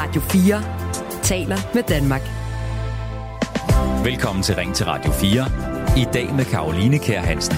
[0.00, 2.20] Radio 4 taler med Danmark.
[4.04, 5.46] Velkommen til Ring til Radio 4.
[5.98, 7.56] I dag med Karoline Kær Hansen.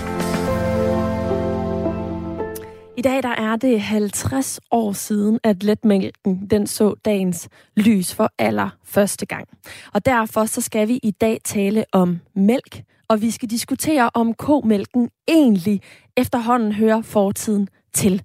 [2.96, 8.32] I dag der er det 50 år siden, at letmælken den så dagens lys for
[8.38, 9.48] aller første gang.
[9.94, 14.34] Og derfor så skal vi i dag tale om mælk, og vi skal diskutere om
[14.34, 15.80] komælken egentlig
[16.16, 18.22] efterhånden hører fortiden til.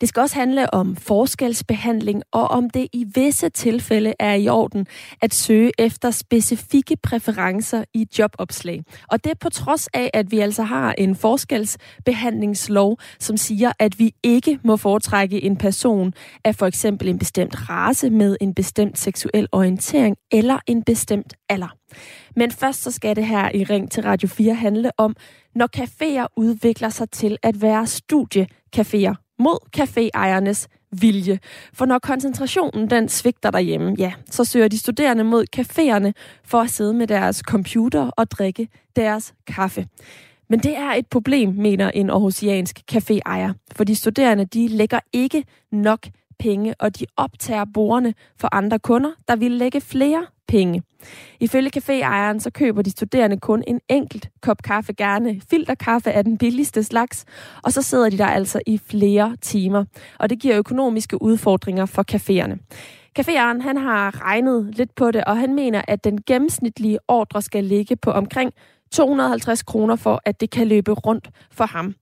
[0.00, 4.86] Det skal også handle om forskelsbehandling, og om det i visse tilfælde er i orden
[5.20, 8.82] at søge efter specifikke præferencer i jobopslag.
[9.08, 13.98] Og det er på trods af, at vi altså har en forskelsbehandlingslov, som siger, at
[13.98, 16.14] vi ikke må foretrække en person
[16.44, 21.76] af for eksempel en bestemt race med en bestemt seksuel orientering eller en bestemt alder.
[22.36, 25.16] Men først så skal det her i Ring til Radio 4 handle om,
[25.54, 30.66] når caféer udvikler sig til at være studiecaféer mod caféejernes
[31.00, 31.38] vilje.
[31.72, 36.12] For når koncentrationen den svigter derhjemme, ja, så søger de studerende mod caféerne
[36.44, 39.86] for at sidde med deres computer og drikke deres kaffe.
[40.48, 45.44] Men det er et problem, mener en aarhusiansk caféejer, for de studerende de lægger ikke
[45.72, 46.06] nok
[46.38, 50.82] penge, og de optager borgerne for andre kunder, der vil lægge flere penge.
[51.40, 56.38] Ifølge caféejeren så køber de studerende kun en enkelt kop kaffe, gerne filterkaffe af den
[56.38, 57.24] billigste slags,
[57.62, 59.84] og så sidder de der altså i flere timer.
[60.18, 62.58] Og det giver økonomiske udfordringer for caféerne.
[63.18, 67.64] Caféejeren han har regnet lidt på det, og han mener, at den gennemsnitlige ordre skal
[67.64, 68.52] ligge på omkring
[68.92, 71.94] 250 kroner for, at det kan løbe rundt for ham.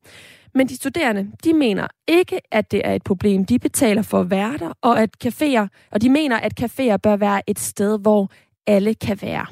[0.54, 3.44] Men de studerende, de mener ikke, at det er et problem.
[3.44, 7.58] De betaler for værter, og at caféer, og de mener, at caféer bør være et
[7.58, 8.30] sted, hvor
[8.66, 9.46] alle kan være.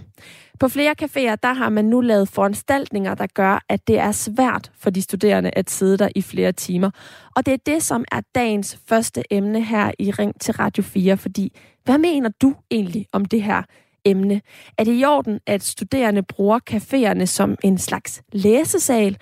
[0.60, 4.72] På flere caféer, der har man nu lavet foranstaltninger, der gør, at det er svært
[4.78, 6.90] for de studerende at sidde der i flere timer.
[7.36, 11.16] Og det er det, som er dagens første emne her i Ring til Radio 4,
[11.16, 11.52] fordi
[11.84, 13.62] hvad mener du egentlig om det her
[14.04, 14.40] emne?
[14.78, 19.16] Er det i orden, at studerende bruger caféerne som en slags læsesal,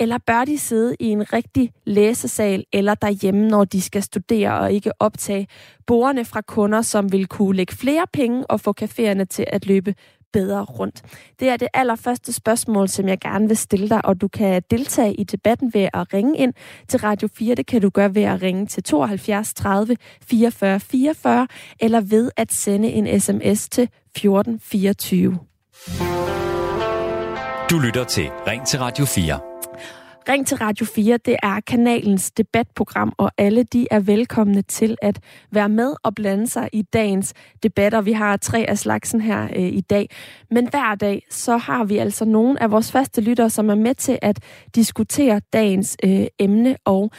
[0.00, 4.72] eller bør de sidde i en rigtig læsesal eller derhjemme, når de skal studere og
[4.72, 5.46] ikke optage
[5.86, 9.94] borgerne fra kunder, som vil kunne lægge flere penge og få caféerne til at løbe
[10.32, 11.02] bedre rundt?
[11.40, 15.14] Det er det allerførste spørgsmål, som jeg gerne vil stille dig, og du kan deltage
[15.14, 16.52] i debatten ved at ringe ind
[16.88, 17.54] til Radio 4.
[17.54, 21.48] Det kan du gøre ved at ringe til 72 30 44 44,
[21.80, 25.38] eller ved at sende en sms til 1424.
[27.70, 29.53] Du lytter til Ring til Radio 4.
[30.28, 35.20] Ring til Radio 4, det er kanalens debatprogram, og alle de er velkomne til at
[35.50, 38.00] være med og blande sig i dagens debatter.
[38.00, 40.10] Vi har tre af slagsen her øh, i dag.
[40.50, 43.94] Men hver dag, så har vi altså nogle af vores faste lyttere, som er med
[43.94, 44.40] til at
[44.74, 46.76] diskutere dagens øh, emne.
[46.84, 47.10] Og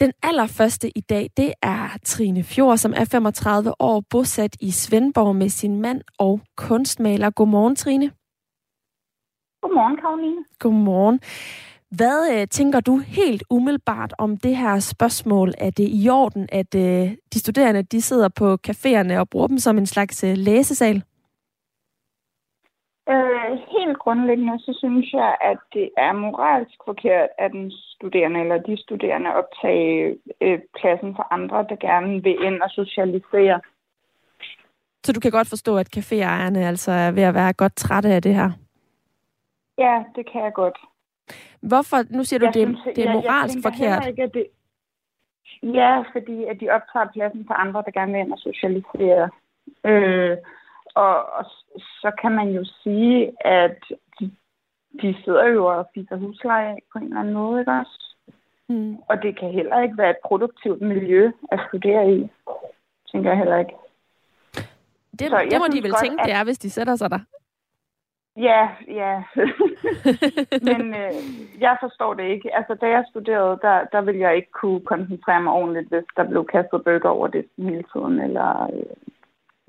[0.00, 5.36] den allerførste i dag, det er Trine Fjord, som er 35 år, bosat i Svendborg
[5.36, 7.30] med sin mand og kunstmaler.
[7.30, 8.10] Godmorgen, Trine.
[9.62, 10.44] Godmorgen, Karoline.
[10.58, 11.20] Godmorgen.
[11.96, 15.48] Hvad øh, tænker du helt umiddelbart om det her spørgsmål?
[15.58, 19.58] Er det i orden, at øh, de studerende de sidder på caféerne og bruger dem
[19.58, 21.02] som en slags øh, læsesal?
[23.08, 28.58] Øh, helt grundlæggende, så synes jeg, at det er moralsk forkert, at den studerende eller
[28.58, 33.60] de studerende optage øh, pladsen for andre, der gerne vil ind og socialisere.
[35.04, 38.22] Så du kan godt forstå, at caféejerne altså er ved at være godt trætte af
[38.22, 38.50] det her?
[39.78, 40.78] Ja, det kan jeg godt.
[41.60, 44.06] Hvorfor, nu siger du, jeg det, synes, det er moralsk jeg, jeg forkert?
[44.06, 44.46] Ikke, at det,
[45.62, 49.30] ja, fordi at de optager pladsen for andre, der gerne vil ind og socialisere.
[49.84, 50.36] Øh,
[50.94, 51.44] og, og
[51.76, 53.78] så kan man jo sige, at
[54.20, 54.30] de,
[55.02, 58.16] de sidder jo og fiser husleje på en eller anden måde, ikke også?
[58.68, 58.96] Mm.
[59.08, 62.30] Og det kan heller ikke være et produktivt miljø at studere i,
[63.12, 63.72] tænker jeg heller ikke.
[65.18, 66.26] Det, så det må de vel godt, tænke, at...
[66.26, 67.18] det er, hvis de sætter sig der.
[68.36, 69.22] Ja, ja.
[70.68, 71.14] Men øh,
[71.60, 72.56] jeg forstår det ikke.
[72.56, 76.24] Altså, da jeg studerede, der, der ville jeg ikke kunne koncentrere mig ordentligt, hvis der
[76.28, 78.96] blev kastet bøger over det hele tiden, eller øh,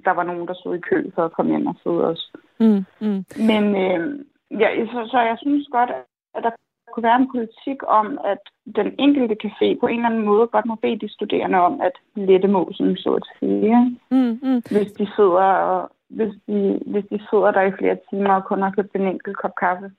[0.06, 2.31] der var nogen, der stod i kø for at komme ind og sidde os.
[2.59, 3.25] Mm, mm.
[3.50, 4.25] Men øh,
[4.59, 5.91] ja, så, så jeg synes godt,
[6.35, 6.51] at der
[6.94, 8.41] kunne være en politik om, at
[8.75, 11.95] den enkelte café på en eller anden måde godt må bede de studerende om at
[12.15, 14.00] lette måsen, så at sige.
[14.12, 14.62] Mm, mm.
[14.74, 18.61] Hvis de sidder og hvis de, hvis de sidder der i flere timer og kun
[18.61, 19.91] har købt en enkelt kop kaffe.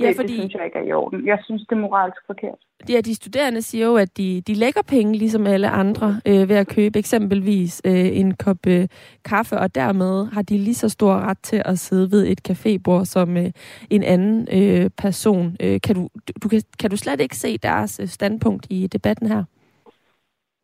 [0.00, 0.28] Ja, det, fordi...
[0.28, 1.26] det synes jeg ikke er i orden.
[1.26, 2.58] Jeg synes, det er moralsk forkert.
[2.88, 6.56] Ja, de studerende siger jo, at de, de lægger penge, ligesom alle andre, øh, ved
[6.56, 8.88] at købe eksempelvis øh, en kop øh,
[9.24, 13.04] kaffe, og dermed har de lige så stor ret til at sidde ved et cafébord
[13.04, 13.50] som øh,
[13.90, 15.56] en anden øh, person.
[15.60, 16.08] Øh, kan, du,
[16.42, 19.44] du, kan, kan du slet ikke se deres øh, standpunkt i debatten her?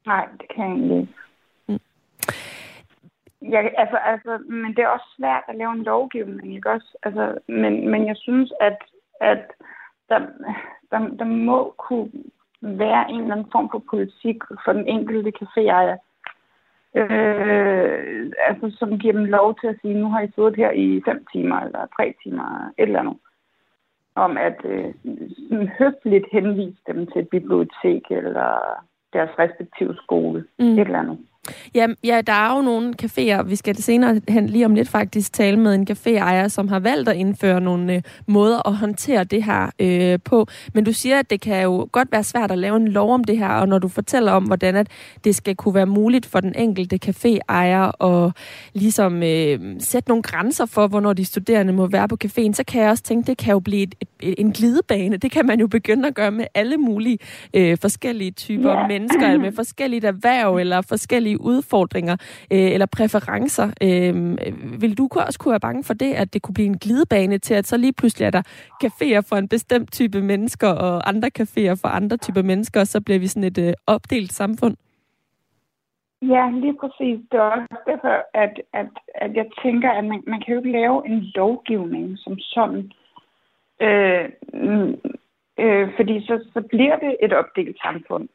[0.06, 1.08] Nej, det kan jeg ikke.
[1.68, 1.78] Mm.
[3.50, 6.96] Ja, altså, altså, men det er også svært at lave en lovgivning, ikke også?
[7.02, 8.78] Altså, men, men jeg synes, at,
[9.20, 9.52] at
[10.08, 10.18] der,
[10.90, 12.10] der, der må kunne
[12.60, 15.96] være en eller anden form for politik for den enkelte caféejer,
[16.94, 21.02] øh, altså, som giver dem lov til at sige, nu har I siddet her i
[21.04, 23.16] fem timer eller tre timer, et eller andet.
[24.14, 24.94] Om at øh,
[25.78, 28.58] høfligt henvise dem til et bibliotek eller
[29.12, 30.64] deres respektive skole, mm.
[30.64, 31.18] et eller andet.
[31.74, 35.32] Ja, ja, der er jo nogle caféer, vi skal senere hen lige om lidt faktisk
[35.32, 39.44] tale med en caféejer, som har valgt at indføre nogle øh, måder at håndtere det
[39.44, 40.46] her øh, på.
[40.74, 43.24] Men du siger, at det kan jo godt være svært at lave en lov om
[43.24, 44.88] det her, og når du fortæller om, hvordan at
[45.24, 48.32] det skal kunne være muligt for den enkelte caféejer at
[48.72, 52.82] ligesom øh, sætte nogle grænser for, hvornår de studerende må være på caféen, så kan
[52.82, 55.16] jeg også tænke, det kan jo blive et, et, en glidebane.
[55.16, 57.18] Det kan man jo begynde at gøre med alle mulige
[57.54, 58.88] øh, forskellige typer yeah.
[58.88, 62.16] mennesker, med forskellige erhverv eller forskellige forskellige udfordringer
[62.52, 63.68] øh, eller præferencer.
[63.82, 64.14] Øh,
[64.80, 67.54] vil du også kunne være bange for det, at det kunne blive en glidebane til,
[67.54, 68.42] at så lige pludselig er der
[68.84, 73.00] caféer for en bestemt type mennesker, og andre caféer for andre typer mennesker, og så
[73.00, 74.76] bliver vi sådan et øh, opdelt samfund?
[76.22, 77.18] Ja, lige præcis.
[77.30, 80.72] Det er også derfor, at, at, at jeg tænker, at man, man kan jo ikke
[80.72, 82.92] lave en lovgivning som sådan.
[83.80, 84.24] Øh,
[84.54, 84.94] mm,
[85.62, 88.28] øh, fordi så, så bliver det et opdelt samfund.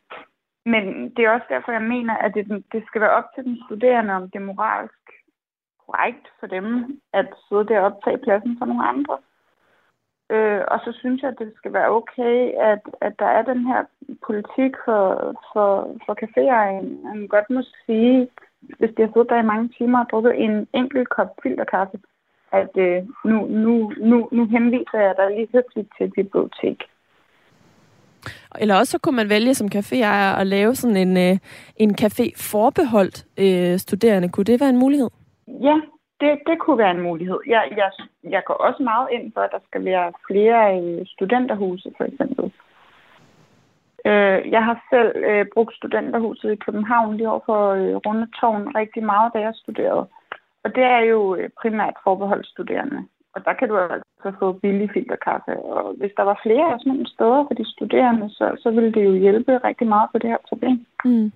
[0.72, 0.84] Men
[1.16, 4.14] det er også derfor, jeg mener, at det, det skal være op til den studerende,
[4.14, 5.04] om det er moralsk
[5.86, 6.66] korrekt for dem
[7.14, 9.18] at sidde der og optage pladsen for nogle andre.
[10.30, 13.62] Øh, og så synes jeg, at det skal være okay, at, at der er den
[13.68, 13.82] her
[14.28, 15.04] politik for,
[15.54, 15.70] for,
[16.06, 16.84] for caféer.
[17.04, 18.30] Man godt må sige,
[18.62, 21.98] hvis de har siddet der i mange timer og drukket en enkelt kop filterkaffe,
[22.52, 26.84] at øh, nu, nu, nu, nu henviser jeg dig lige høfligt til et bibliotek.
[28.62, 31.38] Eller også så kunne man vælge som caféejer at lave sådan en, øh,
[31.76, 34.30] en café forbeholdt øh, studerende.
[34.30, 35.10] Kunne det være en mulighed?
[35.48, 35.76] Ja,
[36.22, 37.40] det, det kunne være en mulighed.
[37.48, 37.92] Jeg, jeg,
[38.24, 42.52] jeg går også meget ind for, at der skal være flere øh, studenterhuse, for eksempel.
[44.06, 49.04] Øh, jeg har selv øh, brugt studenterhuset i København lige over for øh, Rundetårn rigtig
[49.04, 50.06] meget, da jeg studerede.
[50.64, 53.06] Og det er jo øh, primært forbeholdt studerende.
[53.38, 55.54] Og der kan du altså få billig filterkaffe.
[55.74, 58.92] Og hvis der var flere af sådan nogle steder for de studerende, så, så ville
[58.92, 60.78] det jo hjælpe rigtig meget på det her problem.
[61.06, 61.32] Mm.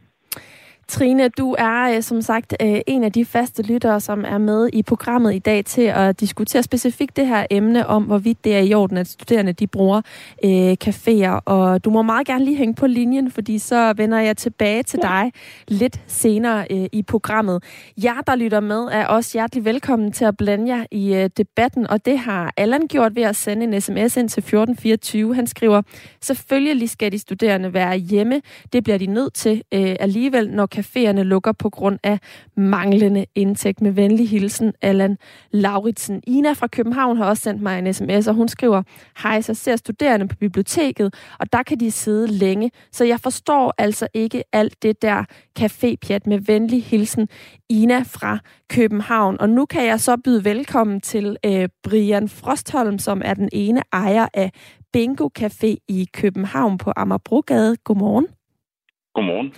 [0.91, 4.69] Trine, du er øh, som sagt øh, en af de faste lyttere, som er med
[4.73, 8.59] i programmet i dag til at diskutere specifikt det her emne om, hvorvidt det er
[8.59, 10.01] i orden, at studerende de bruger
[10.45, 11.39] øh, caféer.
[11.45, 14.99] Og du må meget gerne lige hænge på linjen, fordi så vender jeg tilbage til
[15.01, 15.31] dig
[15.67, 17.63] lidt senere øh, i programmet.
[18.03, 21.87] Jer, der lytter med, er også hjertelig velkommen til at blande jer i øh, debatten,
[21.87, 25.35] og det har Allan gjort ved at sende en sms ind til 1424.
[25.35, 25.81] Han skriver,
[26.21, 28.41] selvfølgelig skal de studerende være hjemme.
[28.73, 32.19] Det bliver de nødt til øh, alligevel, når caféerne lukker på grund af
[32.57, 33.81] manglende indtægt.
[33.81, 35.17] Med venlig hilsen, Allan
[35.51, 36.21] Lauritsen.
[36.27, 38.83] Ina fra København har også sendt mig en sms, og hun skriver,
[39.23, 43.73] hej, så ser studerende på biblioteket, og der kan de sidde længe, så jeg forstår
[43.77, 45.23] altså ikke alt det der
[45.59, 47.29] cafépjat med venlig hilsen,
[47.69, 48.39] Ina fra
[48.69, 49.37] København.
[49.39, 53.81] Og nu kan jeg så byde velkommen til øh, Brian Frostholm, som er den ene
[53.93, 54.51] ejer af
[54.93, 57.77] Bingo Café i København på Amagerbrogade.
[57.83, 58.27] Godmorgen.
[59.13, 59.53] Godmorgen.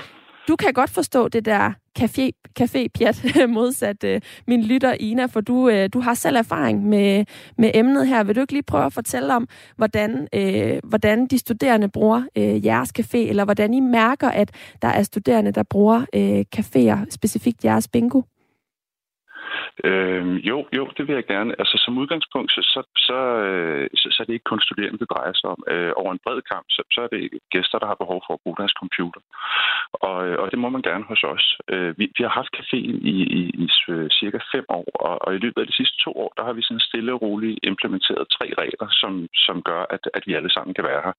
[0.48, 5.70] Du kan godt forstå det der café, café-pjat modsat øh, min lytter Ina, for du,
[5.70, 7.26] øh, du har selv erfaring med,
[7.58, 8.24] med emnet her.
[8.24, 12.66] Vil du ikke lige prøve at fortælle om, hvordan, øh, hvordan de studerende bruger øh,
[12.66, 14.52] jeres café, eller hvordan I mærker, at
[14.82, 18.22] der er studerende, der bruger øh, caféer, specifikt jeres bingo?
[19.84, 21.52] Øh, jo, jo, det vil jeg gerne.
[21.62, 25.10] Altså som udgangspunkt, så, så, så, øh, så, så er det ikke kun studerende, det
[25.10, 25.64] drejer sig om.
[25.72, 27.22] Øh, over en bred kamp, så, så er det
[27.54, 29.22] gæster, der har behov for at bruge deres computer.
[29.94, 31.46] Og, øh, og det må man gerne hos os.
[31.74, 35.36] Øh, vi, vi har haft caféen i, i, i øh, cirka fem år, og, og
[35.36, 38.34] i løbet af de sidste to år, der har vi sådan stille og roligt implementeret
[38.38, 41.16] tre regler, som, som gør, at, at vi alle sammen kan være her.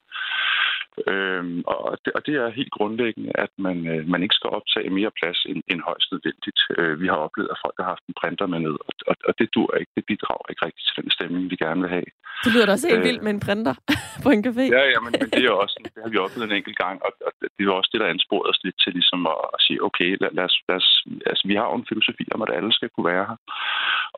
[1.13, 4.91] Øhm, og, det, og det er helt grundlæggende, at man, øh, man ikke skal optage
[4.99, 6.61] mere plads end, end højst nødvendigt.
[6.79, 8.77] Øh, vi har oplevet, at folk har haft en printer med ned,
[9.11, 9.93] og, og, det dur ikke.
[9.97, 12.09] Det bidrager ikke rigtigt til den stemning, vi gerne vil have.
[12.45, 13.75] Det lyder da også helt øh, vildt med en printer
[14.25, 14.65] på en café.
[14.77, 17.11] Ja, ja men, men det, er også, det har vi oplevet en enkelt gang, og,
[17.27, 20.11] og det er også det, der ansporet os lidt til ligesom at, at sige, okay,
[20.23, 20.91] lad, lad os, lad os,
[21.31, 23.39] altså, vi har jo en filosofi om, at alle skal kunne være her.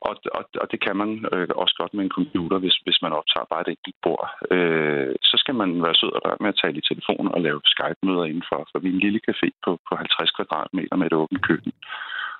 [0.07, 3.13] Og, og, og det kan man øh, også godt med en computer, hvis, hvis man
[3.19, 4.25] optager bare et enkelt bord.
[4.55, 8.25] Øh, så skal man være sød og med at tale i telefon og lave Skype-møder
[8.31, 11.73] indenfor, for vi er en lille café på, på 50 kvadratmeter med et åbent køkken.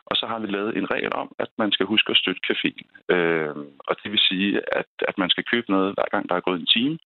[0.10, 2.88] Og så har vi lavet en regel om, at man skal huske at støtte caféen.
[3.16, 3.56] Øh,
[3.88, 4.50] og det vil sige,
[4.80, 6.98] at, at man skal købe noget, hver gang der er gået en time.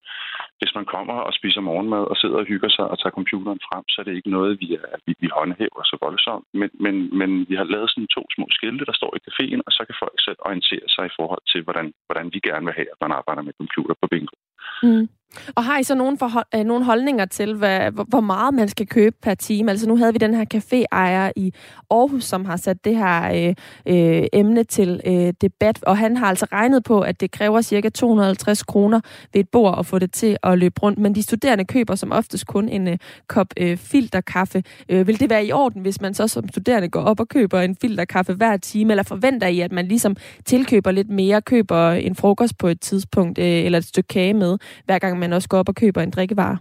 [0.59, 3.83] Hvis man kommer og spiser morgenmad og sidder og hygger sig og tager computeren frem,
[3.89, 6.45] så er det ikke noget, vi, er, vi, vi håndhæver så voldsomt.
[6.59, 9.71] Men, men, men vi har lavet sådan to små skilte, der står i caféen, og
[9.77, 12.89] så kan folk selv orientere sig i forhold til, hvordan, hvordan vi gerne vil have,
[12.93, 14.35] at man arbejder med computer på bingo.
[14.83, 15.07] Mm.
[15.55, 18.69] Og har I så nogle, forhold, øh, nogle holdninger til, hvad, hvor, hvor meget man
[18.69, 19.71] skal købe per time?
[19.71, 21.53] Altså nu havde vi den her caféejer i
[21.91, 26.25] Aarhus, som har sat det her øh, øh, emne til øh, debat, og han har
[26.25, 28.99] altså regnet på, at det kræver cirka 250 kroner
[29.33, 30.99] ved et bord at få det til at løbe rundt.
[30.99, 32.97] Men de studerende køber som oftest kun en øh,
[33.27, 34.63] kop øh, filterkaffe.
[34.89, 37.61] Øh, vil det være i orden, hvis man så som studerende går op og køber
[37.61, 42.15] en filterkaffe hver time, eller forventer I, at man ligesom tilkøber lidt mere, køber en
[42.15, 45.57] frokost på et tidspunkt, øh, eller et stykke kage med, hver gang man også går
[45.57, 46.57] op og køber en drikkevare?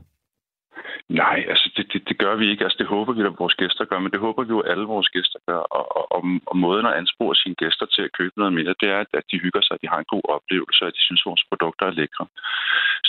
[1.08, 2.64] Nej, altså det, det, det gør vi ikke.
[2.64, 4.84] Altså det håber vi, at vores gæster gør, men det håber vi jo, at alle
[4.84, 5.60] vores gæster gør.
[5.78, 8.88] Og, og, og, og måden at anspore sine gæster til at købe noget mere, det
[8.96, 11.22] er, at de hygger sig, at de har en god oplevelse, og at de synes,
[11.22, 12.26] at vores produkter er lækre.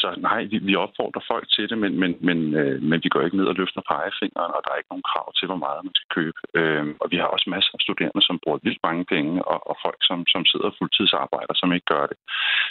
[0.01, 3.21] Så nej, vi, vi opfordrer folk til det, men, men, men, øh, men vi går
[3.21, 5.95] ikke ned og løfter pegefingeren, og der er ikke nogen krav til, hvor meget man
[5.97, 6.39] skal købe.
[6.59, 9.75] Øh, og vi har også masser af studerende, som bruger vildt mange penge, og, og
[9.85, 12.17] folk, som, som sidder fuldtidsarbejder, som ikke gør det.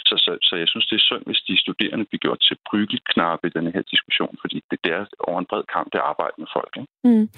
[0.09, 3.47] Så, så, så jeg synes, det er synd, hvis de studerende bliver gjort til brygelknappe
[3.47, 6.47] i denne her diskussion, fordi det, det er over en bred kamp, det arbejde med
[6.55, 6.73] folk.
[6.79, 6.91] Ikke?
[7.03, 7.29] Mm.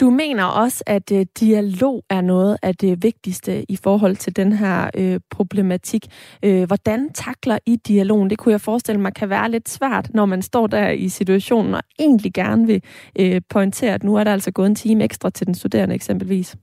[0.00, 4.52] Du mener også, at øh, dialog er noget af det vigtigste i forhold til den
[4.52, 6.06] her øh, problematik.
[6.44, 8.30] Øh, hvordan takler I dialogen?
[8.30, 11.74] Det kunne jeg forestille mig kan være lidt svært, når man står der i situationen
[11.74, 12.82] og egentlig gerne vil
[13.18, 16.56] øh, pointere, at nu er der altså gået en time ekstra til den studerende eksempelvis.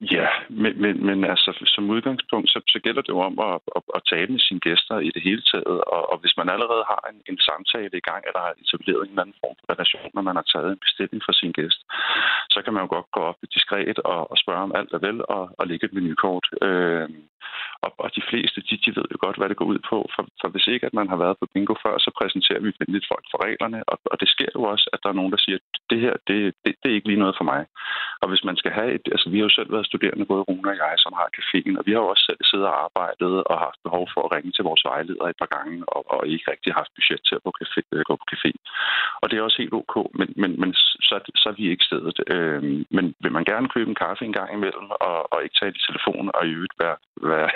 [0.00, 3.82] Ja, men, men, men altså, som udgangspunkt, så, så gælder det jo om at, at,
[3.96, 5.78] at tale med sine gæster i det hele taget.
[5.94, 9.12] Og, og hvis man allerede har en, en samtale i gang, eller har etableret en
[9.12, 11.80] eller anden form for relation, når man har taget en bestilling for sin gæst,
[12.54, 15.18] så kan man jo godt gå op diskret og, og spørge om alt er vel
[15.36, 16.46] og, og lægge et menukort.
[16.66, 17.08] Øh,
[17.84, 19.98] og, og de fleste, de, de ved jo godt, hvad det går ud på.
[20.14, 23.10] For, for hvis ikke, at man har været på bingo før, så præsenterer vi venligt
[23.12, 23.78] folk for reglerne.
[23.90, 26.14] Og, og det sker jo også, at der er nogen, der siger, at det her,
[26.28, 27.62] det, det, det er ikke lige noget for mig.
[28.22, 29.04] Og hvis man skal have et...
[29.14, 31.84] Altså, vi har jo selv været studerende, både Rune og jeg, som har caféen, og
[31.86, 34.64] vi har jo også selv siddet og arbejdet og haft behov for at ringe til
[34.68, 37.80] vores vejleder et par gange, og, og ikke rigtig haft budget til at gå, café,
[37.92, 38.50] øh, gå på café.
[39.20, 40.70] Og det er også helt ok, men, men, men
[41.08, 42.18] så, så er vi ikke stedet.
[42.34, 42.62] Øh,
[42.96, 45.84] men vil man gerne købe en kaffe en gang imellem, og, og ikke tage i
[45.88, 46.96] telefon og i øvrigt være,
[47.32, 47.50] være,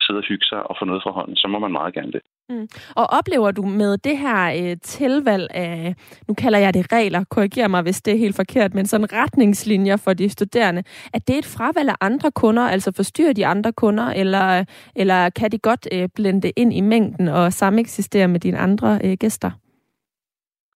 [0.00, 2.22] sidde og hygge sig og få noget fra hånden, så må man meget gerne det.
[2.50, 2.68] Mm.
[2.96, 5.94] Og oplever du med det her øh, tilvalg af,
[6.28, 9.96] nu kalder jeg det regler, korriger mig, hvis det er helt forkert, men sådan retningslinjer
[9.96, 10.82] for de studerende,
[11.14, 14.64] at det er et fravalg af andre kunder, altså forstyrrer de andre kunder, eller,
[14.96, 19.16] eller kan de godt øh, blende ind i mængden og sameksistere med dine andre øh,
[19.20, 19.50] gæster?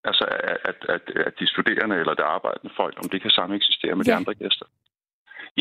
[0.03, 0.25] Altså,
[0.69, 4.11] at, at, at de studerende eller det arbejdende folk, om det kan sameksistere med ja.
[4.11, 4.65] de andre gæster?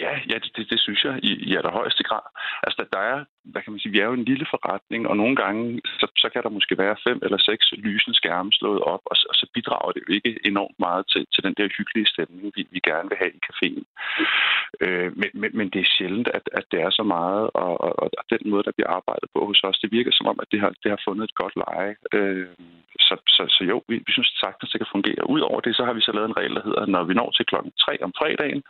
[0.02, 2.26] Ja, ja det, det, det synes jeg i, i allerhøjeste grad.
[2.62, 5.16] Altså, der, der er, hvad kan man sige, vi er jo en lille forretning, og
[5.16, 9.02] nogle gange, så, så kan der måske være fem eller seks lysende skærme slået op,
[9.12, 12.52] og, og så bidrager det jo ikke enormt meget til, til den der hyggelige stemning,
[12.56, 13.84] vi, vi gerne vil have i caféen.
[14.84, 17.92] Øh, men, men, men det er sjældent, at, at det er så meget, og, og,
[18.20, 20.60] og den måde, der bliver arbejdet på hos os, det virker som om, at det
[20.60, 21.94] har, det har fundet et godt leje.
[22.16, 22.48] Øh,
[23.06, 25.30] så, så, så jo, vi, vi synes sagtens, det kan fungere.
[25.34, 27.30] Udover det, så har vi så lavet en regel, der hedder, at når vi når
[27.30, 28.62] til klokken 3 om fredagen,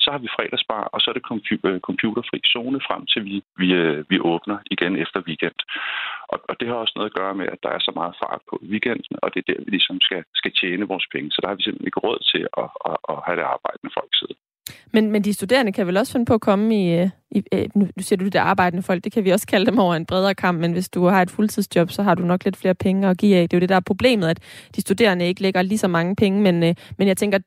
[0.00, 1.24] så har vi fredags fredagsbar, og så er det
[1.68, 5.58] øh, computerfri zone frem til vi, vi, øh, vi åbner igen efter weekend.
[6.32, 8.42] Og, og det har også noget at gøre med, at der er så meget fart
[8.50, 11.30] på weekenden, og det er der, vi ligesom skal, skal tjene vores penge.
[11.30, 14.12] Så der har vi simpelthen ikke råd til at, at, at have det arbejdende folk
[14.20, 14.36] sidde.
[14.94, 17.66] Men, men de studerende kan vel også finde på at komme i, øh, i øh,
[17.74, 20.34] nu siger du det arbejdende folk, det kan vi også kalde dem over en bredere
[20.34, 23.18] kamp, men hvis du har et fuldtidsjob, så har du nok lidt flere penge at
[23.18, 23.48] give af.
[23.48, 24.38] Det er jo det, der er problemet, at
[24.76, 27.38] de studerende ikke lægger lige så mange penge, men, men jeg tænker,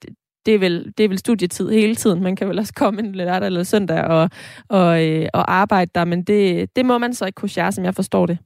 [0.46, 2.24] det er, vel, det er vel studietid hele tiden.
[2.24, 4.30] Man kan vel også komme en lørdag eller søndag og,
[4.70, 7.86] og, øh, og arbejde der, men det, det må man så ikke kunne share, som
[7.86, 8.38] jeg forstår det.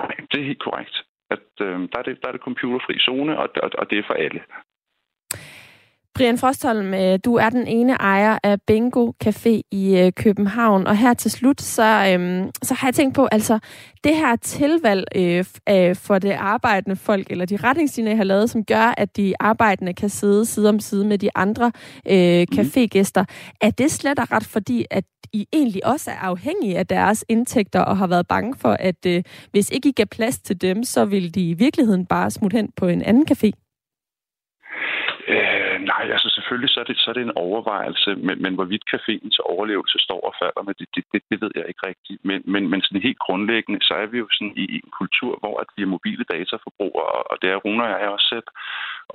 [0.00, 0.96] Nej, det er helt korrekt.
[1.30, 4.02] At, øh, der, er det, der er det computerfri zone, og, og, og det er
[4.06, 4.40] for alle.
[6.16, 10.96] Brian Frostholm, øh, du er den ene ejer af Bingo Café i øh, København, og
[10.96, 13.58] her til slut, så, øhm, så har jeg tænkt på, altså
[14.04, 15.44] det her tilvalg øh,
[15.94, 19.94] for det arbejdende folk, eller de retningslinjer, jeg har lavet, som gør, at de arbejdende
[19.94, 21.72] kan sidde side om side med de andre
[22.10, 22.60] øh, mhm.
[22.60, 23.24] cafégæster,
[23.60, 27.80] er det slet og ret, fordi at I egentlig også er afhængige af deres indtægter,
[27.80, 31.04] og har været bange for, at øh, hvis ikke I gav plads til dem, så
[31.04, 33.50] ville de i virkeligheden bare smutte hen på en anden café?
[35.28, 35.55] Øh,
[35.92, 39.38] Nej, altså selvfølgelig så er det, så er det en overvejelse, men, men hvorvidt caféens
[39.52, 42.20] overlevelse står og falder med det, det, det, det ved jeg ikke rigtigt.
[42.28, 45.54] Men, men, men sådan helt grundlæggende, så er vi jo sådan i, en kultur, hvor
[45.62, 48.48] at vi er mobile dataforbrugere, og det er Rune og jeg også selv.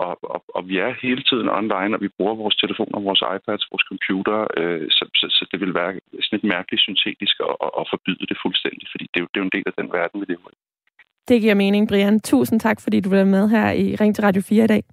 [0.05, 3.63] Og, og, og vi er hele tiden online, og vi bruger vores telefoner, vores iPads,
[3.71, 7.71] vores computer, øh, så, så, så det vil være sådan lidt mærkeligt syntetisk at, at,
[7.79, 9.87] at forbyde det fuldstændig, fordi det er, jo, det er jo en del af den
[9.97, 10.57] verden, vi lever i.
[11.29, 12.19] Det giver mening, Brian.
[12.19, 14.83] Tusind tak, fordi du var med her i Ring til Radio 4 i dag.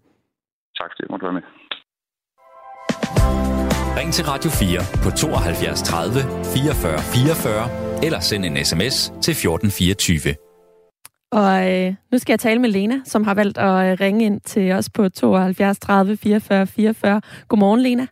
[0.80, 1.57] Tak, det måtte være med.
[3.96, 6.20] Ring til Radio 4 på 72 30
[6.54, 10.34] 44 44 eller send en sms til 1424.
[11.32, 14.40] Og øh, nu skal jeg tale med Lena, som har valgt at øh, ringe ind
[14.40, 17.20] til os på 72 30 44 44.
[17.48, 18.06] Godmorgen, Lena.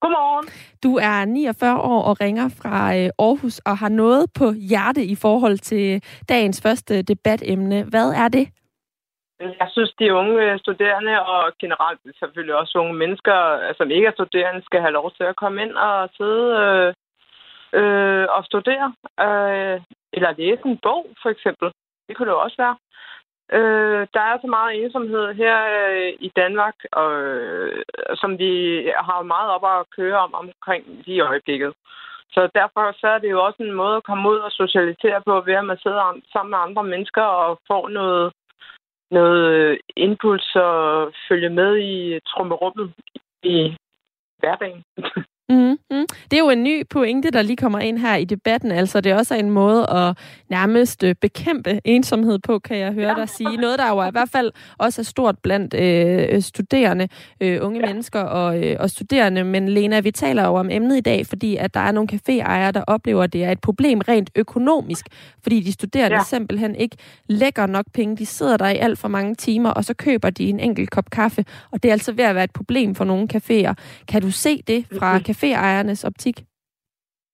[0.00, 0.48] Godmorgen.
[0.82, 5.14] Du er 49 år og ringer fra øh, Aarhus og har noget på hjerte i
[5.14, 7.82] forhold til dagens første debatemne.
[7.82, 8.48] Hvad er det?
[9.40, 13.36] Jeg synes, de unge øh, studerende og generelt selvfølgelig også unge mennesker,
[13.68, 16.92] øh, som ikke er studerende, skal have lov til at komme ind og sidde øh,
[17.80, 18.94] øh, og studere.
[19.26, 19.80] Øh,
[20.12, 21.72] eller læse en bog, for eksempel.
[22.08, 22.76] Det kunne det også være.
[23.52, 28.52] Øh, der er så meget ensomhed her øh, i Danmark, og, øh, som vi
[29.08, 31.72] har meget op at køre om omkring lige i øjeblikket.
[32.34, 35.40] Så derfor så er det jo også en måde at komme ud og socialisere på,
[35.40, 38.32] ved at man sidder sammen med andre mennesker og får noget,
[39.10, 42.92] noget øh, impuls og følge med i trummerummet
[43.42, 43.76] i
[44.38, 44.84] hverdagen.
[45.48, 46.06] Mm, mm.
[46.30, 48.72] Det er jo en ny pointe, der lige kommer ind her i debatten.
[48.72, 50.18] Altså, det er også en måde at
[50.50, 53.14] nærmest øh, bekæmpe ensomhed på, kan jeg høre ja.
[53.14, 53.56] dig sige.
[53.56, 57.08] Noget, der jo er i hvert fald også er stort blandt øh, studerende,
[57.40, 57.86] øh, unge ja.
[57.86, 59.44] mennesker og, øh, og studerende.
[59.44, 62.70] Men Lena, vi taler jo om emnet i dag, fordi at der er nogle caféejere,
[62.70, 65.06] der oplever, at det er et problem rent økonomisk,
[65.42, 66.22] fordi de studerende ja.
[66.22, 66.96] simpelthen ikke
[67.28, 68.16] lægger nok penge.
[68.16, 71.10] De sidder der i alt for mange timer, og så køber de en enkelt kop
[71.10, 73.74] kaffe, og det er altså ved at være et problem for nogle caféer.
[74.08, 76.36] Kan du se det fra mm caféejernes optik?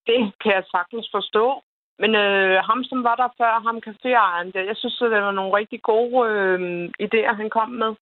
[0.06, 1.62] Det kan jeg sagtens forstå.
[1.98, 5.56] Men øh, ham, som var der før, ham caféejeren der, jeg synes, det var nogle
[5.56, 7.92] rigtig gode øh, idéer, han kom med.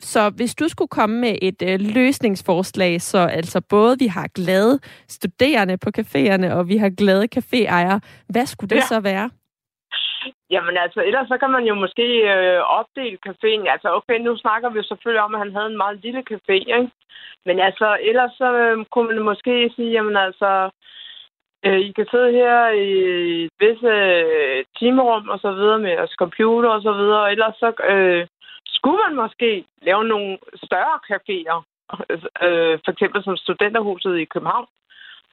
[0.00, 4.80] Så hvis du skulle komme med et øh, løsningsforslag, så altså både vi har glade
[5.08, 8.86] studerende på caféerne, og vi har glade caféejere, hvad skulle det ja.
[8.86, 9.30] så være?
[10.50, 13.62] Jamen altså, ellers så kan man jo måske øh, opdele caféen.
[13.72, 16.90] Altså okay, nu snakker vi selvfølgelig om, at han havde en meget lille café, ikke?
[17.46, 20.70] Men altså, ellers så øh, kunne man måske sige, jamen altså,
[21.66, 22.92] øh, I kan sidde her i
[23.44, 27.54] et visse øh, timerum og så videre med jeres computer og så videre, og ellers
[27.54, 28.26] så øh,
[28.66, 31.58] skulle man måske lave nogle større caféer,
[32.46, 34.66] øh, for eksempel som Studenterhuset i København,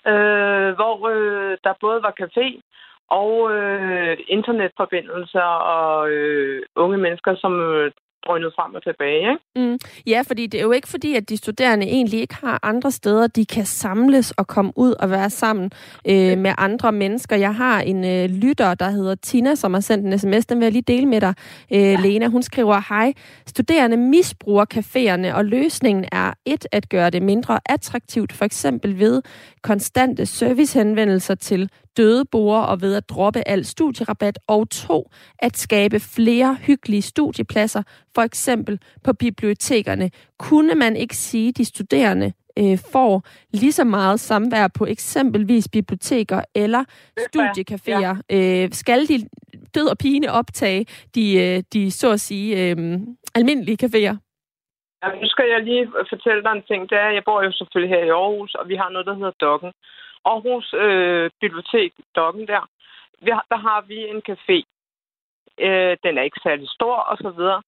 [0.08, 2.48] øh, hvor øh, der både var café
[3.10, 7.92] og øh, internetforbindelser og øh, unge mennesker, som øh,
[8.28, 9.20] drønet frem og tilbage.
[9.32, 9.70] Ikke?
[9.72, 9.80] Mm.
[10.08, 13.28] Ja, fordi det er jo ikke fordi, at de studerende egentlig ikke har andre steder,
[13.28, 15.72] de kan samles og komme ud og være sammen
[16.10, 17.36] øh, med andre mennesker.
[17.36, 20.46] Jeg har en øh, lytter, der hedder Tina, som har sendt en sms.
[20.46, 21.34] Den vil jeg lige dele med dig,
[21.74, 22.00] øh, ja.
[22.00, 22.28] Lena.
[22.28, 23.14] Hun skriver, hej,
[23.46, 29.22] studerende misbruger caféerne, og løsningen er et, at gøre det mindre attraktivt, for eksempel ved
[29.64, 36.00] konstante servicehenvendelser til døde borer og ved at droppe al studierabat, og to, at skabe
[36.00, 37.84] flere hyggelige studiepladser,
[38.16, 40.12] for eksempel på bibliotekerne.
[40.40, 45.68] Kunne man ikke sige, at de studerende øh, får lige så meget samvær på eksempelvis
[45.68, 46.84] biblioteker eller
[47.20, 48.16] studiecaféer?
[48.30, 48.64] Ja.
[48.64, 49.30] Øh, skal de
[49.76, 52.78] død og pine optage de, øh, de så at sige, øh,
[53.36, 54.16] almindelige caféer?
[55.04, 56.90] Ja, nu skal jeg lige fortælle dig en ting.
[56.90, 59.40] Det er, jeg bor jo selvfølgelig her i Aarhus, og vi har noget, der hedder
[59.46, 59.72] Dokken.
[60.26, 62.70] Aarhus øh, Bibliotek, Dokken der,
[63.22, 64.58] vi har, der har vi en café.
[65.66, 67.62] Øh, den er ikke særlig stor og så videre,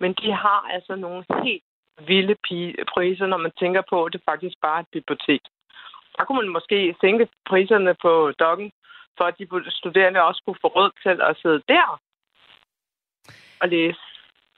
[0.00, 1.64] men de har altså nogle helt
[2.06, 2.36] vilde
[2.94, 5.40] priser, når man tænker på, at det faktisk bare er et bibliotek.
[6.16, 8.72] Der kunne man måske sænke priserne på Dokken,
[9.16, 12.00] for at de studerende også kunne få råd til at sidde der
[13.60, 14.11] og læse.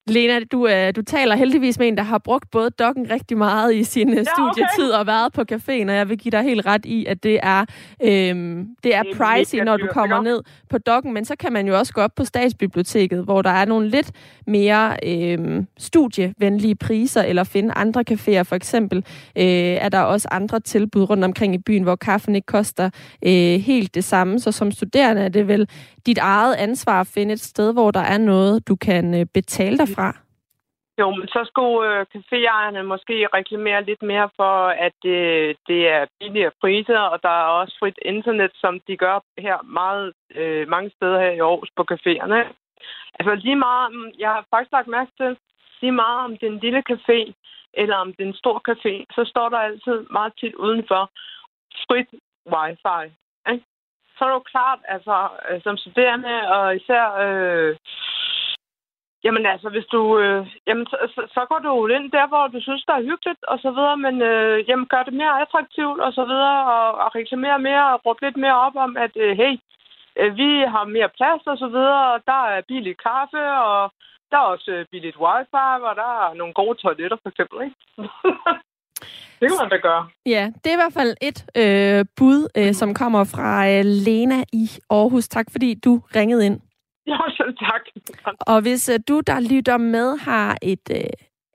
[0.06, 3.74] Lena, du, øh, du taler heldigvis med en, der har brugt både dokken rigtig meget
[3.74, 4.98] i sin øh, ja, studietid okay.
[4.98, 7.64] og været på caféen, og jeg vil give dig helt ret i, at det er,
[8.02, 11.66] øhm, det er det pricey, når du kommer ned på dokken, men så kan man
[11.66, 14.12] jo også gå op på statsbiblioteket, hvor der er nogle lidt
[14.46, 18.42] mere øhm, studievenlige priser, eller finde andre caféer.
[18.42, 18.98] For eksempel
[19.36, 22.90] øh, er der også andre tilbud rundt omkring i byen, hvor kaffen ikke koster
[23.26, 24.40] øh, helt det samme.
[24.40, 25.68] Så som studerende er det vel
[26.06, 29.78] dit eget ansvar at finde et sted, hvor der er noget, du kan øh, betale
[29.78, 30.08] dig fra?
[30.98, 34.54] Jo, men så skulle øh, caféejerne måske reklamere lidt mere for,
[34.86, 39.18] at det, det er billigere priser, og der er også frit internet, som de gør
[39.38, 42.40] her meget, øh, mange steder her i Aarhus på caféerne.
[43.18, 45.36] Altså lige meget, jeg har faktisk lagt mærke til,
[45.80, 47.32] lige meget om det er en lille café,
[47.74, 51.10] eller om det er en stor café, så står der altid meget tit udenfor
[51.86, 52.10] frit
[52.54, 53.02] wifi.
[53.52, 53.64] Ikke?
[54.14, 57.76] Så er det jo klart, altså, øh, som studerende, og især øh,
[59.24, 60.00] Jamen altså, hvis du...
[60.22, 60.96] Øh, jamen, så,
[61.34, 64.14] så går du ind der, hvor du synes, der er hyggeligt, og så videre, men
[64.30, 68.24] øh, jamen, gør det mere attraktivt, og så videre, og, og reklamere mere, og råbe
[68.24, 69.54] lidt mere op om, at øh, hey,
[70.20, 73.80] øh, vi har mere plads, og så videre, og der er billig kaffe, og
[74.30, 77.76] der er også øh, billigt wifi, og der er nogle gode toiletter, for eksempel, ikke?
[79.40, 80.04] det kan man da gøre.
[80.26, 84.38] Ja, det er i hvert fald et øh, bud, øh, som kommer fra øh, Lena
[84.52, 85.28] i Aarhus.
[85.28, 86.60] Tak fordi du ringede ind.
[87.10, 87.80] Jo, selv tak.
[88.40, 90.96] Og hvis uh, du, der lytter med, har et uh,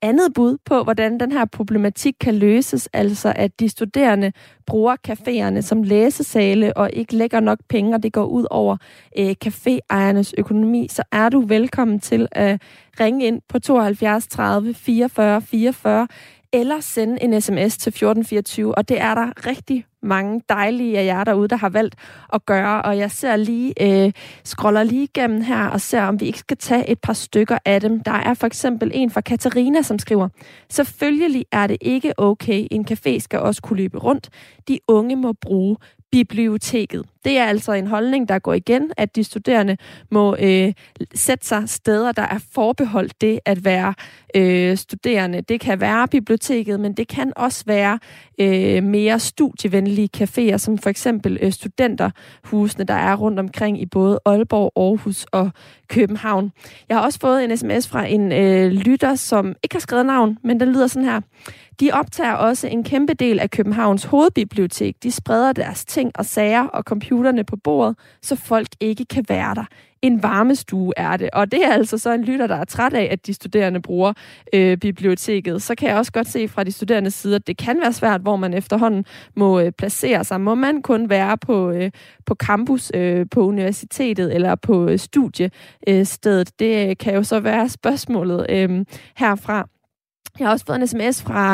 [0.01, 4.31] andet bud på, hvordan den her problematik kan løses, altså at de studerende
[4.65, 8.77] bruger caféerne som læsesale og ikke lægger nok penge, og det går ud over
[9.19, 12.61] uh, caféejernes økonomi, så er du velkommen til at
[12.99, 16.07] ringe ind på 72 30 44 44
[16.53, 21.23] eller sende en sms til 1424, og det er der rigtig mange dejlige af jer
[21.23, 21.95] derude, der har valgt
[22.33, 23.73] at gøre, og jeg ser lige,
[24.05, 24.11] øh,
[24.45, 27.81] scroller lige igennem her og ser, om vi ikke skal tage et par stykker af
[27.81, 28.03] dem.
[28.03, 30.29] Der er for eksempel en fra Katarina, som skriver,
[30.69, 34.29] selvfølgelig er det ikke okay, en café skal også kunne løbe rundt.
[34.67, 35.77] De unge må bruge
[36.11, 37.05] biblioteket.
[37.25, 39.77] Det er altså en holdning, der går igen, at de studerende
[40.11, 40.73] må øh,
[41.15, 43.93] sætte sig steder, der er forbeholdt det at være
[44.35, 45.41] øh, studerende.
[45.41, 47.99] Det kan være biblioteket, men det kan også være
[48.39, 54.19] øh, mere studievenlige caféer, som for eksempel øh, studenterhusene, der er rundt omkring i både
[54.25, 55.51] Aalborg, Aarhus og
[55.87, 56.51] København.
[56.89, 60.37] Jeg har også fået en sms fra en øh, lytter, som ikke har skrevet navn,
[60.43, 61.21] men den lyder sådan her.
[61.79, 65.03] De optager også en kæmpe del af Københavns hovedbibliotek.
[65.03, 69.55] De spreder deres ting og sager og computerne på bordet, så folk ikke kan være
[69.55, 69.65] der.
[70.01, 73.07] En varmestue er det, og det er altså så en lytter, der er træt af,
[73.11, 74.13] at de studerende bruger
[74.53, 75.61] øh, biblioteket.
[75.61, 78.21] Så kan jeg også godt se fra de studerendes side, at det kan være svært,
[78.21, 80.41] hvor man efterhånden må øh, placere sig.
[80.41, 81.91] Må man kun være på, øh,
[82.25, 86.59] på campus øh, på universitetet eller på øh, studiestedet?
[86.59, 88.85] Det øh, kan jo så være spørgsmålet øh,
[89.17, 89.67] herfra.
[90.39, 91.53] Jeg har også fået en sms fra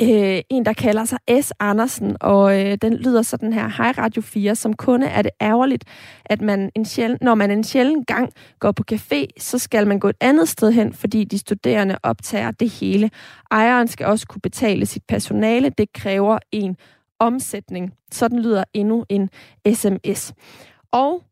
[0.00, 1.52] øh, en, der kalder sig S.
[1.60, 3.68] Andersen, og øh, den lyder sådan her.
[3.68, 4.54] Hej Radio 4.
[4.54, 5.84] Som kunde er det ærgerligt,
[6.24, 9.98] at man en sjældent, når man en sjælden gang går på café, så skal man
[9.98, 13.10] gå et andet sted hen, fordi de studerende optager det hele.
[13.50, 15.70] Ejeren skal også kunne betale sit personale.
[15.78, 16.76] Det kræver en
[17.18, 17.92] omsætning.
[18.12, 19.30] Sådan lyder endnu en
[19.74, 20.32] sms.
[20.92, 21.22] Og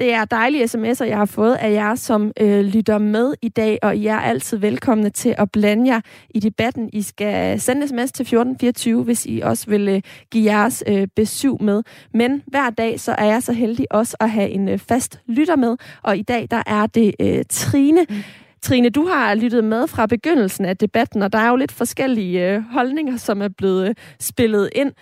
[0.00, 3.78] det er dejlige sms'er, jeg har fået af jer, som øh, lytter med i dag,
[3.82, 6.90] og I er altid velkomne til at blande jer i debatten.
[6.92, 11.62] I skal sende sms til 1424, hvis I også vil øh, give jeres øh, besøg
[11.62, 11.82] med.
[12.14, 15.56] Men hver dag, så er jeg så heldig også at have en øh, fast lytter
[15.56, 18.06] med, og i dag, der er det øh, Trine.
[18.08, 18.16] Mm.
[18.62, 22.54] Trine, du har lyttet med fra begyndelsen af debatten, og der er jo lidt forskellige
[22.54, 24.92] øh, holdninger, som er blevet øh, spillet ind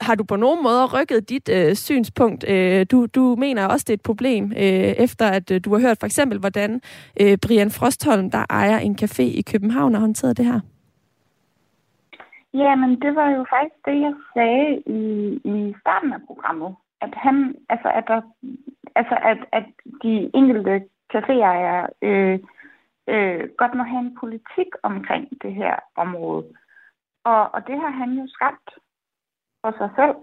[0.00, 2.44] har du på nogen måde rykket dit øh, synspunkt?
[2.48, 5.80] Øh, du, du mener også, det er et problem, øh, efter at øh, du har
[5.80, 6.80] hørt for eksempel, hvordan
[7.20, 10.60] øh, Brian Frostholm, der ejer en café i København, har håndteret det her.
[12.54, 15.02] Jamen, det var jo faktisk det, jeg sagde i,
[15.44, 16.74] i starten af programmet.
[17.00, 18.20] At han, altså, at, der,
[18.94, 19.66] altså, at, at
[20.02, 22.38] de enkelte caféejere øh,
[23.08, 26.46] øh, godt må have en politik omkring det her område.
[27.24, 28.68] Og, og det har han jo skabt
[29.78, 30.16] sig selv.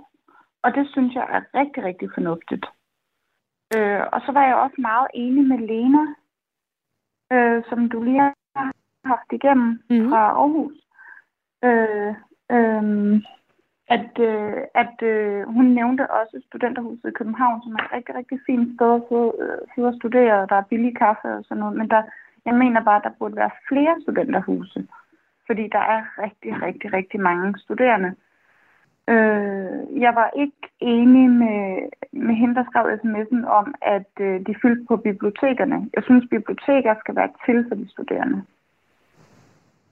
[0.63, 2.65] Og det synes jeg er rigtig, rigtig fornuftigt.
[3.75, 6.05] Øh, og så var jeg også meget enig med Lena,
[7.33, 8.71] øh, som du lige har
[9.05, 10.09] haft igennem mm.
[10.09, 10.77] fra Aarhus.
[11.63, 12.13] Øh,
[12.55, 12.83] øh,
[13.87, 18.39] at, øh, at øh, hun nævnte også studenterhuset i København, som er et rigtig, rigtig
[18.45, 20.47] fint sted at sidde, øh, sidde og studere.
[20.49, 21.77] Der er billig kaffe og sådan noget.
[21.77, 22.01] Men der,
[22.45, 24.87] jeg mener bare, at der burde være flere studenterhuse.
[25.47, 28.15] Fordi der er rigtig, rigtig, rigtig mange studerende.
[29.09, 31.61] Øh, jeg var ikke enig med,
[32.11, 35.89] med hende, der skrev sms'en om, at øh, de fyldte på bibliotekerne.
[35.95, 38.43] Jeg synes, biblioteker skal være til for de studerende.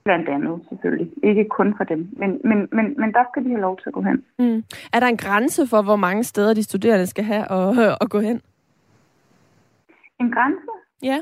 [0.04, 1.12] Blandt andet selvfølgelig.
[1.24, 2.10] Ikke kun for dem.
[2.12, 4.26] Men, men, men, men der skal de have lov til at gå hen.
[4.40, 4.64] Mm.
[4.94, 8.20] Er der en grænse for, hvor mange steder de studerende skal have at, at gå
[8.20, 8.42] hen?
[10.20, 10.68] En grænse?
[11.04, 11.20] Ja.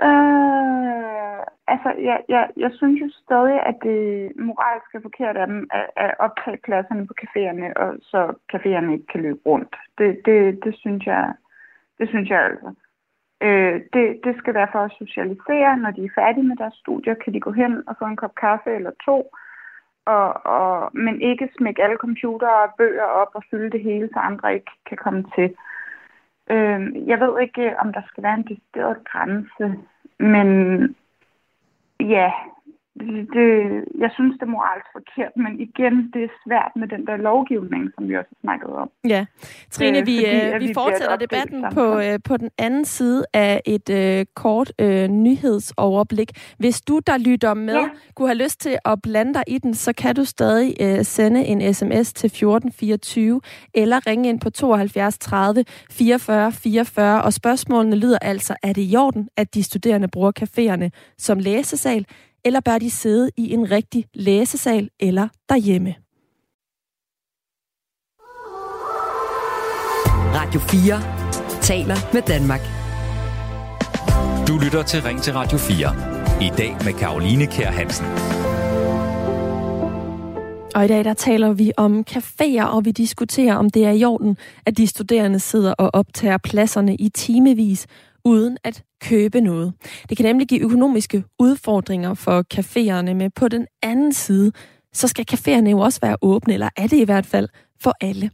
[0.00, 1.40] Øh,
[1.72, 5.86] altså, jeg, jeg, jeg synes jo stadig, at det moralsk er forkert af dem at,
[5.96, 9.76] at optage pladserne på caféerne, og så caféerne ikke kan løbe rundt.
[9.98, 11.32] Det, det, det synes jeg,
[11.98, 12.74] det synes jeg altså.
[13.42, 15.76] Øh, det, det skal være for at socialisere.
[15.76, 18.34] Når de er færdige med deres studier, kan de gå hen og få en kop
[18.34, 19.30] kaffe eller to,
[20.06, 24.18] og, og, men ikke smække alle computere og bøger op og fylde det hele, så
[24.18, 25.44] andre ikke kan komme til.
[25.44, 25.56] Øh,
[26.50, 29.78] Øh, jeg ved ikke, om der skal være en decideret grænse,
[30.18, 30.48] men
[32.00, 32.32] ja,
[33.00, 37.16] det, jeg synes, det er moralsk forkert, men igen, det er svært med den der
[37.16, 38.90] lovgivning, som vi også har snakket om.
[39.08, 39.26] Ja.
[39.70, 43.24] Trine, øh, vi, fordi, øh, vi, vi fortsætter debatten på, øh, på den anden side
[43.32, 46.30] af et øh, kort øh, nyhedsoverblik.
[46.58, 47.88] Hvis du, der lytter med, ja.
[48.14, 51.44] kunne have lyst til at blande dig i den, så kan du stadig øh, sende
[51.44, 53.40] en sms til 1424
[53.74, 57.22] eller ringe ind på 72 30 44 44.
[57.22, 62.06] Og spørgsmålene lyder altså, er det i orden, at de studerende bruger caféerne som læsesal,
[62.44, 65.94] eller bør de sidde i en rigtig læsesal eller derhjemme?
[70.34, 72.60] Radio 4 taler med Danmark.
[74.48, 76.12] Du lytter til Ring til Radio 4.
[76.42, 78.06] I dag med Karoline Kær Hansen.
[80.74, 84.04] Og i dag der taler vi om caféer, og vi diskuterer, om det er i
[84.04, 87.86] orden, at de studerende sidder og optager pladserne i timevis,
[88.24, 89.72] uden at købe noget.
[90.08, 94.52] Det kan nemlig give økonomiske udfordringer for caféerne, men på den anden side,
[94.92, 97.48] så skal caféerne jo også være åbne, eller er det i hvert fald
[97.80, 98.30] for alle.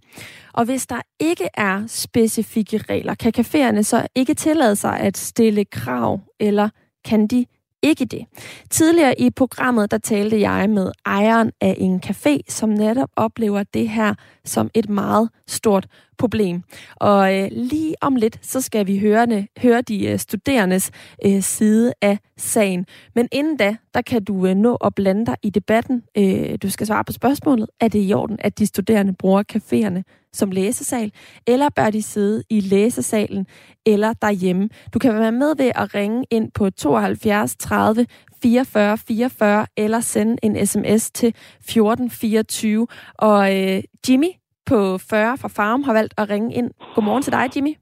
[0.52, 5.64] Og hvis der ikke er specifikke regler, kan caféerne så ikke tillade sig at stille
[5.64, 6.68] krav, eller
[7.04, 7.46] kan de
[7.82, 8.26] ikke det.
[8.70, 13.88] Tidligere i programmet, der talte jeg med ejeren af en café, som netop oplever det
[13.88, 14.14] her
[14.44, 15.86] som et meget stort
[16.18, 16.62] problem.
[16.96, 20.90] Og øh, lige om lidt, så skal vi høre, høre de øh, studerendes
[21.24, 22.86] øh, side af sagen.
[23.14, 26.02] Men inden da, der kan du øh, nå at blande dig i debatten.
[26.18, 30.27] Øh, du skal svare på spørgsmålet, er det i orden, at de studerende bruger caféerne
[30.32, 31.12] som læsesal,
[31.46, 33.46] eller bør de sidde i læsesalen
[33.86, 34.68] eller derhjemme?
[34.94, 38.06] Du kan være med ved at ringe ind på 72 30
[38.42, 42.86] 44 44 eller sende en sms til 1424.
[43.18, 44.30] Og øh, Jimmy
[44.70, 46.70] på 40 fra Farm har valgt at ringe ind.
[46.94, 47.74] Godmorgen til dig, Jimmy.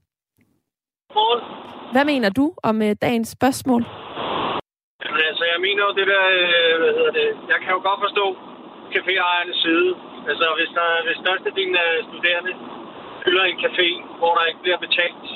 [1.09, 1.43] Godmorgen.
[1.95, 3.83] Hvad mener du om øh, dagens spørgsmål?
[5.05, 8.01] Jamen, altså, jeg mener jo det der, øh, hvad hedder det, jeg kan jo godt
[8.07, 8.27] forstå
[8.95, 9.91] caféejernes side.
[10.31, 12.53] Altså, hvis, der, hvis størstedelen af studerende
[13.25, 13.89] fylder en café,
[14.21, 15.27] hvor der ikke bliver betalt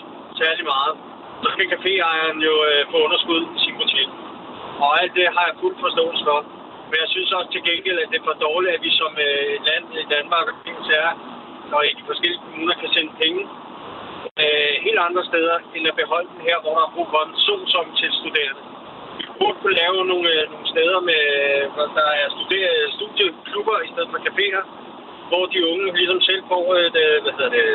[0.41, 0.95] særlig meget,
[1.43, 4.09] så skal caféejeren jo øh, få underskud i sin butik.
[4.85, 6.41] Og alt det har jeg fuld forståelse for.
[6.89, 9.53] Men jeg synes også til gengæld, at det er for dårligt, at vi som øh,
[9.69, 10.57] land i Danmark og
[11.05, 11.11] er
[11.77, 13.43] og i de forskellige kommuner kan sende penge
[14.43, 17.35] øh, helt andre steder, end at beholde den her, hvor der er brug for en
[17.75, 18.63] som til studerende.
[19.41, 23.77] Vi burde kunne lave nogle, øh, nogle steder, med, øh, hvor der er studer, studieklubber
[23.87, 24.63] i stedet for caféer,
[25.31, 27.67] hvor de unge ligesom selv får et, øh, hvad hedder det,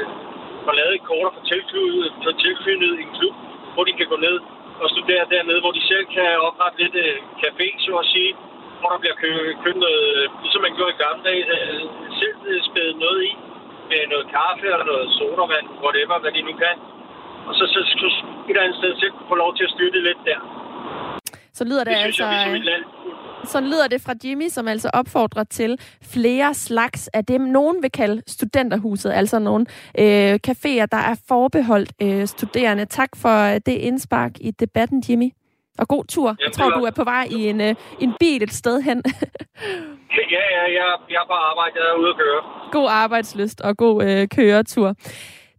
[0.65, 3.35] får lavet et kort for tilknyttet, tilknyttet en klub,
[3.73, 4.37] hvor de kan gå ned
[4.83, 8.31] og studere dernede, hvor de selv kan oprette lidt øh, café, så at sige,
[8.79, 9.17] hvor der bliver
[9.63, 10.05] købt noget,
[10.43, 11.81] ligesom man gjorde i gamle dage, øh,
[12.19, 13.31] selv øh, spædet noget i,
[13.89, 16.77] med noget kaffe eller noget sodavand, whatever, hvad de nu kan.
[17.47, 20.03] Og så, så skulle et eller andet sted selv få lov til at styre det
[20.09, 20.41] lidt der.
[21.55, 22.25] Så lyder det, det altså...
[22.25, 22.61] Jeg,
[23.45, 27.91] sådan lyder det fra Jimmy, som altså opfordrer til flere slags af dem, nogen vil
[27.91, 29.65] kalde studenterhuset, altså nogle
[29.99, 32.85] øh, caféer, der er forbeholdt øh, studerende.
[32.85, 35.29] Tak for det indspark i debatten, Jimmy.
[35.79, 36.35] Og god tur.
[36.45, 39.03] Jeg tror, du er på vej i en, øh, en bil et sted hen.
[40.35, 41.73] ja, ja, jeg, jeg er på arbejde.
[41.75, 42.41] Jeg er ude at køre.
[42.71, 44.95] God arbejdsløst og god øh, køretur.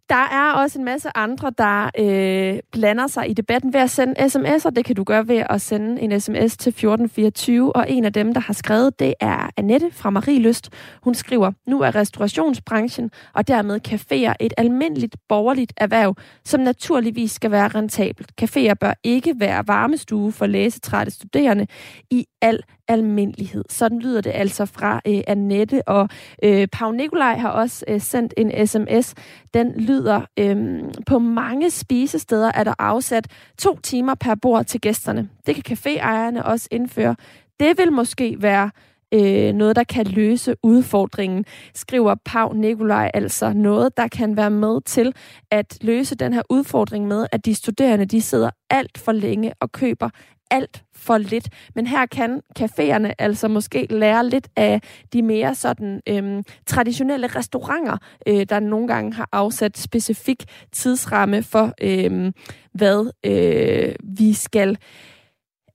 [0.08, 4.14] Der er også en masse andre, der øh, blander sig i debatten ved at sende
[4.20, 4.70] sms'er.
[4.70, 8.34] Det kan du gøre ved at sende en sms til 1424, og en af dem,
[8.34, 10.70] der har skrevet, det er Annette fra Marie Lyst.
[11.02, 16.14] Hun skriver, nu er restaurationsbranchen og dermed caféer et almindeligt borgerligt erhverv,
[16.44, 18.32] som naturligvis skal være rentabelt.
[18.42, 21.66] Caféer bør ikke være varmestue for læsetrætte studerende
[22.10, 23.64] i al almindelighed.
[23.68, 26.08] Sådan lyder det altså fra øh, Annette, og
[26.42, 29.14] øh, Pau Nikolaj har også øh, sendt en sms.
[29.54, 33.26] Den lyder, øh, på mange spisesteder er der afsat
[33.58, 35.28] to timer per bord til gæsterne.
[35.46, 37.16] Det kan caféejerne også indføre.
[37.60, 38.70] Det vil måske være
[39.14, 44.80] øh, noget, der kan løse udfordringen, skriver Pau Nikolaj altså noget, der kan være med
[44.80, 45.14] til
[45.50, 49.72] at løse den her udfordring med, at de studerende de sidder alt for længe og
[49.72, 50.10] køber
[50.50, 51.48] alt for lidt.
[51.74, 54.80] Men her kan caféerne altså måske lære lidt af
[55.12, 61.72] de mere sådan øhm, traditionelle restauranter, øh, der nogle gange har afsat specifik tidsramme for,
[61.82, 62.32] øhm,
[62.72, 64.78] hvad øh, vi skal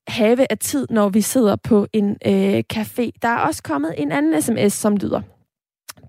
[0.08, 3.10] have af tid, når vi sidder på en øh, café.
[3.22, 5.22] Der er også kommet en anden sms, som lyder.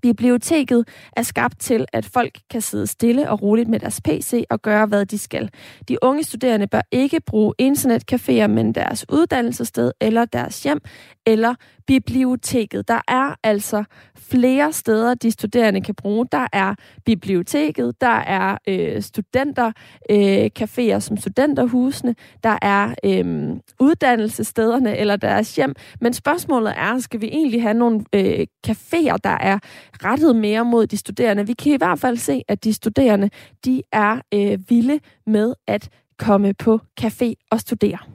[0.01, 4.61] Biblioteket er skabt til, at folk kan sidde stille og roligt med deres PC og
[4.61, 5.49] gøre, hvad de skal.
[5.87, 10.79] De unge studerende bør ikke bruge internetcaféer, men deres uddannelsessted eller deres hjem
[11.25, 11.55] eller
[11.87, 12.87] biblioteket.
[12.87, 13.83] Der er altså
[14.17, 16.25] flere steder, de studerende kan bruge.
[16.31, 19.71] Der er biblioteket, der er øh, studenter,
[20.09, 25.75] øh, caféer som studenterhusene, der er øh, uddannelsesstederne eller deres hjem.
[26.01, 29.59] Men spørgsmålet er, skal vi egentlig have nogle øh, caféer, der er
[30.03, 31.47] rettet mere mod de studerende?
[31.47, 33.29] Vi kan i hvert fald se, at de studerende,
[33.65, 38.12] de er øh, vilde med at komme på café og studere.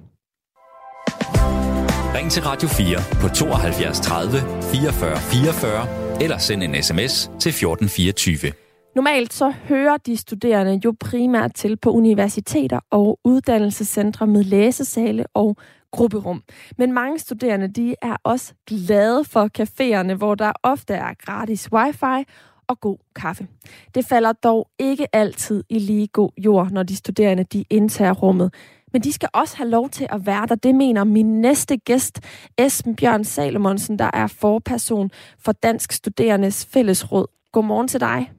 [2.18, 4.40] Ring til Radio 4 på 72 30
[4.72, 8.52] 44 44 eller send en sms til 1424.
[8.94, 15.56] Normalt så hører de studerende jo primært til på universiteter og uddannelsescentre med læsesale og
[15.90, 16.42] grupperum.
[16.78, 22.24] Men mange studerende de er også glade for caféerne, hvor der ofte er gratis wifi
[22.68, 23.46] og god kaffe.
[23.94, 28.54] Det falder dog ikke altid i lige god jord, når de studerende de indtager rummet.
[28.92, 30.54] Men de skal også have lov til at være der.
[30.54, 32.20] Det mener min næste gæst,
[32.58, 37.26] Esben Bjørn Salomonsen, der er forperson for Dansk Studerendes Fællesråd.
[37.52, 38.32] Godmorgen til dig.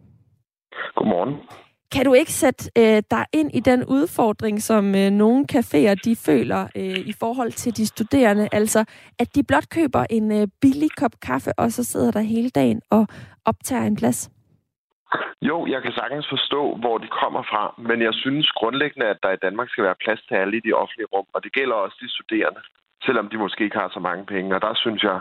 [0.96, 1.34] Godmorgen.
[1.92, 6.16] Kan du ikke sætte øh, dig ind i den udfordring, som øh, nogle caféer de
[6.16, 8.50] føler øh, i forhold til de studerende?
[8.52, 8.86] Altså,
[9.20, 12.82] at de blot køber en øh, billig kop kaffe, og så sidder der hele dagen
[12.90, 13.08] og
[13.46, 14.32] optager en plads?
[15.42, 19.32] Jo, jeg kan sagtens forstå, hvor de kommer fra, men jeg synes grundlæggende, at der
[19.32, 21.98] i Danmark skal være plads til alle i de offentlige rum, og det gælder også
[22.02, 22.62] de studerende,
[23.06, 24.56] selvom de måske ikke har så mange penge.
[24.56, 25.20] Og der synes jeg,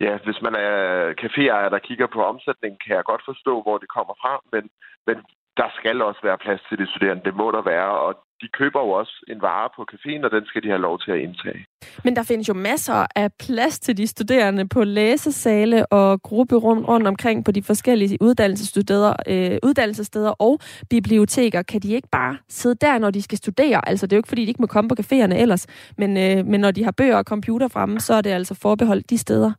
[0.00, 0.74] ja, hvis man er
[1.22, 4.70] caféejer, der kigger på omsætningen, kan jeg godt forstå, hvor det kommer fra, men,
[5.06, 5.16] men
[5.56, 7.24] der skal også være plads til de studerende.
[7.24, 10.46] Det må der være, og de køber jo også en vare på caféen, og den
[10.46, 11.66] skal de have lov til at indtage.
[12.04, 17.06] Men der findes jo masser af plads til de studerende på læsesale og grupperum rundt
[17.06, 20.58] omkring på de forskellige uddannelsessteder, øh, uddannelsessteder og
[20.90, 21.62] biblioteker.
[21.62, 23.88] Kan de ikke bare sidde der, når de skal studere?
[23.88, 25.66] Altså, det er jo ikke, fordi de ikke må komme på caféerne ellers,
[25.98, 29.10] men, øh, men når de har bøger og computer fremme, så er det altså forbeholdt
[29.10, 29.52] de steder.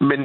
[0.00, 0.20] Men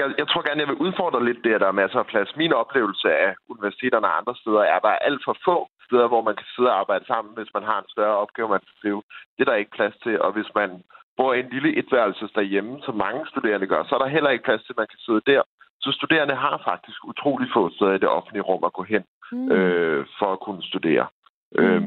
[0.00, 2.36] jeg, jeg tror gerne, jeg vil udfordre lidt det, at der er masser af plads.
[2.36, 6.06] Min oplevelse af universiteterne og andre steder er, at der er alt for få steder,
[6.08, 8.76] hvor man kan sidde og arbejde sammen, hvis man har en større opgave, man skal
[8.78, 9.02] skrive.
[9.34, 10.70] Det er der ikke plads til, og hvis man
[11.16, 14.44] bor i en lille etværelse derhjemme, som mange studerende gør, så er der heller ikke
[14.44, 15.42] plads til, at man kan sidde der.
[15.80, 19.52] Så studerende har faktisk utrolig få steder i det offentlige rum at gå hen mm.
[19.52, 21.06] øh, for at kunne studere.
[21.52, 21.64] Mm.
[21.64, 21.86] Øhm,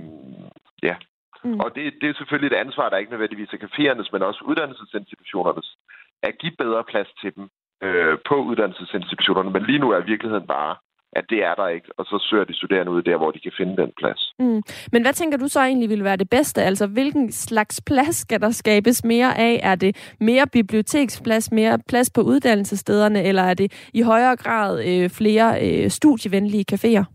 [0.83, 0.95] ja.
[1.43, 1.59] Mm.
[1.59, 5.77] Og det, det er selvfølgelig et ansvar, der ikke nødvendigvis er caféernes, men også uddannelsesinstitutionernes,
[6.23, 7.49] at give bedre plads til dem
[7.83, 9.49] øh, på uddannelsesinstitutionerne.
[9.49, 10.75] Men lige nu er virkeligheden bare,
[11.15, 13.51] at det er der ikke, og så søger de studerende ud der, hvor de kan
[13.57, 14.33] finde den plads.
[14.39, 14.61] Mm.
[14.91, 16.61] Men hvad tænker du så egentlig ville være det bedste?
[16.61, 19.59] Altså, hvilken slags plads skal der skabes mere af?
[19.63, 25.09] Er det mere biblioteksplads, mere plads på uddannelsesstederne, eller er det i højere grad øh,
[25.09, 27.05] flere øh, studievenlige caféer?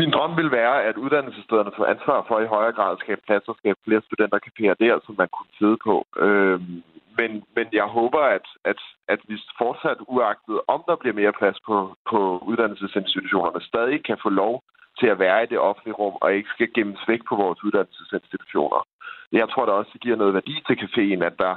[0.00, 3.48] Min drøm vil være, at uddannelsesstederne får ansvar for i højere grad at skabe plads
[3.48, 6.06] og skabe flere studentercaféer der, som man kunne sidde på.
[6.16, 6.82] Øhm,
[7.20, 11.58] men, men jeg håber, at, at, at vi fortsat uagtet, om der bliver mere plads
[11.68, 11.76] på,
[12.10, 12.18] på
[12.50, 14.54] uddannelsesinstitutionerne, stadig kan få lov
[15.00, 18.80] til at være i det offentlige rum, og ikke skal gemmes væk på vores uddannelsesinstitutioner.
[19.32, 21.54] Jeg tror da også, det giver noget værdi til caféen, at der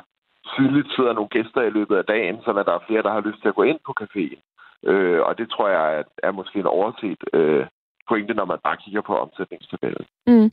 [0.53, 3.41] tydeligt sidder nogle gæster i løbet af dagen, så der er flere, der har lyst
[3.41, 4.39] til at gå ind på caféen.
[4.89, 7.65] Øh, og det tror jeg er, er måske en overset øh,
[8.09, 10.05] pointe, når man bare kigger på omsætningstabellen.
[10.27, 10.51] Mm.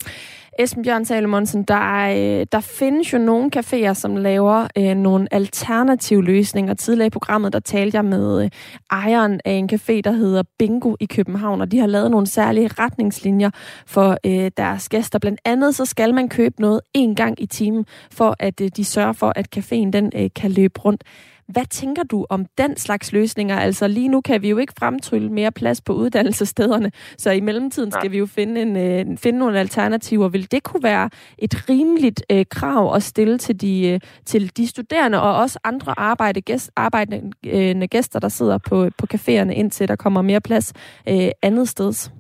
[0.59, 6.25] Esben Bjørn Salomonsen, der, er, der findes jo nogle caféer, som laver øh, nogle alternative
[6.25, 6.75] løsninger.
[6.75, 8.51] Tidligere i programmet, der talte jeg med øh,
[8.91, 12.69] ejeren af en café, der hedder Bingo i København, og de har lavet nogle særlige
[12.69, 13.51] retningslinjer
[13.87, 15.19] for øh, deres gæster.
[15.19, 18.85] Blandt andet så skal man købe noget en gang i timen, for at øh, de
[18.85, 21.05] sørger for, at caféen den øh, kan løbe rundt.
[21.53, 23.59] Hvad tænker du om den slags løsninger?
[23.59, 27.93] Altså lige nu kan vi jo ikke fremtrylle mere plads på uddannelsesstederne, så i mellemtiden
[27.93, 30.29] skal vi jo finde, en, øh, finde nogle alternativer.
[30.29, 34.67] Vil det kunne være et rimeligt øh, krav at stille til de, øh, til de
[34.67, 39.89] studerende og også andre arbejde, gæst, arbejdende øh, gæster, der sidder på, på caféerne, indtil
[39.89, 40.73] der kommer mere plads
[41.09, 42.11] øh, andet sted?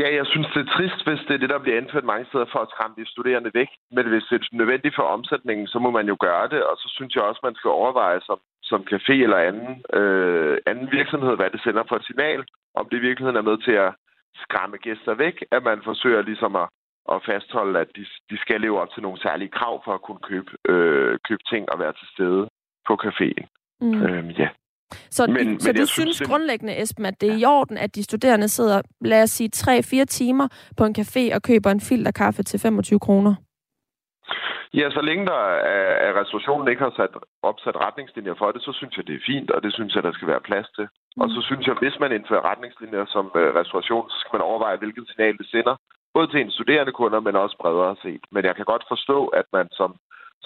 [0.00, 2.46] Ja, jeg synes, det er trist, hvis det er det, der bliver indført mange steder
[2.52, 3.70] for at skræmme de studerende væk.
[3.96, 6.62] Men hvis det er nødvendigt for omsætningen, så må man jo gøre det.
[6.70, 10.88] Og så synes jeg også, man skal overveje som, som café eller anden, øh, anden
[10.92, 12.44] virksomhed, hvad det sender for et signal.
[12.74, 13.94] Om det i virkeligheden er med til at
[14.44, 16.68] skræmme gæster væk, at man forsøger ligesom at,
[17.12, 20.22] at fastholde, at de, de skal leve op til nogle særlige krav for at kunne
[20.30, 22.48] købe, øh, købe ting og være til stede
[22.86, 23.46] på caféen.
[23.80, 24.02] Mm.
[24.02, 24.48] Øhm, ja.
[25.10, 27.78] Så, men, de, så men du synes, synes grundlæggende, Esben, at det er i orden,
[27.78, 31.80] at de studerende sidder, lad os sige, 3-4 timer på en café og køber en
[31.80, 33.34] filterkaffe til 25 kroner?
[34.74, 35.40] Ja, så længe der
[35.76, 39.26] er, at restaurationen ikke har sat, opsat retningslinjer for det, så synes jeg, det er
[39.32, 40.86] fint, og det synes jeg, der skal være plads til.
[41.16, 41.22] Mm.
[41.22, 44.76] Og så synes jeg, hvis man indfører retningslinjer som uh, restauration, så skal man overveje,
[44.76, 45.76] hvilket signal det sender.
[46.14, 48.24] Både til en studerende kunder, men også bredere set.
[48.34, 49.90] Men jeg kan godt forstå, at man som,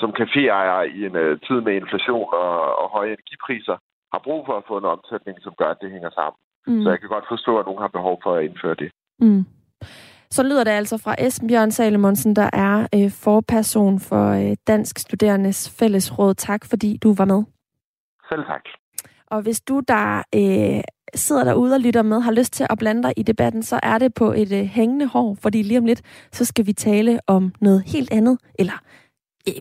[0.01, 3.77] som caféejer i en uh, tid med inflation og, og høje energipriser
[4.13, 6.39] har brug for at få en omsætning, som gør, at det hænger sammen.
[6.67, 6.83] Mm.
[6.83, 8.91] Så jeg kan godt forstå, at nogen har behov for at indføre det.
[9.21, 9.45] Mm.
[10.31, 14.99] Så lyder det altså fra Esben Bjørn Salomonsen, der er øh, forperson for øh, Dansk
[14.99, 16.35] Studerendes Fællesråd.
[16.35, 17.43] Tak, fordi du var med.
[18.29, 18.65] Selv tak.
[19.27, 20.83] Og hvis du, der øh,
[21.15, 23.99] sidder derude og lytter med, har lyst til at blande dig i debatten, så er
[23.99, 27.53] det på et øh, hængende hår, fordi lige om lidt, så skal vi tale om
[27.61, 28.83] noget helt andet, eller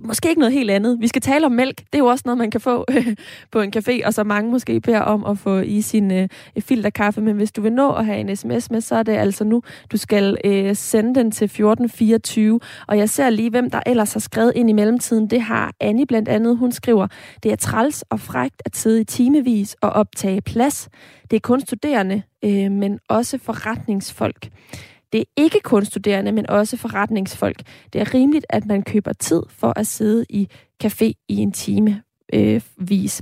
[0.01, 0.97] måske ikke noget helt andet.
[0.99, 1.77] Vi skal tale om mælk.
[1.77, 2.85] Det er jo også noget, man kan få
[3.51, 6.27] på en café, og så mange måske beder om at få i sin øh,
[6.59, 7.21] filterkaffe.
[7.21, 9.61] Men hvis du vil nå at have en sms med, så er det altså nu,
[9.91, 12.59] du skal øh, sende den til 1424.
[12.87, 15.29] Og jeg ser lige, hvem der ellers har skrevet ind i mellemtiden.
[15.29, 16.57] Det har Annie blandt andet.
[16.57, 17.07] Hun skriver,
[17.43, 20.89] det er træls og frægt at sidde i timevis og optage plads.
[21.31, 24.49] Det er kun studerende, øh, men også forretningsfolk.
[25.11, 27.61] Det er ikke kun studerende, men også forretningsfolk.
[27.93, 30.47] Det er rimeligt, at man køber tid for at sidde i
[30.83, 32.01] café i en time
[32.33, 33.21] øh, vis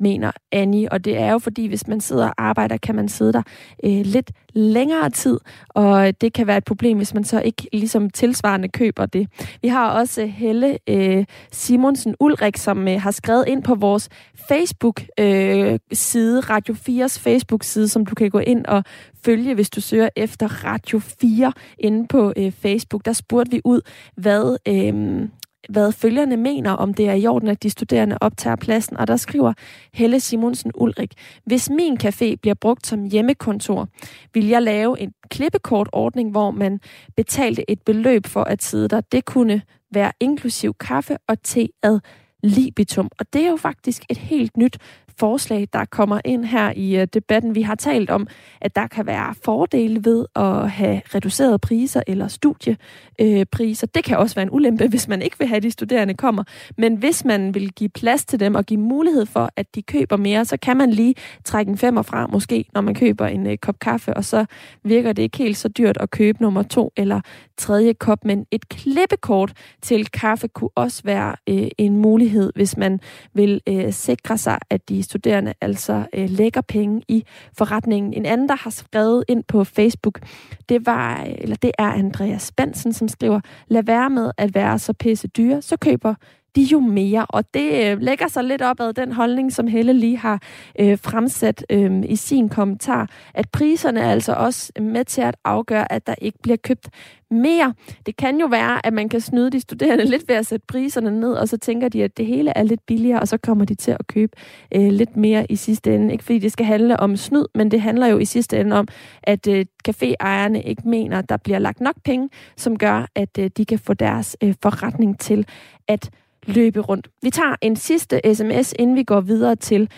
[0.00, 0.92] mener Annie.
[0.92, 3.42] Og det er jo fordi, hvis man sidder og arbejder, kan man sidde der
[3.84, 5.38] øh, lidt længere tid,
[5.68, 9.28] og det kan være et problem, hvis man så ikke ligesom tilsvarende køber det.
[9.62, 14.08] Vi har også Helle øh, Simonsen Ulrik, som øh, har skrevet ind på vores
[14.48, 18.84] Facebook-side, øh, Radio 4's Facebook-side, som du kan gå ind og
[19.24, 23.04] følge, hvis du søger efter Radio 4 inde på øh, Facebook.
[23.04, 23.80] Der spurgte vi ud,
[24.16, 24.56] hvad...
[24.68, 25.28] Øh,
[25.68, 28.96] hvad følgerne mener, om det er i orden, at de studerende optager pladsen.
[28.96, 29.52] Og der skriver
[29.94, 31.12] Helle Simonsen Ulrik,
[31.44, 33.88] hvis min café bliver brugt som hjemmekontor,
[34.34, 36.80] vil jeg lave en klippekortordning, hvor man
[37.16, 39.00] betalte et beløb for at sidde der.
[39.00, 39.62] Det kunne
[39.92, 42.00] være inklusiv kaffe og te ad
[42.42, 43.10] libitum.
[43.18, 44.78] Og det er jo faktisk et helt nyt
[45.18, 47.54] forslag, der kommer ind her i øh, debatten.
[47.54, 48.26] Vi har talt om,
[48.60, 53.86] at der kan være fordele ved at have reducerede priser eller studiepriser.
[53.86, 56.44] Det kan også være en ulempe, hvis man ikke vil have, at de studerende kommer.
[56.76, 60.16] Men hvis man vil give plads til dem og give mulighed for, at de køber
[60.16, 61.14] mere, så kan man lige
[61.44, 64.44] trække en femmer fra, måske, når man køber en øh, kop kaffe, og så
[64.84, 67.20] virker det ikke helt så dyrt at købe nummer to eller
[67.56, 68.24] tredje kop.
[68.24, 69.52] Men et klippekort
[69.82, 73.00] til kaffe kunne også være øh, en mulighed, hvis man
[73.34, 73.60] vil
[73.90, 77.24] sikre sig, at de studerende altså øh, lægger penge i
[77.58, 78.14] forretningen.
[78.14, 80.20] En anden, der har skrevet ind på Facebook,
[80.68, 84.78] det var, øh, eller det er Andreas Spansen, som skriver, lad være med at være
[84.78, 86.14] så pisse dyre, så køber
[86.58, 87.26] de jo mere.
[87.28, 90.42] Og det øh, lægger sig lidt op ad den holdning, som Helle lige har
[90.80, 95.92] øh, fremsat øh, i sin kommentar, at priserne er altså også med til at afgøre,
[95.92, 96.88] at der ikke bliver købt
[97.30, 97.74] mere.
[98.06, 101.20] Det kan jo være, at man kan snyde de studerende lidt ved at sætte priserne
[101.20, 103.74] ned, og så tænker de, at det hele er lidt billigere, og så kommer de
[103.74, 104.32] til at købe
[104.74, 106.12] øh, lidt mere i sidste ende.
[106.12, 108.88] Ikke fordi det skal handle om snyd, men det handler jo i sidste ende om,
[109.22, 113.50] at øh, caféejerne ikke mener, at der bliver lagt nok penge, som gør, at øh,
[113.56, 115.46] de kan få deres øh, forretning til
[115.88, 116.10] at
[116.48, 117.08] løbe rundt.
[117.22, 119.90] Vi tager en sidste sms, inden vi går videre til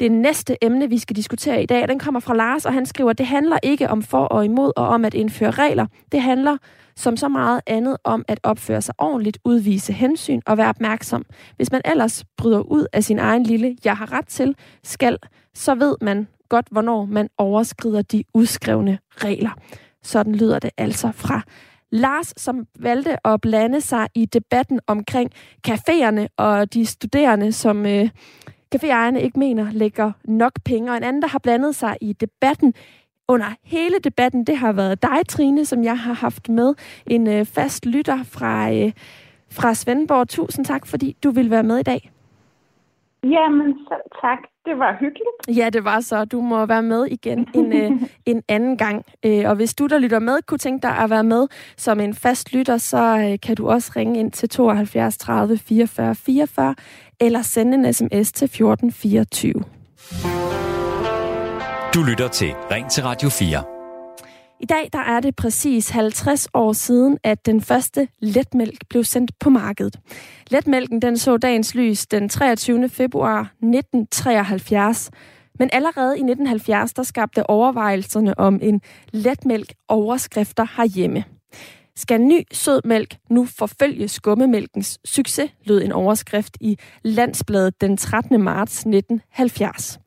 [0.00, 1.88] det næste emne, vi skal diskutere i dag.
[1.88, 4.88] Den kommer fra Lars, og han skriver, det handler ikke om for og imod og
[4.88, 5.86] om at indføre regler.
[6.12, 6.56] Det handler
[6.96, 11.24] som så meget andet om at opføre sig ordentligt, udvise hensyn og være opmærksom.
[11.56, 15.18] Hvis man ellers bryder ud af sin egen lille, jeg har ret til, skal,
[15.54, 19.50] så ved man godt, hvornår man overskrider de udskrevne regler.
[20.02, 21.42] Sådan lyder det altså fra
[21.92, 25.30] Lars, som valgte at blande sig i debatten omkring
[25.68, 28.08] caféerne og de studerende, som øh,
[28.74, 30.90] caféejerne ikke mener lægger nok penge.
[30.90, 32.74] Og en anden, der har blandet sig i debatten
[33.28, 36.74] under hele debatten, det har været dig, Trine, som jeg har haft med.
[37.06, 38.92] En øh, fast lytter fra, øh,
[39.50, 40.28] fra Svendborg.
[40.28, 42.10] Tusind tak, fordi du vil være med i dag.
[43.24, 43.78] Jamen,
[44.22, 44.38] tak.
[44.64, 45.58] Det var hyggeligt.
[45.58, 46.24] Ja, det var så.
[46.24, 47.90] Du må være med igen en, øh,
[48.32, 49.04] en anden gang.
[49.24, 51.46] Øh, og hvis du, der lytter med, kunne tænke dig at være med
[51.76, 56.14] som en fast lytter, så øh, kan du også ringe ind til 72 30 44
[56.14, 56.74] 44
[57.20, 59.52] eller sende en sms til 14 24.
[61.94, 63.79] Du lytter til Ring til Radio 4.
[64.62, 69.38] I dag der er det præcis 50 år siden, at den første letmælk blev sendt
[69.38, 70.00] på markedet.
[70.50, 72.88] Letmælken den så dagens lys den 23.
[72.88, 75.10] februar 1973.
[75.58, 78.80] Men allerede i 1970 der skabte overvejelserne om en
[79.12, 81.24] letmælk overskrifter herhjemme.
[81.96, 88.40] Skal ny sødmælk nu forfølge skummemælkens succes, lød en overskrift i Landsbladet den 13.
[88.40, 89.98] marts 1970.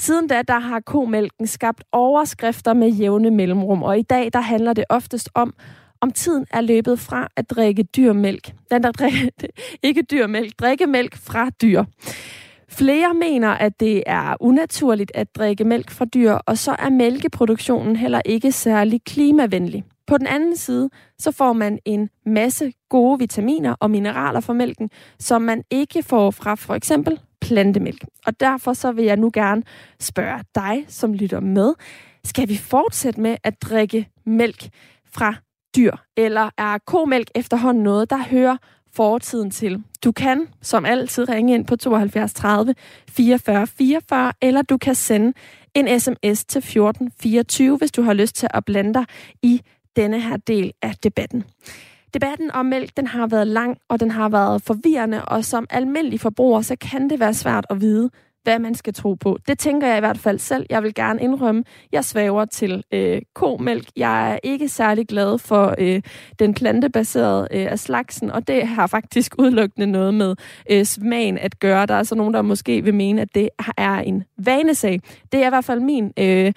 [0.00, 4.72] Siden da, der har komælken skabt overskrifter med jævne mellemrum, og i dag, der handler
[4.72, 5.54] det oftest om
[6.00, 8.52] om tiden er løbet fra at drikke dyrmælk.
[8.70, 9.30] Den der drikke,
[9.82, 11.84] ikke dyrmælk, drikke mælk fra dyr.
[12.68, 17.96] Flere mener, at det er unaturligt at drikke mælk fra dyr, og så er mælkeproduktionen
[17.96, 19.84] heller ikke særlig klimavenlig.
[20.06, 24.90] På den anden side, så får man en masse gode vitaminer og mineraler fra mælken,
[25.18, 28.04] som man ikke får fra for eksempel plantemælk.
[28.26, 29.62] Og derfor så vil jeg nu gerne
[30.00, 31.74] spørge dig, som lytter med,
[32.24, 34.68] skal vi fortsætte med at drikke mælk
[35.12, 35.34] fra
[35.76, 38.56] dyr, eller er komælk efterhånden noget, der hører
[38.92, 39.82] fortiden til.
[40.04, 42.74] Du kan som altid ringe ind på 72 30
[43.10, 45.32] 44 44, eller du kan sende
[45.74, 49.04] en sms til 1424, hvis du har lyst til at blande dig
[49.42, 49.60] i
[49.96, 51.44] denne her del af debatten.
[52.14, 56.20] Debatten om mælk, den har været lang, og den har været forvirrende, og som almindelig
[56.20, 58.10] forbruger, så kan det være svært at vide,
[58.42, 59.38] hvad man skal tro på.
[59.48, 60.66] Det tænker jeg i hvert fald selv.
[60.70, 63.88] Jeg vil gerne indrømme, jeg svæver til øh, komælk.
[63.96, 66.02] Jeg er ikke særlig glad for øh,
[66.38, 70.36] den plantebaserede øh, af slagsen, og det har faktisk udelukkende noget med
[70.70, 71.86] øh, smagen at gøre.
[71.86, 75.00] Der er så nogen, der måske vil mene, at det er en vanesag.
[75.32, 76.52] Det er i hvert fald min øh,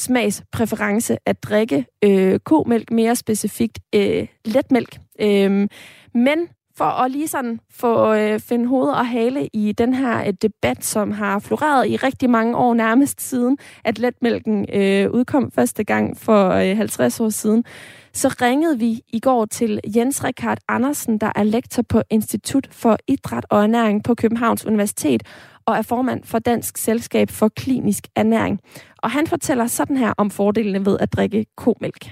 [0.00, 4.98] smagspræference at drikke øh, komælk, mere specifikt øh, letmælk.
[5.20, 5.68] Øh,
[6.14, 10.32] men for at lige sådan få øh, finde hoved og hale i den her øh,
[10.42, 15.84] debat, som har floreret i rigtig mange år nærmest siden, at letmælken øh, udkom første
[15.84, 17.64] gang for øh, 50 år siden,
[18.12, 22.96] så ringede vi i går til Jens Rikard Andersen, der er lektor på Institut for
[23.08, 25.22] Idræt og Ernæring på Københavns Universitet
[25.70, 28.60] og er formand for Dansk Selskab for Klinisk Ernæring.
[29.02, 32.04] Og han fortæller sådan her om fordelene ved at drikke komælk.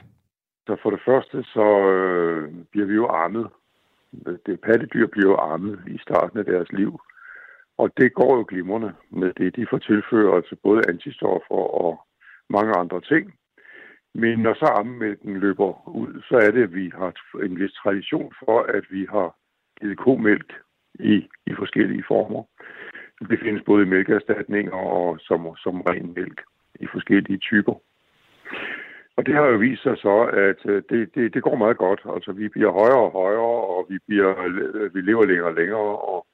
[0.66, 3.46] Så for det første, så øh, bliver vi jo armet
[4.46, 7.00] det pattedyr bliver armet i starten af deres liv.
[7.78, 9.56] Og det går jo glimrende med det.
[9.56, 12.00] De får tilført altså både antistoffer og
[12.50, 13.34] mange andre ting.
[14.14, 17.12] Men når så ammemælken løber ud, så er det, at vi har
[17.44, 19.36] en vis tradition for, at vi har
[19.80, 20.52] givet komælk
[20.94, 22.42] i, i forskellige former.
[23.20, 26.42] Det findes både i mælkeerstatninger og som, som ren mælk
[26.80, 27.74] i forskellige typer.
[29.16, 30.16] Og det har jo vist sig så,
[30.48, 32.00] at øh, det, det, det går meget godt.
[32.14, 35.96] Altså, vi bliver højere og højere, og vi, bliver, øh, vi lever længere og længere,
[36.12, 36.26] og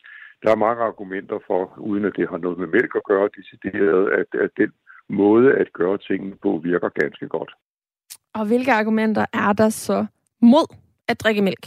[0.43, 4.11] der er mange argumenter for, uden at det har noget med mælk at gøre, decideret,
[4.11, 4.73] at, at den
[5.09, 7.53] måde at gøre tingene på virker ganske godt.
[8.35, 10.07] Og hvilke argumenter er der så
[10.41, 10.77] mod
[11.09, 11.65] at drikke mælk?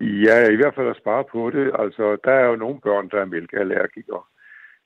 [0.00, 1.72] Ja, i hvert fald at spare på det.
[1.78, 4.22] Altså, der er jo nogle børn, der er mælkeallergikere.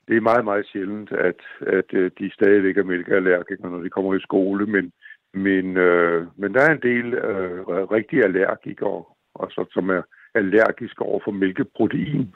[0.08, 4.14] Det er meget, meget sjældent, at, at øh, de stadigvæk er mælkeallergikere, når de kommer
[4.14, 4.92] i skole, men
[5.32, 9.04] men, øh, men der er en del øh, rigtige allergikere,
[9.40, 10.02] altså, som er
[10.34, 12.34] allergiske over for mælkeprotein.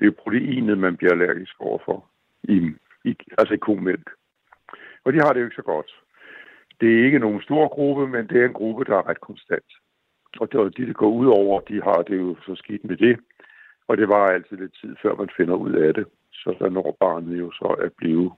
[0.00, 2.06] Det er proteinet, man bliver allergisk over for,
[2.42, 2.56] i,
[3.04, 4.10] i, altså i komælk.
[5.04, 5.90] Og de har det jo ikke så godt.
[6.80, 9.70] Det er ikke nogen stor gruppe, men det er en gruppe, der er ret konstant.
[10.40, 13.20] Og det, de, der går ud over, de har det jo så skidt med det.
[13.90, 16.06] Og det var altid lidt tid, før man finder ud af det.
[16.32, 18.32] Så der når barnet jo så at blive,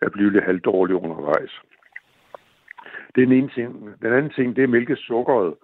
[0.00, 1.62] at blive lidt halvdårlig undervejs.
[3.14, 3.72] Det er den ene ting.
[4.02, 5.54] Den anden ting, det er mælkesukkeret.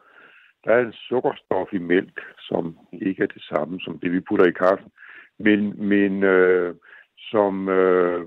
[0.65, 4.47] Der er en sukkerstof i mælk, som ikke er det samme som det, vi putter
[4.47, 4.91] i kaffen,
[5.39, 6.75] men, men øh,
[7.19, 8.27] som øh,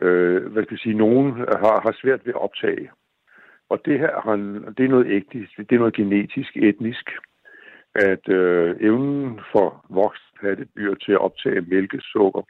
[0.00, 2.90] øh, hvad skal jeg sige, nogen har, har svært ved at optage.
[3.68, 4.14] Og det her
[4.76, 7.10] det er noget ægtisk, det er noget genetisk, etnisk,
[7.98, 12.42] at øh, evnen for voksne pattedyr til at optage mælkesukker,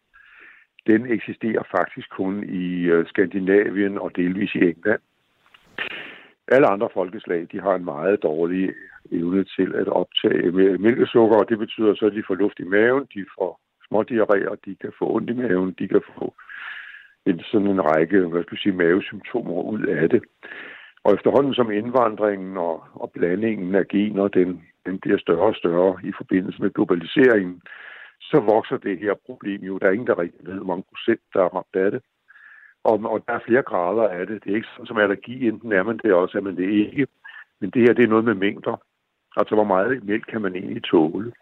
[0.86, 5.00] den eksisterer faktisk kun i øh, Skandinavien og delvis i England.
[6.48, 8.74] Alle andre folkeslag, de har en meget dårlig
[9.12, 13.06] evne til at optage mælkesukker, og det betyder så, at de får luft i maven,
[13.14, 16.34] de får smådiarréer, de kan få ondt i maven, de kan få
[17.26, 20.22] en, sådan en række hvad skal jeg sige, mavesymptomer ud af det.
[21.04, 25.98] Og efterhånden som indvandringen og, og blandingen af gener, den, den bliver større og større
[26.04, 27.62] i forbindelse med globaliseringen,
[28.20, 29.78] så vokser det her problem jo.
[29.78, 32.02] Der er ingen, der rigtig ved, hvor mange procent, der er ramt af det.
[32.84, 34.44] Og, og der er flere grader af det.
[34.44, 37.06] Det er ikke sådan som allergi, enten er man det også, er man det ikke.
[37.60, 38.76] Men det her, det er noget med mængder.
[39.36, 41.32] Altså, hvor meget mælk kan man egentlig tåle?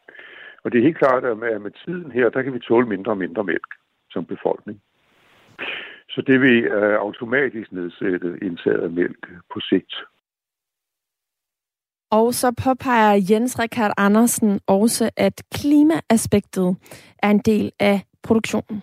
[0.62, 3.12] Og det er helt klart, at med, med tiden her, der kan vi tåle mindre
[3.12, 3.70] og mindre mælk
[4.11, 4.80] som befolkning.
[6.09, 9.94] Så det vil uh, automatisk nedsætte indtaget af mælk på sigt.
[12.11, 16.76] Og så påpeger Jens Rikard Andersen også, at klimaaspektet
[17.18, 18.82] er en del af produktionen.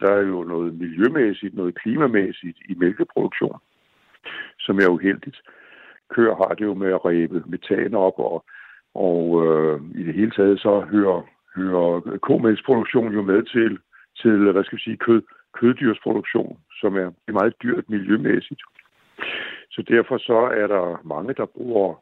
[0.00, 3.58] Der er jo noget miljømæssigt, noget klimamæssigt i mælkeproduktion,
[4.58, 5.36] som er uheldigt.
[6.10, 8.44] Køer har det jo med at ræbe metan op, og,
[8.94, 11.22] og øh, i det hele taget så hører,
[11.56, 13.78] hører komælksproduktion jo med til,
[14.20, 15.22] til hvad skal vi sige, kød,
[15.54, 18.62] køddyrsproduktion, som er meget dyrt miljømæssigt.
[19.70, 21.94] Så derfor så er der mange, der bruger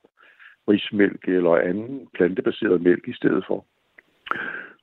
[0.68, 3.64] rismælk eller anden plantebaseret mælk i stedet for.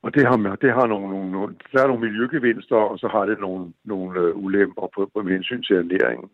[0.02, 3.40] Og det har, det har nogle, nogle, der er nogle miljøgevinster, og så har det
[3.40, 6.28] nogle, nogle øh, ulemper på, på hensyn til ernæringen.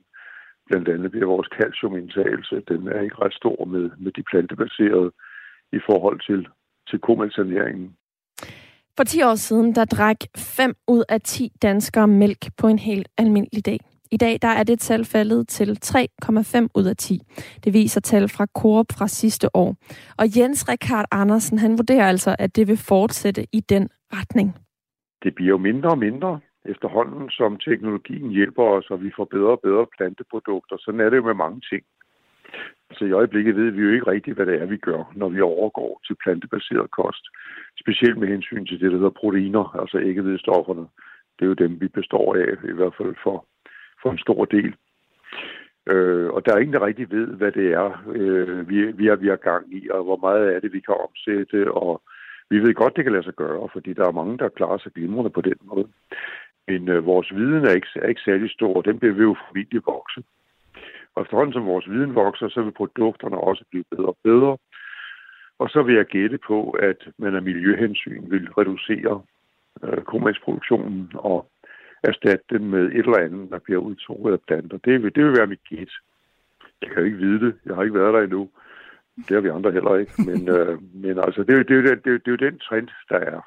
[0.66, 5.10] Blandt andet bliver vores calciumindtagelse, den er ikke ret stor med, med de plantebaserede
[5.72, 6.48] i forhold til,
[6.88, 7.96] til komælksernæringen.
[8.96, 13.08] For 10 år siden, der drak 5 ud af 10 danskere mælk på en helt
[13.18, 13.80] almindelig dag.
[14.10, 17.20] I dag der er det tal faldet til 3,5 ud af 10.
[17.64, 19.76] Det viser tal fra Coop fra sidste år.
[20.18, 24.54] Og Jens Rikard Andersen, han vurderer altså, at det vil fortsætte i den retning.
[25.22, 29.50] Det bliver jo mindre og mindre efterhånden, som teknologien hjælper os, og vi får bedre
[29.50, 30.76] og bedre planteprodukter.
[30.78, 31.82] Sådan er det jo med mange ting.
[32.92, 35.40] Så i øjeblikket ved vi jo ikke rigtigt, hvad det er, vi gør, når vi
[35.40, 37.24] overgår til plantebaseret kost.
[37.82, 40.86] Specielt med hensyn til det, der hedder proteiner, altså æggevedstofferne.
[41.36, 43.46] Det er jo dem, vi består af, i hvert fald for
[44.02, 44.74] for en stor del.
[45.86, 49.16] Øh, og der er ingen, der rigtig ved, hvad det er, øh, vi, vi, er,
[49.16, 51.72] vi er gang i, og hvor meget af det, vi kan omsætte.
[51.72, 52.02] Og
[52.50, 54.92] vi ved godt, det kan lade sig gøre, fordi der er mange, der klarer sig
[54.92, 55.88] glimrende på den måde.
[56.68, 59.36] Men øh, vores viden er ikke, er ikke særlig stor, og den bliver vi jo
[59.46, 60.22] formentlig vokse.
[61.14, 64.56] Og efterhånden som vores viden vokser, så vil produkterne også blive bedre og bedre.
[65.58, 69.22] Og så vil jeg gætte på, at man af miljøhensyn vil reducere
[69.82, 71.50] øh, komælsproduktionen og
[72.02, 74.78] erstatte den med et eller andet, der bliver udtrukket af planter.
[74.84, 75.92] Det vil, det vil være mit gæt.
[76.82, 77.54] Jeg kan jo ikke vide det.
[77.66, 78.48] Jeg har ikke været der endnu.
[79.16, 80.12] Det har vi andre heller ikke.
[80.28, 82.88] Men, øh, men altså, det er, det, er, det, er, det er jo den trend,
[83.08, 83.40] der er.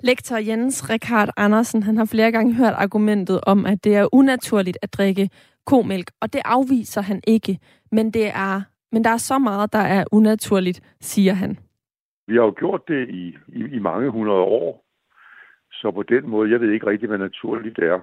[0.00, 4.78] Lektor Jens Rikard Andersen, han har flere gange hørt argumentet om, at det er unaturligt
[4.82, 5.30] at drikke
[5.66, 7.58] komælk, og det afviser han ikke.
[7.92, 8.62] Men, det er,
[8.92, 11.58] men der er så meget, der er unaturligt, siger han.
[12.26, 14.84] Vi har jo gjort det i, i, i mange hundrede år,
[15.82, 17.98] så på den måde, jeg ved ikke rigtig, hvad naturligt er.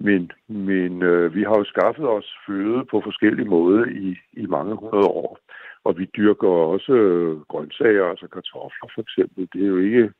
[0.00, 4.74] Men, men øh, vi har jo skaffet os føde på forskellige måder i, i mange
[4.74, 5.38] hundrede år.
[5.84, 9.48] Og vi dyrker også øh, grøntsager, altså kartofler for eksempel.
[9.52, 10.12] Det er jo ikke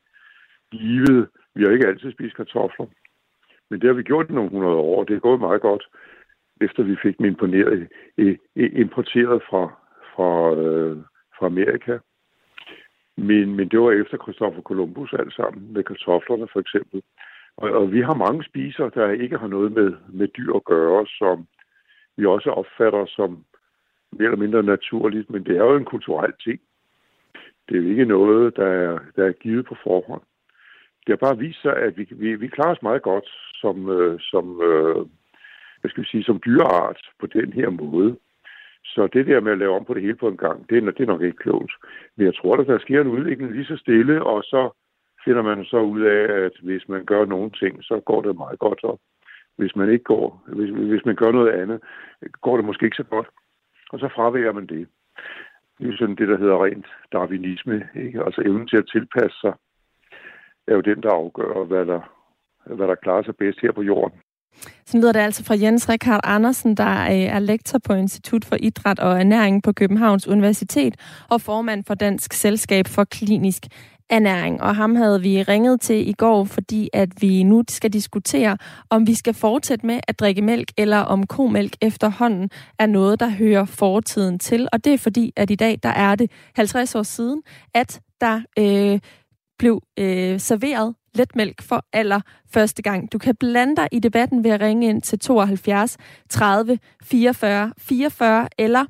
[0.71, 1.27] givet.
[1.55, 2.85] Vi har ikke altid spist kartofler.
[3.69, 5.03] Men det har vi gjort i nogle hundrede år.
[5.03, 5.83] Det er gået meget godt,
[6.61, 7.87] efter vi fik dem imponeret,
[8.55, 9.63] importeret fra,
[10.15, 10.31] fra,
[10.61, 10.97] øh,
[11.37, 11.97] fra Amerika.
[13.17, 17.01] Men, men det var efter Christopher Columbus alt sammen, med kartoflerne for eksempel.
[17.57, 21.05] Og, og vi har mange spiser, der ikke har noget med, med dyr at gøre,
[21.07, 21.47] som
[22.17, 23.45] vi også opfatter som
[24.11, 26.59] mere eller mindre naturligt, men det er jo en kulturel ting.
[27.69, 30.21] Det er jo ikke noget, der er, der er givet på forhånd.
[31.07, 33.29] Det har bare vist sig, at vi, vi, vi klarer os meget godt
[33.61, 34.95] som, øh, som, øh,
[35.79, 38.17] hvad skal vi sige, som dyreart på den her måde.
[38.85, 40.91] Så det der med at lave om på det hele på en gang, det er,
[40.91, 41.71] det er nok ikke klogt.
[42.15, 44.69] Men jeg tror, at der sker en udvikling lige så stille, og så
[45.25, 48.59] finder man så ud af, at hvis man gør nogle ting, så går det meget
[48.59, 48.83] godt.
[48.83, 48.99] Og
[49.57, 51.81] hvis man ikke går, hvis, hvis man gør noget andet,
[52.41, 53.27] går det måske ikke så godt.
[53.91, 54.87] Og så fraværer man det.
[55.79, 57.89] Det er sådan det, der hedder rent darwinisme.
[57.95, 58.23] Ikke?
[58.23, 59.53] Altså evnen til at tilpasse sig
[60.67, 62.01] er jo den, der afgør, hvad der,
[62.65, 64.19] hvad der klarer sig bedst her på jorden.
[64.93, 68.99] Sådan lyder det altså fra Jens Rikard Andersen, der er lektor på Institut for Idræt
[68.99, 70.95] og Ernæring på Københavns Universitet
[71.29, 73.67] og formand for Dansk Selskab for Klinisk
[74.09, 74.61] ernæring.
[74.61, 78.57] Og ham havde vi ringet til i går, fordi at vi nu skal diskutere,
[78.89, 83.29] om vi skal fortsætte med at drikke mælk, eller om komælk efterhånden er noget, der
[83.29, 84.67] hører fortiden til.
[84.71, 87.41] Og det er fordi, at i dag, der er det 50 år siden,
[87.73, 88.99] at der øh,
[89.59, 92.21] blev øh, serveret letmælk for aller
[92.53, 93.11] første gang.
[93.11, 95.97] Du kan blande dig i debatten ved at ringe ind til 72
[96.29, 98.85] 30 44 44 eller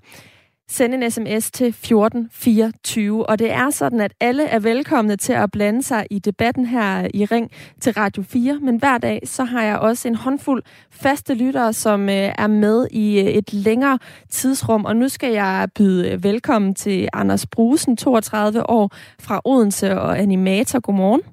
[0.70, 3.30] sende en sms til 1424.
[3.30, 7.08] Og det er sådan, at alle er velkomne til at blande sig i debatten her
[7.14, 7.52] i Ring
[7.82, 8.60] til Radio 4.
[8.62, 12.88] Men hver dag, så har jeg også en håndfuld faste lyttere, som øh, er med
[12.92, 14.00] i øh, et længere
[14.30, 14.86] tidsrum.
[14.86, 20.20] Og nu skal jeg byde øh, velkommen til Anders Brusen, 32 år, fra Odense og
[20.20, 20.80] animator.
[20.80, 21.33] Godmorgen.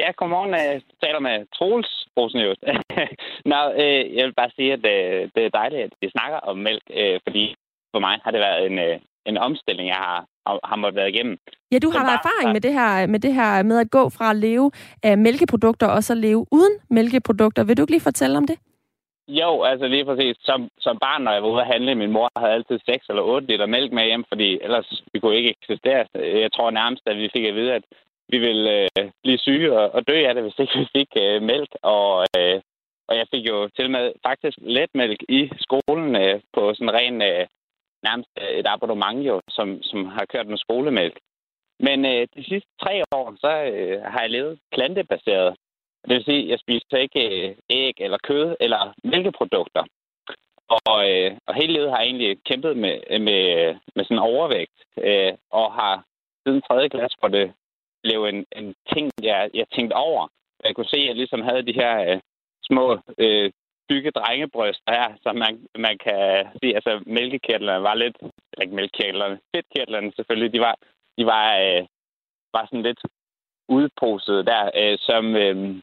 [0.00, 0.54] Ja, godmorgen.
[0.54, 2.62] Jeg taler med Troels Rosenjøst.
[3.52, 6.56] Nå, øh, jeg vil bare sige, at øh, det er dejligt, at vi snakker om
[6.58, 7.44] mælk, øh, fordi
[7.92, 10.20] for mig har det været en, øh, en omstilling, jeg har,
[10.64, 11.38] har måttet være igennem.
[11.72, 14.30] Ja, du har bare, erfaring med det, her, med det her med at gå fra
[14.30, 14.70] at leve
[15.02, 17.64] af mælkeprodukter og så leve uden mælkeprodukter.
[17.64, 18.58] Vil du ikke lige fortælle om det?
[19.28, 20.36] Jo, altså lige præcis.
[20.40, 23.22] Som, som barn, når jeg var ude at handle, min mor havde altid 6 eller
[23.22, 26.06] 8 liter mælk med hjem, fordi ellers vi kunne ikke eksistere.
[26.14, 27.82] Jeg tror nærmest, at vi fik at vide, at
[28.28, 31.42] vi ville øh, blive syge og, og dø af det, hvis ikke vi fik øh,
[31.42, 31.70] mælk.
[31.82, 32.60] Og, øh,
[33.08, 37.46] og jeg fik jo til med faktisk letmælk i skolen øh, på sådan ren øh,
[38.02, 41.16] nærmest øh, et abonnement jo, som, som har kørt med skolemælk.
[41.80, 45.56] Men øh, de sidste tre år, så øh, har jeg levet plantebaseret.
[46.08, 49.84] Det vil sige, at jeg spiser ikke øh, æg eller kød eller mælkeprodukter.
[50.68, 53.40] Og, øh, og hele livet har jeg egentlig kæmpet med, med,
[53.94, 56.04] med sådan overvægt, øh, og har
[56.42, 56.88] siden 3.
[56.88, 57.52] klasse, hvor det
[58.02, 60.28] blev en, en ting, jeg, jeg tænkte over.
[60.64, 62.20] Jeg kunne se, at jeg ligesom havde de her øh,
[62.68, 63.50] små øh,
[63.88, 69.40] bygge drengebryster her, som man, man kan sige, altså mælkekirtlerne var lidt, eller ikke mælkekirtlerne,
[69.54, 70.76] fedtkirtlerne selvfølgelig, de var,
[71.18, 71.86] de var, øh,
[72.52, 73.02] var sådan lidt
[73.68, 75.82] udposet der, øh, som, øh,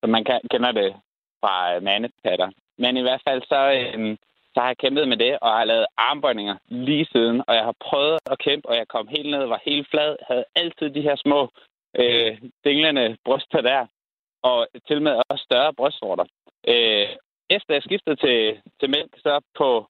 [0.00, 0.94] som man kan, kender det
[1.40, 2.50] fra øh, mandepatter.
[2.78, 4.16] Men i hvert fald så, øh,
[4.54, 7.74] så har jeg kæmpet med det, og har lavet armbøjninger lige siden, og jeg har
[7.80, 11.16] prøvet at kæmpe, og jeg kom helt ned, var helt flad, havde altid de her
[11.16, 11.48] små
[11.96, 13.86] øh, dinglende bryster der,
[14.42, 16.24] og til med også større brystvorter.
[16.68, 17.08] Øh,
[17.50, 19.86] efter jeg skiftede til, til mælk, så på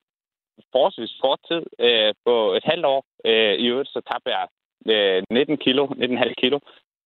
[0.72, 4.46] forholdsvis kort tid, øh, på et halvt år øh, i øvrigt, så tabte jeg
[4.86, 6.58] øh, 19 kilo, 19,5 kilo.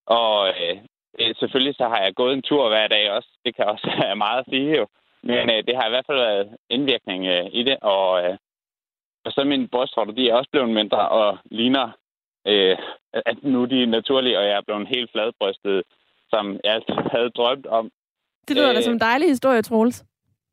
[0.06, 0.76] Og øh,
[1.20, 3.28] øh, selvfølgelig så har jeg gået en tur hver dag også.
[3.44, 4.86] Det kan også være meget at sige jo.
[5.30, 7.76] Men øh, det har i hvert fald været indvirkning øh, i det.
[7.82, 8.36] Og, øh,
[9.24, 11.86] og så mine brystvorter, de er også blevet mindre og ligner,
[12.46, 12.76] øh,
[13.12, 15.82] at nu er de naturlige, og jeg er blevet helt fladbrystet,
[16.30, 17.90] som jeg altid havde drømt om.
[18.48, 20.04] Det lyder øh, da som en dejlig historie, Troels.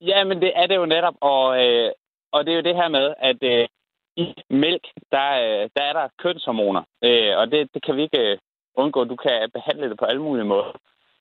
[0.01, 1.15] Ja, men det er det jo netop.
[1.21, 1.91] Og, øh,
[2.31, 3.67] og det er jo det her med, at øh,
[4.15, 6.83] i mælk, der, øh, der er der kønshormoner.
[7.03, 8.37] Øh, og det, det kan vi ikke øh,
[8.75, 9.03] undgå.
[9.03, 10.71] Du kan behandle det på alle mulige måder.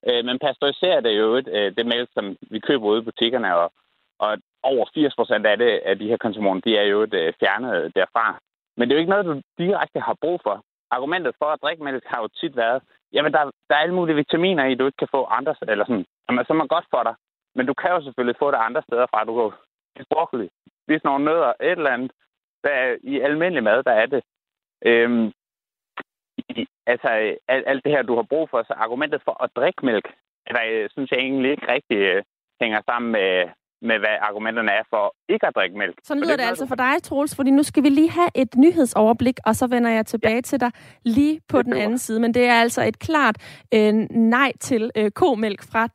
[0.09, 3.72] Øh, men pasteuriserer det jo, øh, det mælk, som vi køber ude i butikkerne, og,
[4.18, 7.94] og over 80 procent af, det, af de her kønshormoner, de er jo øh, fjernet
[7.94, 8.38] derfra.
[8.76, 10.64] Men det er jo ikke noget, du direkte har brug for.
[10.90, 12.82] Argumentet for at drikke mælk har jo tit været,
[13.12, 16.07] jamen der, der er alle mulige vitaminer i, du ikke kan få andre, eller sådan,
[16.28, 17.14] jamen, som er godt for dig.
[17.55, 19.24] Men du kan jo selvfølgelig få det andre steder fra.
[19.24, 19.59] Du kan
[19.94, 20.48] spise broccoli,
[20.84, 22.12] spise nogle nødder, et eller andet.
[22.64, 24.22] Der, I almindelig mad, der er det.
[24.84, 25.32] Øhm,
[26.92, 27.09] altså,
[27.55, 30.07] alt, alt det her, du har brug for, så argumentet for at drikke mælk,
[30.46, 32.22] der øh, synes jeg egentlig ikke rigtig uh,
[32.62, 33.30] hænger sammen med,
[33.88, 35.96] med, hvad argumenterne er for ikke at drikke mælk.
[36.03, 38.57] Så lyder det, det altså for dig, Troels, fordi nu skal vi lige have et
[38.57, 40.40] nyhedsoverblik, og så vender jeg tilbage ja.
[40.40, 40.70] til dig
[41.05, 42.20] lige på det den anden side.
[42.20, 43.36] Men det er altså et klart
[43.74, 45.88] øh, nej til øh, komælk fra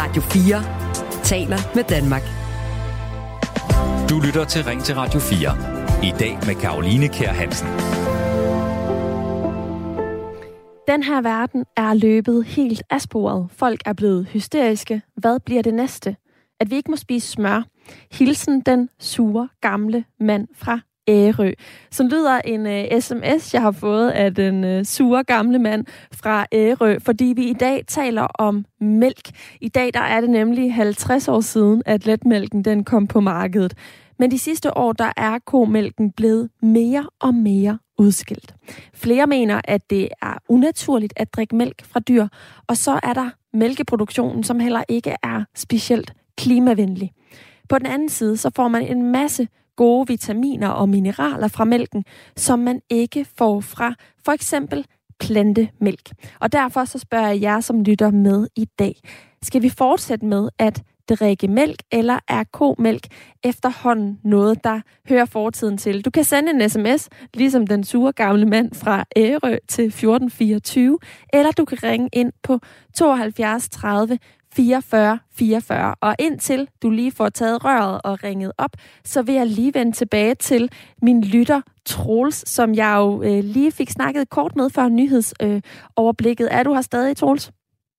[0.00, 2.39] Radio 4 taler med Danmark.
[4.10, 5.38] Du lytter til Ring til Radio 4.
[6.02, 7.68] I dag med Karoline Kær Hansen.
[10.88, 13.48] Den her verden er løbet helt af sporet.
[13.50, 15.02] Folk er blevet hysteriske.
[15.16, 16.16] Hvad bliver det næste?
[16.60, 17.62] At vi ikke må spise smør.
[18.12, 20.80] Hilsen den sure gamle mand fra
[21.10, 21.52] Ærø.
[21.90, 25.84] Så lyder en øh, uh, sms, jeg har fået af den uh, sure gamle mand
[26.12, 29.30] fra Ærø, fordi vi i dag taler om mælk.
[29.60, 33.74] I dag der er det nemlig 50 år siden, at letmælken den kom på markedet.
[34.18, 38.54] Men de sidste år, der er komælken blevet mere og mere udskilt.
[38.94, 42.26] Flere mener, at det er unaturligt at drikke mælk fra dyr,
[42.66, 47.12] og så er der mælkeproduktionen, som heller ikke er specielt klimavenlig.
[47.68, 49.48] På den anden side, så får man en masse
[49.80, 52.04] gode vitaminer og mineraler fra mælken,
[52.36, 54.86] som man ikke får fra for eksempel
[55.20, 56.10] plantemælk.
[56.40, 58.94] Og derfor så spørger jeg jer, som lytter med i dag.
[59.42, 63.06] Skal vi fortsætte med at drikke mælk, eller er komælk
[63.44, 66.04] efterhånden noget, der hører fortiden til?
[66.04, 70.98] Du kan sende en sms, ligesom den sure gamle mand fra Ærø til 1424,
[71.32, 72.58] eller du kan ringe ind på
[72.94, 74.18] 72 30
[74.54, 75.94] 44 44.
[76.00, 78.70] Og indtil du lige får taget røret og ringet op,
[79.04, 80.72] så vil jeg lige vende tilbage til
[81.02, 86.44] min lytter Troels, som jeg jo øh, lige fik snakket kort med før nyhedsoverblikket.
[86.44, 87.52] Øh, er du her stadig, Troels?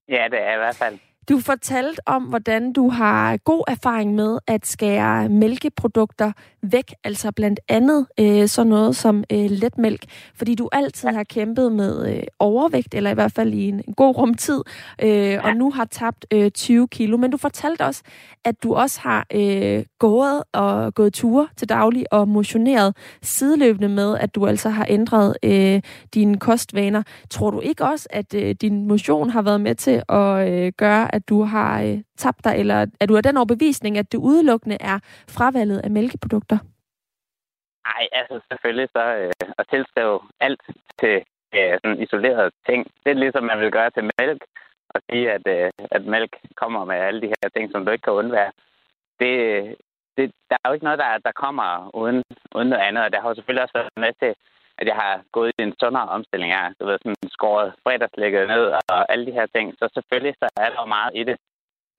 [0.10, 1.00] Ja, det er i hvert fald.
[1.32, 6.32] Du fortalte om, hvordan du har god erfaring med at skære mælkeprodukter
[6.64, 10.06] væk, altså blandt andet øh, sådan noget som øh, letmælk,
[10.36, 13.94] fordi du altid har kæmpet med øh, overvægt, eller i hvert fald i en, en
[13.94, 14.62] god rumtid,
[15.04, 17.18] øh, og nu har tabt øh, 20 kilo.
[17.18, 18.04] Men du fortalte også,
[18.46, 24.18] at du også har øh, gået og gået ture til daglig og motioneret sideløbende med,
[24.18, 25.82] at du altså har ændret øh,
[26.14, 27.04] dine kostvaner.
[27.30, 31.16] Tror du ikke også, at øh, din motion har været med til at øh, gøre,
[31.16, 34.78] at du har øh, tabt dig, eller er du af den overbevisning, at det udelukkende
[34.80, 35.00] er
[35.30, 36.58] fravalget af mælkeprodukter?
[37.90, 40.62] Nej, altså selvfølgelig så øh, at tilskrive alt
[41.00, 41.16] til
[41.56, 42.88] øh, sådan isolerede ting.
[43.04, 44.42] Det er ligesom man vil gøre til mælk,
[44.90, 48.04] og sige, at, øh, at mælk kommer med alle de her ting, som du ikke
[48.04, 48.52] kan undvære.
[49.20, 49.32] Det,
[50.18, 52.24] det, der er jo ikke noget, der, der kommer uden,
[52.56, 54.34] uden noget andet, og der har jo selvfølgelig også været med til,
[54.82, 56.50] at jeg har gået i en sundere omstilling.
[56.52, 59.66] Jeg har ved, sådan skåret fredagslægget ned og alle de her ting.
[59.80, 61.38] Så selvfølgelig så er der jo meget i det.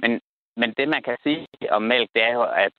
[0.02, 0.20] Men,
[0.56, 2.72] men det, man kan sige om mælk, det er jo, at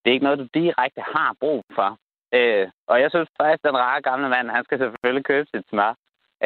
[0.00, 1.98] det er ikke noget, du direkte har brug for.
[2.36, 5.68] Øh, og jeg synes faktisk, at den rare gamle mand, han skal selvfølgelig købe sit
[5.68, 5.94] smør.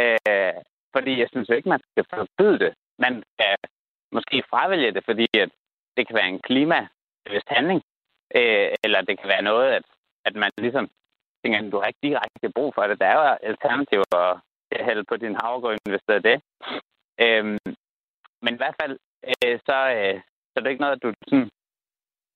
[0.00, 0.60] Øh,
[0.94, 2.74] fordi jeg synes ikke, man skal forbyde det.
[2.98, 3.56] man kan
[4.12, 5.50] måske fravælge det, fordi at
[5.96, 7.82] det kan være en klimabevidst handling,
[8.38, 9.84] øh, eller det kan være noget, at,
[10.24, 10.88] at man ligesom
[11.46, 13.00] tænker, du har ikke direkte brug for det.
[13.00, 14.04] Der er jo alternativer
[14.70, 16.36] at hælde på din havregrød det investere det.
[17.24, 17.58] Øhm,
[18.42, 18.98] men i hvert fald,
[19.30, 20.16] øh, så, øh,
[20.50, 21.50] så er det ikke noget, du, sådan,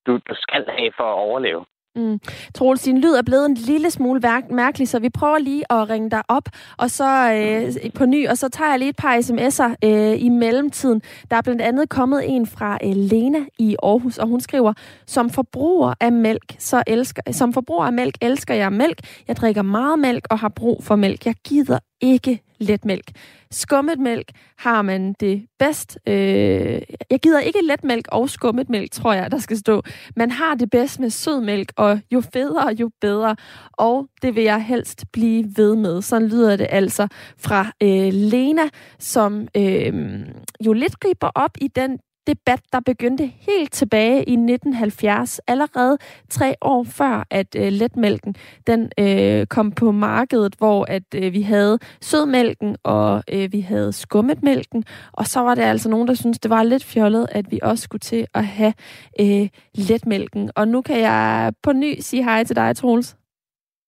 [0.07, 1.65] du, du skal have for at overleve.
[1.97, 2.19] Mm.
[2.55, 4.21] Troels, din lyd er blevet en lille smule
[4.51, 8.39] mærkelig, så vi prøver lige at ringe dig op og så øh, på ny, og
[8.39, 11.03] så tager jeg lige et par sms'er øh, i mellemtiden.
[11.31, 14.73] Der er blandt andet kommet en fra øh, Lena i Aarhus, og hun skriver,
[15.07, 18.99] som forbruger af mælk, så elsker, som forbruger af mælk elsker jeg mælk.
[19.29, 21.27] Jeg drikker meget mælk og har brug for mælk.
[21.27, 23.11] Jeg gider ikke letmælk.
[23.51, 25.99] Skummet mælk har man det bedst.
[26.07, 29.83] Øh, jeg gider ikke letmælk og skummet mælk, tror jeg, der skal stå.
[30.17, 33.37] Man har det bedst med sødmælk, og jo federe, jo bedre.
[33.73, 36.03] Og det vil jeg helst blive ved med.
[36.03, 37.09] Sådan lyder det altså
[37.39, 40.21] fra øh, Lena, som øh,
[40.67, 41.99] jo lidt griber op i den
[42.31, 45.99] debat, der begyndte helt tilbage i 1970, allerede
[46.31, 48.35] tre år før, at øh, letmælken
[48.67, 53.93] den øh, kom på markedet, hvor at øh, vi havde sødmælken og øh, vi havde
[53.93, 57.59] skummetmælken, og så var der altså nogen, der syntes, det var lidt fjollet, at vi
[57.63, 58.75] også skulle til at have
[59.21, 60.51] øh, letmælken.
[60.57, 63.20] Og nu kan jeg på ny sige hej til dig, Troels.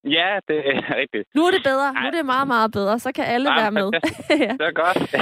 [0.04, 1.28] Ja, det er rigtigt.
[1.34, 1.92] Nu er det bedre.
[1.92, 2.98] Nu er det meget, meget bedre.
[2.98, 3.90] Så kan alle ja, være med.
[4.30, 4.52] ja.
[4.52, 5.14] Det er godt.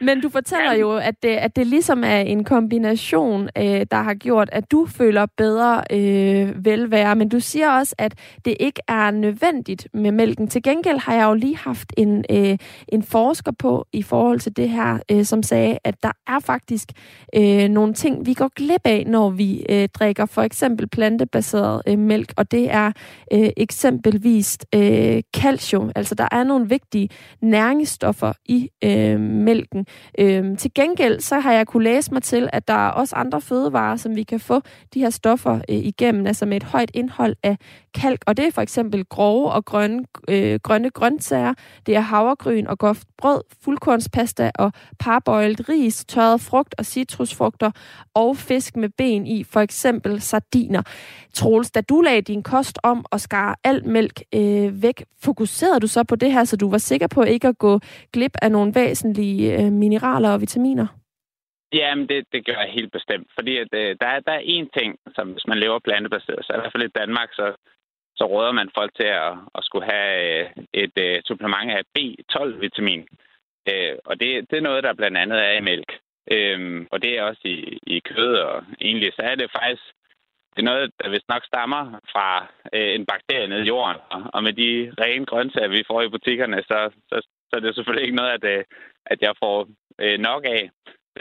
[0.00, 4.14] Men du fortæller jo, at det, at det ligesom er en kombination, øh, der har
[4.14, 7.16] gjort, at du føler bedre øh, velvære.
[7.16, 8.14] Men du siger også, at
[8.44, 10.48] det ikke er nødvendigt med mælken.
[10.48, 12.58] Til gengæld har jeg jo lige haft en, øh,
[12.88, 16.88] en forsker på i forhold til det her, øh, som sagde, at der er faktisk
[17.36, 21.98] øh, nogle ting, vi går glip af, når vi øh, drikker for eksempel plantebaseret øh,
[21.98, 22.32] mælk.
[22.36, 22.92] Og det er
[23.32, 25.90] øh, eksempelvis vist øh, calcium.
[25.94, 27.08] Altså der er nogle vigtige
[27.40, 29.86] næringsstoffer i øh, mælken.
[30.18, 33.40] Øh, til gengæld så har jeg kunne læse mig til, at der er også andre
[33.40, 34.60] fødevarer, som vi kan få
[34.94, 37.56] de her stoffer øh, igennem, altså med et højt indhold af
[38.00, 38.20] kalk.
[38.26, 41.54] Og det er for eksempel grove og grønne, øh, grønne grøntsager.
[41.86, 47.70] Det er havregryn og groft brød, fuldkornspasta og parboiled ris, tørret frugt og citrusfrugter
[48.14, 50.82] og fisk med ben i, for eksempel sardiner.
[51.34, 55.86] Troels, da du lagde din kost om og skar alt mælk øh, væk, fokuserede du
[55.86, 57.80] så på det her, så du var sikker på ikke at gå
[58.12, 60.86] glip af nogle væsentlige øh, mineraler og vitaminer?
[61.72, 63.28] Jamen, det, det gør jeg helt bestemt.
[63.34, 66.52] Fordi at, øh, der, er, der er én ting, som hvis man lever plantebaseret, så
[66.52, 67.46] i hvert fald i Danmark, så,
[68.16, 73.06] så råder man folk til at, at skulle have øh, et, et supplement af B12-vitamin.
[73.70, 75.90] Øh, og det, det er noget, der blandt andet er i mælk.
[76.30, 79.82] Øh, og det er også i, i kød, og egentlig så er det faktisk
[80.56, 84.00] det er noget, der vist nok stammer fra øh, en bakterie nede i jorden.
[84.34, 87.16] Og med de rene grøntsager, vi får i butikkerne, så, så,
[87.48, 88.64] så er det selvfølgelig ikke noget, at, øh,
[89.06, 90.70] at jeg får øh, nok af.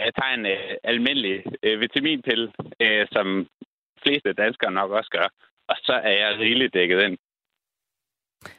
[0.05, 3.47] Jeg tager en øh, almindelig øh, vitaminpille, øh, som
[4.03, 5.27] fleste danskere nok også gør.
[5.67, 7.17] Og så er jeg rigeligt dækket ind.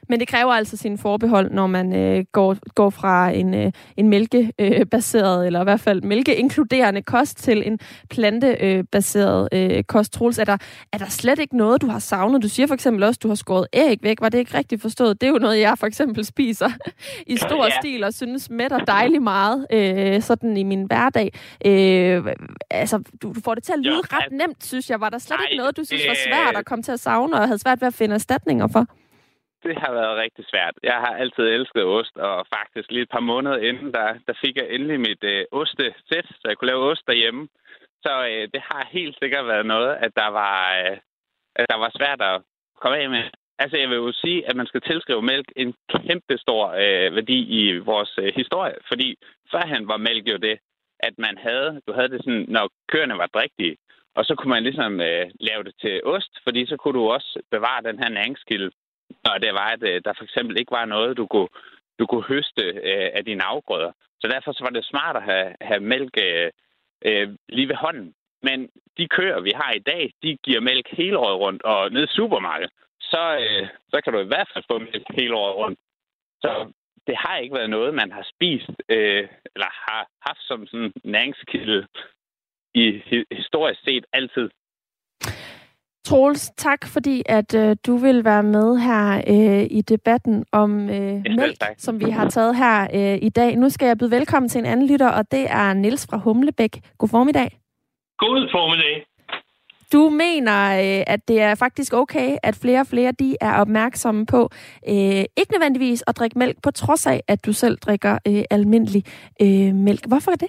[0.09, 4.09] Men det kræver altså sin forbehold, når man øh, går, går fra en, øh, en
[4.09, 7.79] mælkebaseret, øh, eller i hvert fald mælkeinkluderende kost til en
[8.11, 10.13] plantebaseret øh, kost.
[10.13, 10.57] Troels, er der,
[10.93, 12.43] er der slet ikke noget, du har savnet?
[12.43, 14.21] Du siger for eksempel også, at du har skåret æg væk.
[14.21, 15.21] Var det ikke rigtigt forstået?
[15.21, 16.71] Det er jo noget, jeg for eksempel spiser
[17.27, 17.71] i stor ja.
[17.81, 21.33] stil og synes mætter dejligt meget øh, sådan i min hverdag.
[21.67, 22.25] Øh,
[22.71, 25.01] altså, du, du får det til at lyde jo, ret nemt, synes jeg.
[25.01, 27.35] Var der slet nej, ikke noget, du synes var svært at komme til at savne
[27.41, 28.87] og havde svært ved at finde erstatninger for?
[29.69, 30.75] Det har været rigtig svært.
[30.83, 34.57] Jeg har altid elsket ost, og faktisk lige et par måneder inden, der, der fik
[34.57, 37.49] jeg endelig mit øh, ostesæt, så jeg kunne lave ost derhjemme.
[38.05, 40.97] Så øh, det har helt sikkert været noget, at der var, øh,
[41.61, 42.43] at der var svært at
[42.81, 43.25] komme af med.
[43.59, 47.39] Altså, jeg vil jo sige, at man skal tilskrive mælk en kæmpe stor øh, værdi
[47.61, 49.09] i vores øh, historie, fordi
[49.51, 50.59] førhen var mælk jo det,
[51.01, 53.77] at man havde, du havde det sådan, når køerne var drigtige,
[54.17, 57.41] og så kunne man ligesom øh, lave det til ost, fordi så kunne du også
[57.51, 58.71] bevare den her næringskilde
[59.25, 61.49] når det var, at øh, der for eksempel ikke var noget, du kunne,
[61.99, 63.93] du kunne høste øh, af dine afgrøder.
[64.21, 66.51] Så derfor så var det smart at have, have mælk øh,
[67.05, 68.15] øh, lige ved hånden.
[68.43, 72.05] Men de køer, vi har i dag, de giver mælk hele året rundt, og ned
[72.05, 75.79] i supermarkedet, så, øh, så kan du i hvert fald få mælk hele året rundt.
[76.43, 76.73] Så
[77.07, 81.87] det har ikke været noget, man har spist, øh, eller har haft som sådan næringskilde
[82.75, 84.51] i historisk set altid.
[86.07, 91.25] Troels, tak fordi at øh, du vil være med her øh, i debatten om øh,
[91.37, 93.57] mælk, som vi har taget her øh, i dag.
[93.57, 96.81] Nu skal jeg byde velkommen til en anden lytter, og det er Niels fra Humlebæk.
[96.99, 97.59] God formiddag.
[98.19, 99.07] God formiddag.
[99.93, 104.27] Du mener, øh, at det er faktisk okay, at flere og flere de er opmærksomme
[104.27, 104.51] på
[104.89, 109.05] øh, ikke nødvendigvis at drikke mælk, på trods af, at du selv drikker øh, almindelig
[109.43, 110.07] øh, mælk.
[110.07, 110.49] Hvorfor er det?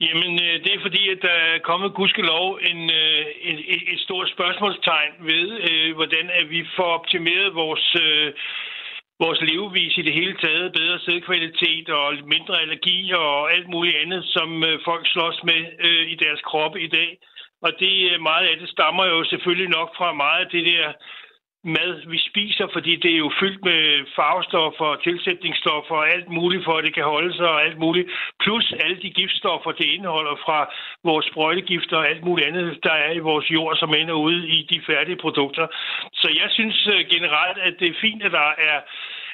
[0.00, 2.80] Jamen, øh, det er fordi, at der er kommet gudskelov øh, en,
[3.50, 3.58] en,
[3.92, 8.32] et stort spørgsmålstegn ved, øh, hvordan at vi får optimeret vores, øh,
[9.20, 14.24] vores levevis i det hele taget, bedre sædkvalitet og mindre allergi og alt muligt andet,
[14.24, 15.62] som folk slås med
[16.12, 17.18] i deres kroppe i dag.
[17.62, 20.92] Og det meget af det stammer jo selvfølgelig nok fra meget af det der
[21.66, 23.80] mad, vi spiser, fordi det er jo fyldt med
[24.16, 28.08] farvestoffer og tilsætningsstoffer og alt muligt, for at det kan holde sig og alt muligt.
[28.44, 30.58] Plus alle de giftstoffer, det indeholder fra
[31.04, 34.58] vores sprøjtegifter og alt muligt andet, der er i vores jord, som ender ude i
[34.72, 35.66] de færdige produkter.
[36.12, 38.80] Så jeg synes øh, generelt, at det er fint, at der er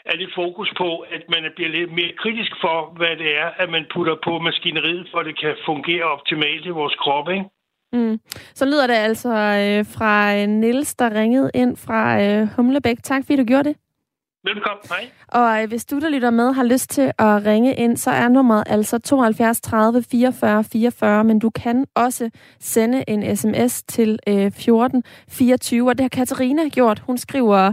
[0.04, 3.70] er lidt fokus på, at man bliver lidt mere kritisk for, hvad det er, at
[3.70, 7.44] man putter på maskineriet, for at det kan fungere optimalt i vores krop, ikke?
[7.92, 8.20] Mm.
[8.54, 13.02] Så lyder det altså øh, fra øh, Nils der ringede ind fra øh, Humlebæk.
[13.02, 13.76] Tak fordi du gjorde det.
[14.44, 15.10] Velkommen, hej.
[15.28, 18.28] Og øh, hvis du, der lytter med, har lyst til at ringe ind, så er
[18.28, 22.30] nummeret altså 72 30 44 44, men du kan også
[22.60, 26.98] sende en sms til øh, 14 24, og det har Katarina gjort.
[26.98, 27.72] Hun skriver,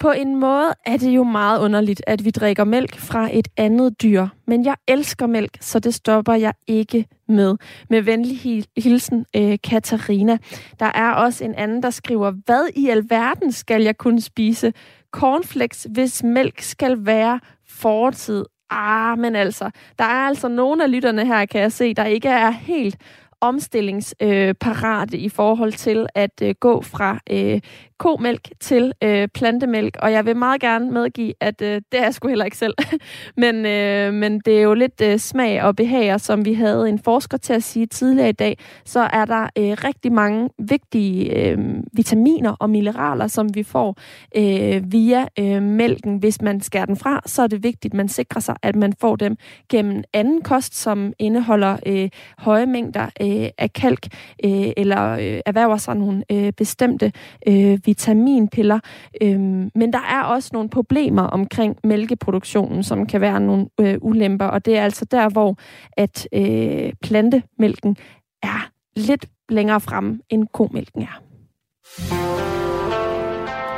[0.00, 4.02] på en måde er det jo meget underligt, at vi drikker mælk fra et andet
[4.02, 4.26] dyr.
[4.46, 7.56] Men jeg elsker mælk, så det stopper jeg ikke med.
[7.90, 10.38] Med venlig hilsen, øh, Katarina.
[10.80, 14.72] Der er også en anden, der skriver, hvad i alverden skal jeg kunne spise?
[15.10, 18.44] Cornflakes, hvis mælk skal være fortid.
[18.70, 22.28] Ah, men altså, der er altså nogle af lytterne her, kan jeg se, der ikke
[22.28, 22.96] er helt
[23.40, 27.60] omstillingsparate øh, i forhold til at øh, gå fra øh,
[28.00, 32.14] komælk til øh, plantemælk, og jeg vil meget gerne medgive, at øh, det er jeg
[32.14, 32.74] sgu heller ikke selv.
[33.42, 36.98] men, øh, men det er jo lidt øh, smag og behager, som vi havde en
[36.98, 41.58] forsker til at sige tidligere i dag, så er der øh, rigtig mange vigtige øh,
[41.92, 43.96] vitaminer og mineraler, som vi får
[44.36, 46.16] øh, via øh, mælken.
[46.16, 48.92] Hvis man skærer den fra, så er det vigtigt, at man sikrer sig, at man
[49.00, 49.36] får dem
[49.68, 54.06] gennem anden kost, som indeholder øh, høje mængder øh, af kalk,
[54.44, 57.12] øh, eller øh, erhverver sig nogle øh, bestemte
[57.46, 58.80] øh, vitaminpiller.
[59.22, 64.46] Øhm, men der er også nogle problemer omkring mælkeproduktionen, som kan være nogle øh, ulemper,
[64.46, 65.56] og det er altså der, hvor
[65.92, 67.96] at øh, plantemælken
[68.42, 71.22] er lidt længere fremme, end komælken er.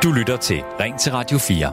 [0.02, 1.72] Du lytter til Ring til Radio 4.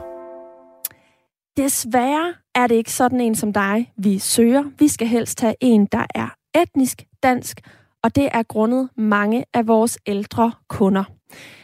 [1.56, 4.64] Desværre er det ikke sådan en som dig, vi søger.
[4.78, 6.28] Vi skal helst have en, der er
[6.62, 7.60] etnisk dansk,
[8.02, 11.04] og det er grundet mange af vores ældre kunder.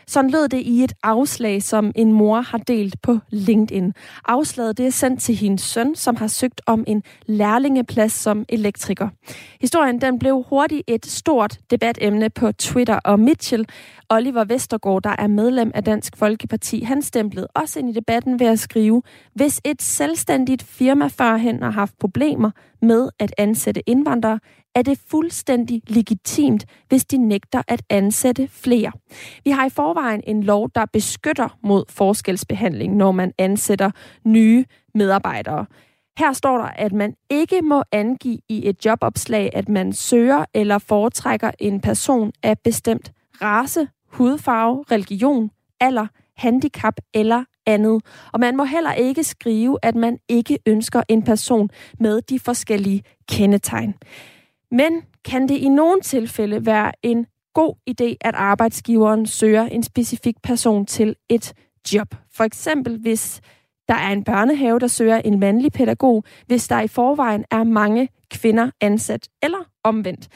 [0.09, 3.93] Sådan lød det i et afslag, som en mor har delt på LinkedIn.
[4.25, 9.09] Afslaget det er sendt til hendes søn, som har søgt om en lærlingeplads som elektriker.
[9.61, 13.67] Historien den blev hurtigt et stort debatemne på Twitter, og Mitchell,
[14.11, 18.47] Oliver Vestergaard, der er medlem af Dansk Folkeparti, han stemplede også ind i debatten ved
[18.47, 19.03] at skrive,
[19.35, 22.51] hvis et selvstændigt firma førhen har haft problemer
[22.83, 24.39] med at ansætte indvandrere,
[24.77, 28.93] er det fuldstændig legitimt, hvis de nægter at ansætte flere.
[29.45, 33.91] Vi har i forvejen en lov, der beskytter mod forskelsbehandling, når man ansætter
[34.25, 34.65] nye
[34.95, 35.67] medarbejdere.
[36.19, 40.79] Her står der, at man ikke må angive i et jobopslag, at man søger eller
[40.79, 43.13] foretrækker en person af bestemt
[43.43, 45.51] race, hudfarve, religion,
[45.81, 46.07] alder,
[46.37, 48.03] handicap eller andet.
[48.33, 51.71] Og man må heller ikke skrive, at man ikke ønsker en person
[52.01, 53.95] med de forskellige kendetegn.
[54.71, 60.35] Men kan det i nogle tilfælde være en god idé, at arbejdsgiveren søger en specifik
[60.43, 61.53] person til et
[61.93, 62.15] job?
[62.33, 63.41] For eksempel hvis
[63.89, 68.09] der er en børnehave, der søger en mandlig pædagog, hvis der i forvejen er mange
[68.31, 70.29] kvinder ansat, eller omvendt.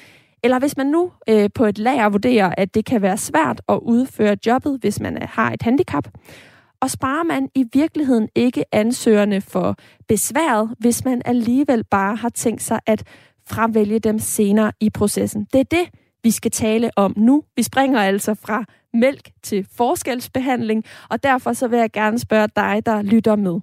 [0.42, 3.78] Eller hvis man nu øh, på et lager vurderer, at det kan være svært at
[3.82, 6.08] udføre jobbet, hvis man øh, har et handicap,
[6.80, 9.76] og sparer man i virkeligheden ikke ansøgerne for
[10.08, 13.02] besværet, hvis man alligevel bare har tænkt sig at
[13.50, 15.46] fravælge dem senere i processen.
[15.52, 15.88] Det er det,
[16.22, 17.42] vi skal tale om nu.
[17.56, 22.82] Vi springer altså fra mælk til forskelsbehandling, og derfor så vil jeg gerne spørge dig,
[22.86, 23.60] der lytter med.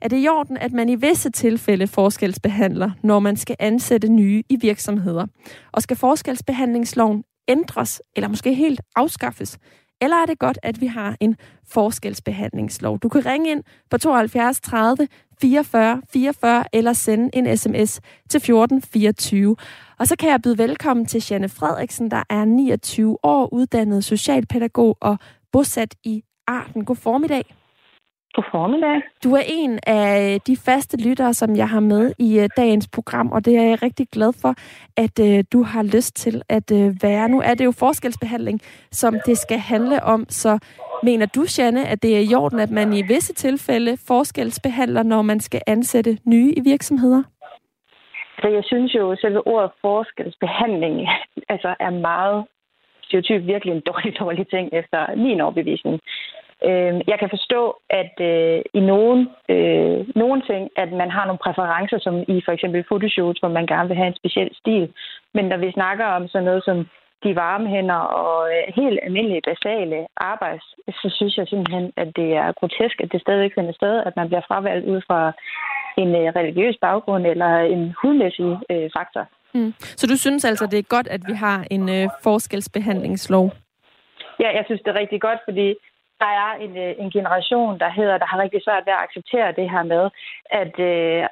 [0.00, 4.42] Er det i orden, at man i visse tilfælde forskelsbehandler, når man skal ansætte nye
[4.48, 5.26] i virksomheder?
[5.72, 9.58] Og skal forskelsbehandlingsloven ændres, eller måske helt afskaffes?
[10.00, 11.36] Eller er det godt, at vi har en
[11.68, 12.98] forskelsbehandlingslov?
[12.98, 15.08] Du kan ringe ind på 72 30
[15.40, 19.56] 44 44 eller sende en sms til 1424.
[19.98, 24.96] Og så kan jeg byde velkommen til Janne Frederiksen, der er 29 år, uddannet socialpædagog
[25.00, 25.18] og
[25.52, 26.84] bosat i Arden.
[26.84, 27.59] God formiddag.
[28.34, 29.02] God formiddag.
[29.24, 33.32] Du er en af de faste lyttere, som jeg har med i uh, dagens program,
[33.32, 34.54] og det er jeg rigtig glad for,
[34.96, 37.28] at uh, du har lyst til at uh, være.
[37.28, 38.60] Nu er det jo forskelsbehandling,
[38.90, 40.58] som det skal handle om, så
[41.02, 45.22] mener du, Janne, at det er i orden, at man i visse tilfælde forskelsbehandler, når
[45.22, 47.22] man skal ansætte nye i virksomheder?
[48.40, 51.08] Så jeg synes jo, at selve ordet forskelsbehandling
[51.54, 52.44] altså er meget
[53.02, 56.00] stereotyp virkelig en dårlig, dårlig ting efter min overbevisning.
[56.68, 61.44] Øh, jeg kan forstå, at øh, i nogle, øh, nogle ting, at man har nogle
[61.44, 64.92] præferencer, som i for eksempel fotoshoots, hvor man gerne vil have en speciel stil.
[65.34, 66.78] Men når vi snakker om sådan noget som
[67.24, 70.64] de varme hænder og øh, helt almindelige basale arbejds,
[71.00, 74.28] så synes jeg simpelthen, at det er grotesk, at det stadigvæk finder sted, at man
[74.28, 75.32] bliver fravalgt ud fra
[76.02, 79.24] en øh, religiøs baggrund eller en hudmæssig øh, faktor.
[79.54, 79.74] Mm.
[79.78, 83.52] Så du synes altså, det er godt, at vi har en øh, forskelsbehandlingslov?
[84.40, 85.74] Ja, jeg synes, det er rigtig godt, fordi
[86.22, 89.56] der er en, øh, en generation, der hedder, der har rigtig svært ved at acceptere
[89.58, 90.04] det her med,
[90.62, 91.22] at, øh,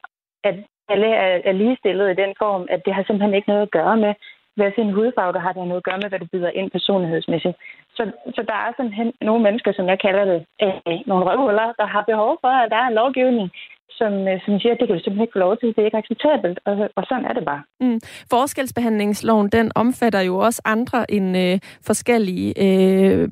[0.49, 0.57] at
[0.93, 3.97] alle er, er ligestillet i den form, at det har simpelthen ikke noget at gøre
[3.97, 4.15] med,
[4.57, 7.57] hvad sin hudfarve der har det noget at gøre med, hvad du byder ind personlighedsmæssigt.
[7.97, 8.03] Så,
[8.37, 12.03] så der er simpelthen nogle mennesker, som jeg kalder det, øh, nogle røvhuller, der har
[12.11, 13.49] behov for, at der er en lovgivning,
[13.91, 15.85] som, øh, som siger, at det kan du simpelthen ikke få lov til, det er
[15.85, 17.63] ikke acceptabelt, og, og sådan er det bare.
[17.81, 18.01] Mm.
[18.31, 23.29] Forskelsbehandlingsloven, den omfatter jo også andre end øh, forskellige øh,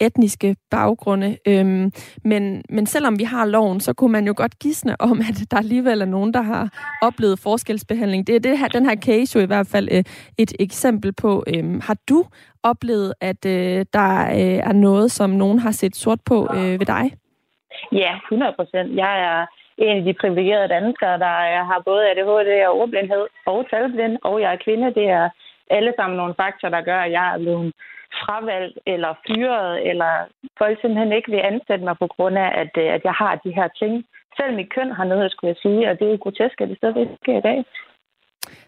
[0.00, 1.92] etniske baggrunde, øhm,
[2.24, 5.56] men, men selvom vi har loven, så kunne man jo godt gisne om, at der
[5.56, 6.68] alligevel er nogen, der har
[7.02, 8.26] oplevet forskelsbehandling.
[8.26, 10.04] Det er det her, den her case jo i hvert fald øh,
[10.38, 11.44] et eksempel på.
[11.46, 12.24] Øh, har du
[12.62, 16.86] oplevet, at øh, der øh, er noget, som nogen har set sort på øh, ved
[16.86, 17.12] dig?
[17.92, 18.96] Ja, 100 procent.
[18.96, 19.46] Jeg er
[19.78, 24.52] en af de privilegerede danskere, der har både ADHD og ordblindhed og talblind, og jeg
[24.52, 24.94] er kvinde.
[24.94, 25.28] Det er
[25.70, 27.72] alle sammen nogle faktorer, der gør, at jeg er blevet
[28.22, 30.12] fravalgt eller fyret, eller
[30.58, 33.56] folk simpelthen ikke vil ansætte mig på grund af, at, øh, at jeg har de
[33.58, 34.04] her ting.
[34.36, 37.08] Selv mit køn har noget, skulle jeg sige, og det er grotesk, at det stadigvæk
[37.22, 37.64] sker i dag.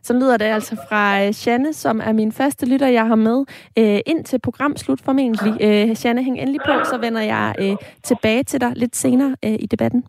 [0.03, 3.45] Så lyder det altså fra øh, Janne, som er min første lytter, jeg har med
[3.79, 5.53] øh, ind til programslut formentlig.
[5.61, 9.53] Øh, Janne, hæng endelig på, så vender jeg øh, tilbage til dig lidt senere øh,
[9.53, 10.05] i debatten.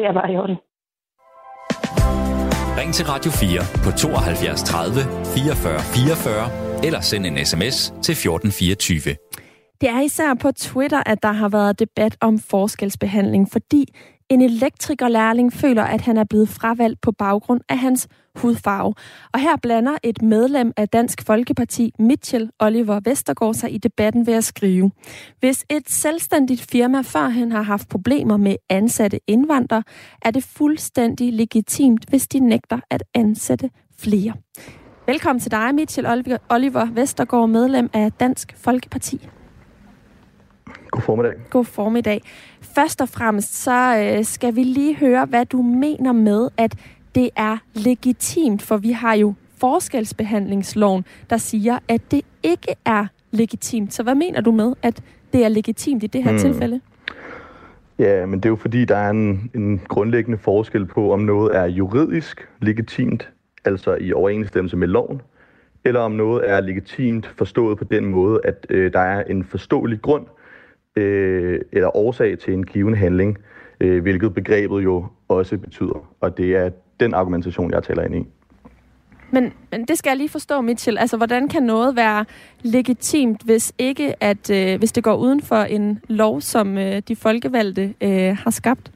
[0.00, 0.56] Det er bare i orden.
[2.80, 5.00] Ring til Radio 4 på 72 30
[5.34, 9.16] 44 44 eller send en sms til 1424.
[9.80, 13.82] Det er især på Twitter, at der har været debat om forskelsbehandling, fordi
[14.30, 18.94] en elektrikerlærling føler, at han er blevet fravalgt på baggrund af hans hudfarve.
[19.32, 24.34] Og her blander et medlem af Dansk Folkeparti, Mitchell Oliver Vestergaard, sig i debatten ved
[24.34, 24.90] at skrive.
[25.40, 29.82] Hvis et selvstændigt firma førhen har haft problemer med ansatte indvandrere,
[30.22, 34.32] er det fuldstændig legitimt, hvis de nægter at ansætte flere.
[35.06, 36.06] Velkommen til dig, Mitchell
[36.50, 39.28] Oliver Vestergaard, medlem af Dansk Folkeparti.
[40.90, 41.34] God formiddag.
[41.50, 42.22] God formiddag.
[42.60, 46.74] Først og fremmest så øh, skal vi lige høre, hvad du mener med, at
[47.14, 53.94] det er legitimt, for vi har jo forskelsbehandlingsloven, der siger, at det ikke er legitimt.
[53.94, 56.40] Så hvad mener du med, at det er legitimt i det her hmm.
[56.40, 56.80] tilfælde?
[57.98, 61.56] Ja, men det er jo fordi, der er en, en grundlæggende forskel på, om noget
[61.56, 63.28] er juridisk legitimt,
[63.64, 65.22] altså i overensstemmelse med loven,
[65.84, 70.02] eller om noget er legitimt forstået på den måde, at øh, der er en forståelig
[70.02, 70.26] grund
[70.96, 73.38] øh, eller årsag til en given handling,
[73.80, 76.14] øh, hvilket begrebet jo også betyder.
[76.20, 76.70] Og det er
[77.00, 78.26] den argumentation, jeg taler ind i.
[79.32, 80.98] Men, men det skal jeg lige forstå, Mitchell.
[80.98, 82.24] Altså, hvordan kan noget være
[82.62, 87.16] legitimt, hvis ikke at øh, hvis det går uden for en lov, som øh, de
[87.16, 88.92] folkevalgte øh, har skabt?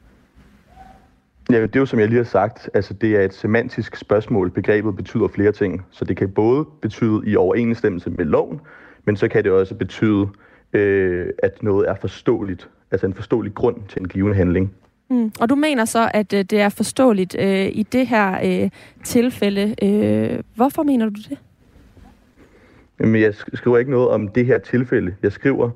[1.51, 4.51] Ja, det er jo som jeg lige har sagt, altså det er et semantisk spørgsmål.
[4.51, 5.85] Begrebet betyder flere ting.
[5.91, 8.61] Så det kan både betyde i overensstemmelse med loven,
[9.05, 10.27] men så kan det også betyde,
[10.75, 12.69] øh, at noget er forståeligt.
[12.91, 14.73] Altså en forståelig grund til en given handling.
[15.09, 15.31] Mm.
[15.41, 18.69] Og du mener så, at øh, det er forståeligt øh, i det her øh,
[19.03, 19.75] tilfælde.
[19.83, 21.37] Øh, hvorfor mener du det?
[22.99, 25.15] Jamen, jeg skriver ikke noget om det her tilfælde.
[25.23, 25.69] Jeg skriver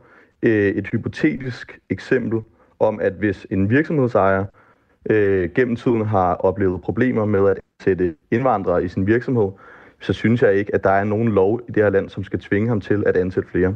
[0.43, 2.39] øh, et hypotetisk eksempel
[2.79, 4.45] om, at hvis en virksomhedsejer
[5.09, 9.49] øh, gennem tiden har oplevet problemer med at sætte indvandrere i sin virksomhed,
[9.99, 12.39] så synes jeg ikke, at der er nogen lov i det her land, som skal
[12.39, 13.75] tvinge ham til at ansætte flere.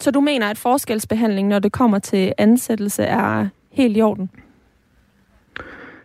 [0.00, 4.30] Så du mener, at forskelsbehandling, når det kommer til ansættelse, er helt i orden?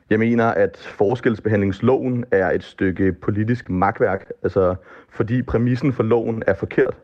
[0.09, 4.75] Jeg mener, at forskelsbehandlingsloven er et stykke politisk magtværk, altså
[5.09, 6.97] fordi præmissen for loven er forkert.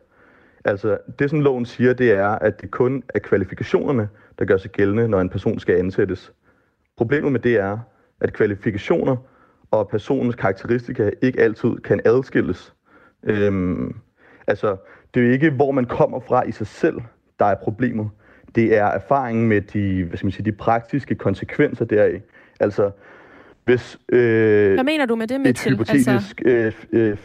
[0.64, 4.08] Altså det, som loven siger, det er, at det kun er kvalifikationerne,
[4.38, 6.32] der gør sig gældende, når en person skal ansættes.
[6.96, 7.78] Problemet med det er,
[8.20, 9.16] at kvalifikationer
[9.70, 12.74] og personens karakteristika ikke altid kan adskilles.
[13.22, 13.96] Øhm,
[14.46, 14.76] altså,
[15.16, 16.96] det er jo ikke, hvor man kommer fra i sig selv,
[17.38, 18.10] der er problemet.
[18.54, 22.20] Det er erfaringen med de, hvad skal man sige, de praktiske konsekvenser deraf.
[22.60, 22.90] Altså,
[23.64, 23.98] hvis...
[24.08, 25.74] Øh, Hvad mener du med det, Mitchell?
[25.74, 26.86] Et hypotetisk, altså...
[26.92, 27.16] øh, øh,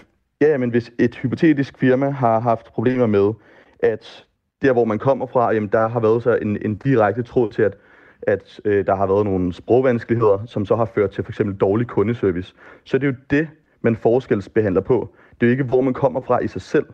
[0.41, 3.34] ja, men hvis et hypotetisk firma har haft problemer med,
[3.80, 4.26] at
[4.61, 7.61] der, hvor man kommer fra, jamen, der har været så en, en direkte tråd til,
[7.61, 7.77] at,
[8.22, 11.88] at øh, der har været nogle sprogvanskeligheder, som så har ført til for eksempel dårlig
[11.88, 12.53] kundeservice.
[12.84, 13.47] Så det er jo det,
[13.81, 15.15] man forskelsbehandler på.
[15.31, 16.85] Det er jo ikke, hvor man kommer fra i sig selv,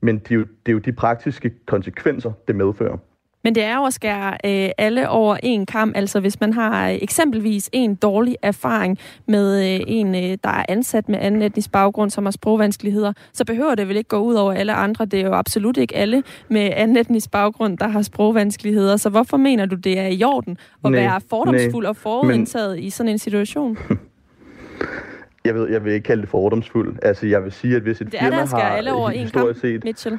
[0.00, 2.96] men det er jo, det er jo de praktiske konsekvenser, det medfører.
[3.44, 5.96] Men det er jo at skære øh, alle over en kamp.
[5.96, 10.64] Altså hvis man har øh, eksempelvis en dårlig erfaring med øh, en, øh, der er
[10.68, 14.34] ansat med anden etnisk baggrund, som har sprogvanskeligheder, så behøver det vel ikke gå ud
[14.34, 15.04] over alle andre.
[15.04, 18.96] Det er jo absolut ikke alle med anden etnisk baggrund, der har sprogvanskeligheder.
[18.96, 22.76] Så hvorfor mener du, det er i orden at nej, være fordomsfuld nej, og forudindtaget
[22.76, 22.84] men...
[22.84, 23.78] i sådan en situation?
[25.44, 26.96] Jeg ved, jeg vil ikke kalde det fordomsfuld.
[27.02, 29.28] Altså, jeg vil sige, at hvis et det firma er der, har alle over en
[29.28, 30.18] kamp, set, Mitchell.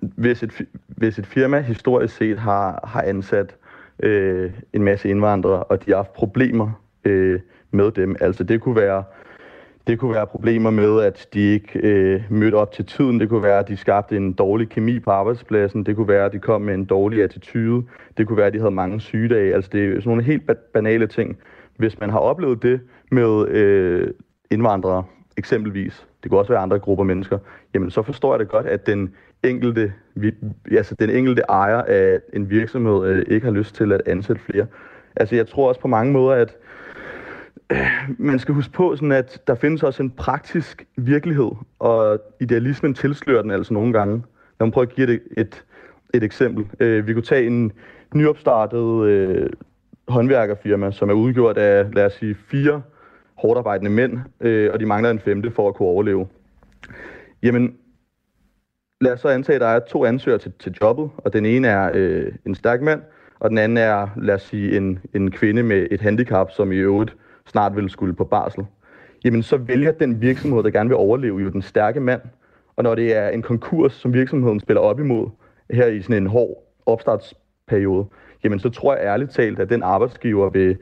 [0.00, 3.56] Hvis et, hvis et firma historisk set har, har ansat
[4.02, 8.76] øh, en masse indvandrere, og de har haft problemer øh, med dem, altså det kunne
[8.76, 9.04] være
[9.86, 13.20] det kunne være problemer med, at de ikke øh, mødte op til tiden.
[13.20, 15.86] Det kunne være, at de skabte en dårlig kemi på arbejdspladsen.
[15.86, 17.86] Det kunne være, at de kom med en dårlig attitude.
[18.16, 19.54] Det kunne være, at de havde mange sygedage.
[19.54, 21.38] Altså det er sådan nogle helt banale ting.
[21.76, 22.80] Hvis man har oplevet det
[23.10, 24.08] med øh,
[24.50, 25.04] indvandrere,
[25.36, 27.38] eksempelvis, det kunne også være andre grupper mennesker,
[27.74, 29.92] jamen så forstår jeg det godt, at den enkelte,
[30.70, 34.66] altså den enkelte ejer af en virksomhed øh, ikke har lyst til at ansætte flere.
[35.16, 36.56] Altså jeg tror også på mange måder, at
[37.72, 37.78] øh,
[38.18, 43.42] man skal huske på, sådan at der findes også en praktisk virkelighed, og idealismen tilslører
[43.42, 44.22] den altså nogle gange.
[44.60, 45.64] Lad mig prøve at give et, et,
[46.14, 46.66] et eksempel.
[46.80, 47.72] Øh, vi kunne tage en
[48.14, 49.50] nyopstartet øh,
[50.08, 52.82] håndværkerfirma, som er udgjort af, lad os sige, fire
[53.40, 56.26] hårdt arbejdende mænd, øh, og de mangler en femte for at kunne overleve.
[57.42, 57.76] Jamen,
[59.00, 61.68] lad os så antage, at der er to ansøgere til, til jobbet, og den ene
[61.68, 63.02] er øh, en stærk mand,
[63.40, 66.76] og den anden er, lad os sige, en, en kvinde med et handicap, som i
[66.76, 68.64] øvrigt snart vil skulle på barsel.
[69.24, 72.20] Jamen, så vælger den virksomhed, der gerne vil overleve, jo den stærke mand.
[72.76, 75.28] Og når det er en konkurs, som virksomheden spiller op imod,
[75.70, 78.06] her i sådan en hård opstartsperiode,
[78.44, 80.76] jamen så tror jeg ærligt talt, at den arbejdsgiver vil,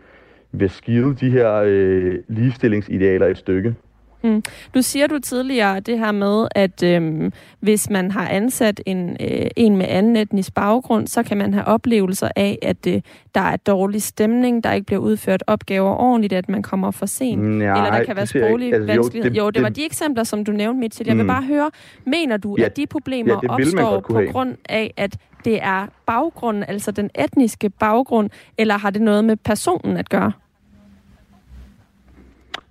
[0.53, 3.75] vil skide de her øh, ligestillingsidealer et stykke.
[4.23, 4.43] Mm.
[4.75, 9.47] Du siger du tidligere det her med, at øhm, hvis man har ansat en, øh,
[9.57, 13.01] en med anden etnisk baggrund, så kan man have oplevelser af, at øh,
[13.35, 17.43] der er dårlig stemning, der ikke bliver udført opgaver ordentligt, at man kommer for sent,
[17.43, 19.35] Nej, eller der kan være sproglige altså, vanskeligheder.
[19.37, 21.09] Jo, det, jo, det var de eksempler, som du nævnte, Mitchell.
[21.09, 21.29] Jeg vil mm.
[21.29, 21.71] bare høre,
[22.07, 24.33] mener du, ja, at de problemer ja, opstår på have.
[24.33, 29.37] grund af, at det er baggrunden, altså den etniske baggrund, eller har det noget med
[29.37, 30.33] personen at gøre?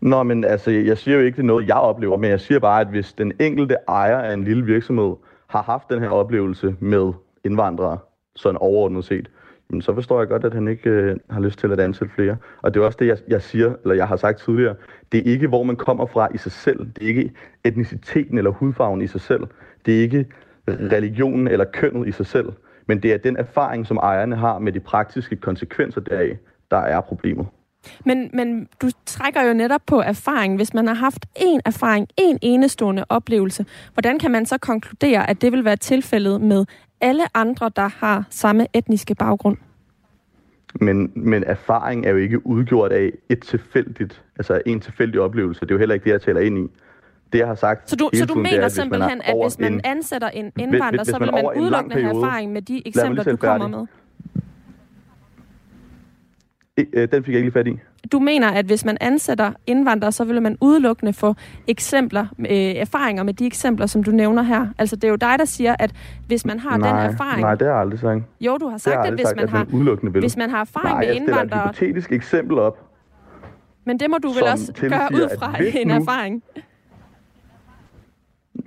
[0.07, 2.59] Nå, men altså, jeg siger jo ikke, det er noget, jeg oplever, men jeg siger
[2.59, 5.15] bare, at hvis den enkelte ejer af en lille virksomhed
[5.47, 7.13] har haft den her oplevelse med
[7.43, 7.97] indvandrere,
[8.35, 9.29] sådan overordnet set,
[9.69, 12.38] jamen, så forstår jeg godt, at han ikke øh, har lyst til at ansætte flere.
[12.61, 14.75] Og det er også det, jeg, jeg siger, eller jeg har sagt tidligere.
[15.11, 16.79] Det er ikke, hvor man kommer fra i sig selv.
[16.79, 17.31] Det er ikke
[17.63, 19.43] etniciteten eller hudfarven i sig selv.
[19.85, 20.25] Det er ikke
[20.67, 22.53] religionen eller kønnet i sig selv.
[22.85, 26.38] Men det er den erfaring, som ejerne har med de praktiske konsekvenser deraf,
[26.71, 27.47] der er problemet.
[28.05, 30.55] Men, men du trækker jo netop på erfaring.
[30.55, 35.41] Hvis man har haft en erfaring, en enestående oplevelse, hvordan kan man så konkludere, at
[35.41, 36.65] det vil være tilfældet med
[37.01, 39.57] alle andre, der har samme etniske baggrund?
[40.81, 45.61] Men, men erfaring er jo ikke udgjort af et tilfældigt, altså en tilfældig oplevelse.
[45.61, 46.72] Det er jo heller ikke det, jeg taler ind i.
[47.34, 50.30] Det, jeg har sagt Så du, så du mener er, simpelthen, at hvis man ansætter
[50.30, 53.35] en indvandrer, hvis, hvis så vil man, man udelukkende have erfaring med de eksempler, du
[53.35, 53.88] kommer med?
[56.78, 57.80] Øh, den fik jeg ikke lige fat i.
[58.12, 61.36] Du mener, at hvis man ansætter indvandrere, så vil man udelukkende få
[61.68, 64.68] eksempler, øh, erfaringer med de eksempler, som du nævner her.
[64.78, 65.91] Altså, det er jo dig, der siger, at
[66.28, 67.41] hvis man har nej, den erfaring...
[67.41, 68.24] Nej, det har jeg aldrig sagt.
[68.41, 70.20] Jo, du har sagt, det, at hvis sagt, man, at har, udelukkende vil.
[70.20, 71.45] hvis man har erfaring nej, med indvandrere...
[71.45, 72.84] Nej, jeg et hypotetisk eksempel op.
[73.86, 76.44] Men det må du vel også gøre ud fra en nu, erfaring?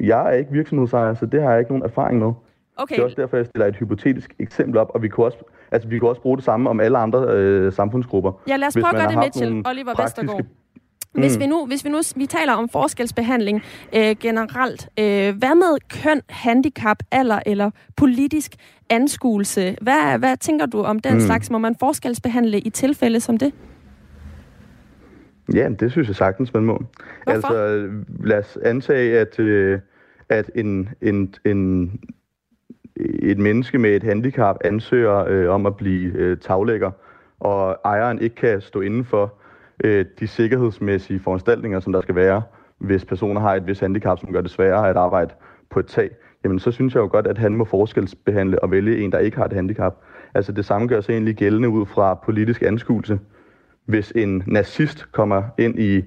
[0.00, 2.32] Jeg er ikke virksomhedsejer, så det har jeg ikke nogen erfaring med.
[2.76, 2.94] Okay.
[2.94, 5.38] Det er også derfor, jeg stiller et hypotetisk eksempel op, og vi kunne også,
[5.70, 8.32] altså, vi kunne også bruge det samme om alle andre øh, samfundsgrupper.
[8.48, 9.62] Ja, lad os prøve at gøre det, Mitchell.
[9.66, 10.02] Oliver.
[10.02, 10.44] Vestergaard.
[11.12, 11.40] Hvis mm.
[11.40, 13.62] vi nu, hvis vi nu vi taler om forskelsbehandling
[13.96, 18.54] øh, generelt, øh, hvad med køn, handicap, alder eller politisk
[18.90, 19.76] anskuelse?
[19.82, 21.20] Hvad, hvad tænker du om den mm.
[21.20, 21.50] slags?
[21.50, 23.52] Må man forskelsbehandle i tilfælde som det?
[25.54, 26.82] Ja, det synes jeg sagtens, man må.
[27.24, 27.48] Hvorfor?
[27.48, 27.88] Altså,
[28.24, 29.80] lad os antage, at, øh,
[30.28, 31.92] at en, en, en
[33.22, 36.90] et menneske med et handicap ansøger øh, om at blive øh, taglægger,
[37.40, 39.34] og ejeren ikke kan stå inden for
[39.84, 42.42] øh, de sikkerhedsmæssige foranstaltninger, som der skal være,
[42.78, 45.34] hvis personer har et vis handicap, som gør det sværere at arbejde
[45.70, 46.10] på et tag,
[46.44, 49.36] jamen så synes jeg jo godt, at han må forskelsbehandle og vælge en, der ikke
[49.36, 49.96] har et handicap.
[50.34, 53.18] Altså det samme gør sig egentlig gældende ud fra politisk anskuelse.
[53.84, 56.04] Hvis en nazist kommer ind i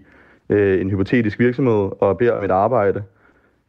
[0.49, 3.03] øh, en hypotetisk virksomhed og beder om et arbejde,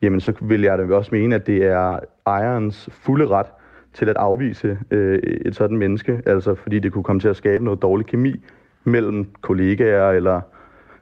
[0.03, 3.47] jamen så vil jeg da også mene, at det er ejerens fulde ret
[3.93, 7.65] til at afvise øh, et sådan menneske, altså fordi det kunne komme til at skabe
[7.65, 8.45] noget dårlig kemi
[8.85, 10.41] mellem kollegaer eller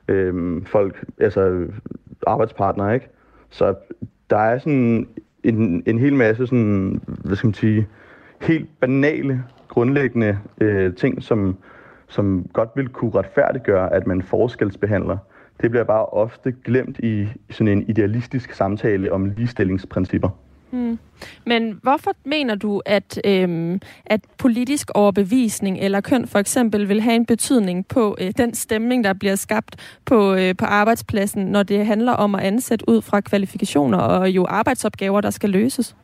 [0.09, 1.67] øh, folk, altså
[2.27, 3.09] arbejdspartnere, ikke?
[3.51, 3.75] Så
[4.31, 5.09] der er sådan
[5.45, 7.89] en, en hel masse sådan, hvad skal man sige,
[8.41, 11.57] helt banale, grundlæggende øh, ting, som,
[12.09, 15.17] som godt vil kunne retfærdiggøre, at man forskelsbehandler.
[15.61, 20.29] Det bliver bare ofte glemt i sådan en idealistisk samtale om ligestillingsprincipper.
[20.73, 20.99] Mm.
[21.47, 27.17] Men hvorfor mener du, at, øhm, at politisk overbevisning eller køn for eksempel vil have
[27.17, 31.87] en betydning på øh, den stemning, der bliver skabt på, øh, på arbejdspladsen, når det
[31.87, 35.97] handler om at ansætte ud fra kvalifikationer og jo arbejdsopgaver, der skal løses?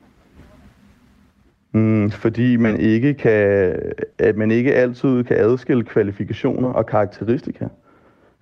[1.72, 3.74] Mm, fordi man ikke kan,
[4.18, 7.66] at man ikke altid kan adskille kvalifikationer og karakteristika.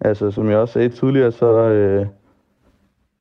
[0.01, 2.07] Altså, som jeg også sagde tidligere, så øh,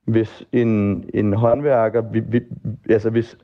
[0.05, 2.41] hvis en, en håndværker, vi, vi,
[2.89, 3.37] altså hvis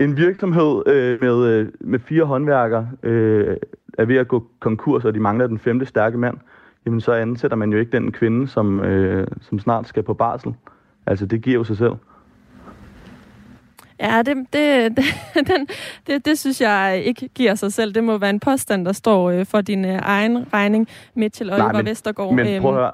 [0.00, 3.56] en virksomhed øh, med, øh, med fire håndværkere øh,
[3.98, 6.38] er ved at gå konkurs, og de mangler den femte stærke mand,
[6.86, 10.54] jamen så ansætter man jo ikke den kvinde, som, øh, som snart skal på barsel.
[11.06, 11.92] Altså, det giver jo sig selv.
[14.02, 15.04] Ja, det, det, det,
[15.46, 15.68] den,
[16.06, 17.94] det, det synes jeg ikke giver sig selv.
[17.94, 21.72] Det må være en påstand, der står øh, for din øh, egen regning, Mitchell Oliver
[21.72, 22.34] Nej, men, Vestergaard.
[22.34, 22.90] Men prøv at høre,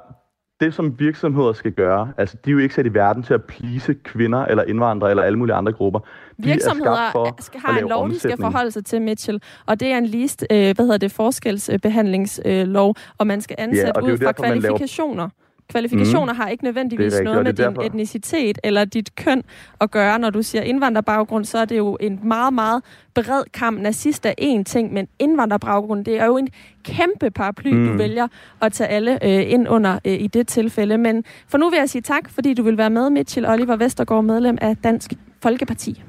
[0.60, 3.44] det som virksomheder skal gøre, altså de er jo ikke sat i verden til at
[3.44, 6.01] plise kvinder eller indvandrere eller alle mulige andre grupper.
[6.01, 6.06] De
[6.36, 9.98] Virksomheder for skal, har en lov, de skal forholde sig til, Mitchell, og det er
[9.98, 15.22] en list, øh, hvad hedder det, forskelsbehandlingslov, og man skal ansætte ja, ud fra kvalifikationer.
[15.22, 15.30] Laver
[15.70, 16.39] Kvalifikationer mm.
[16.39, 17.82] har ikke nødvendigvis rigtigt, noget med din derfor.
[17.82, 19.43] etnicitet eller dit køn
[19.81, 20.19] at gøre.
[20.19, 22.82] Når du siger indvandrerbaggrund, så er det jo en meget, meget
[23.15, 23.81] bred kamp.
[23.81, 26.49] Nazist er én ting, men indvandrerbaggrund, det er jo en
[26.85, 27.86] kæmpe paraply, mm.
[27.86, 28.28] du vælger
[28.61, 30.99] at tage alle øh, ind under øh, i det tilfælde.
[30.99, 34.24] Men for nu vil jeg sige tak, fordi du vil være med, Mitchell Oliver Vestergaard,
[34.24, 35.12] medlem af Dansk
[35.43, 36.03] Folkeparti.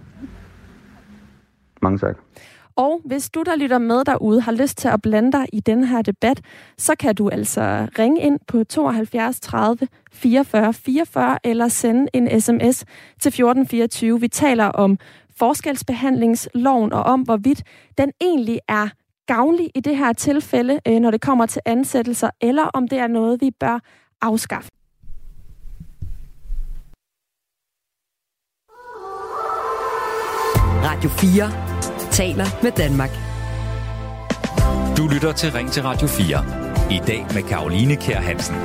[1.81, 2.18] Mange tak.
[2.80, 5.84] Og hvis du, der lytter med derude, har lyst til at blande dig i den
[5.84, 6.41] her debat,
[6.77, 12.85] så kan du altså ringe ind på 72 30 44 44 eller sende en sms
[13.19, 14.22] til 1424.
[14.22, 14.97] Vi taler om
[15.38, 17.64] forskelsbehandlingsloven og om, hvorvidt
[17.97, 18.88] den egentlig er
[19.27, 23.07] gavnlig i det her tilfælde, øh, når det kommer til ansættelser, eller om det er
[23.07, 23.80] noget, vi bør
[24.22, 24.69] afskaffe.
[30.84, 31.68] Radio 4
[32.19, 33.09] taler med Danmark.
[34.97, 36.91] Du lytter til Ring til Radio 4.
[36.91, 38.55] I dag med Karoline Kær Hansen.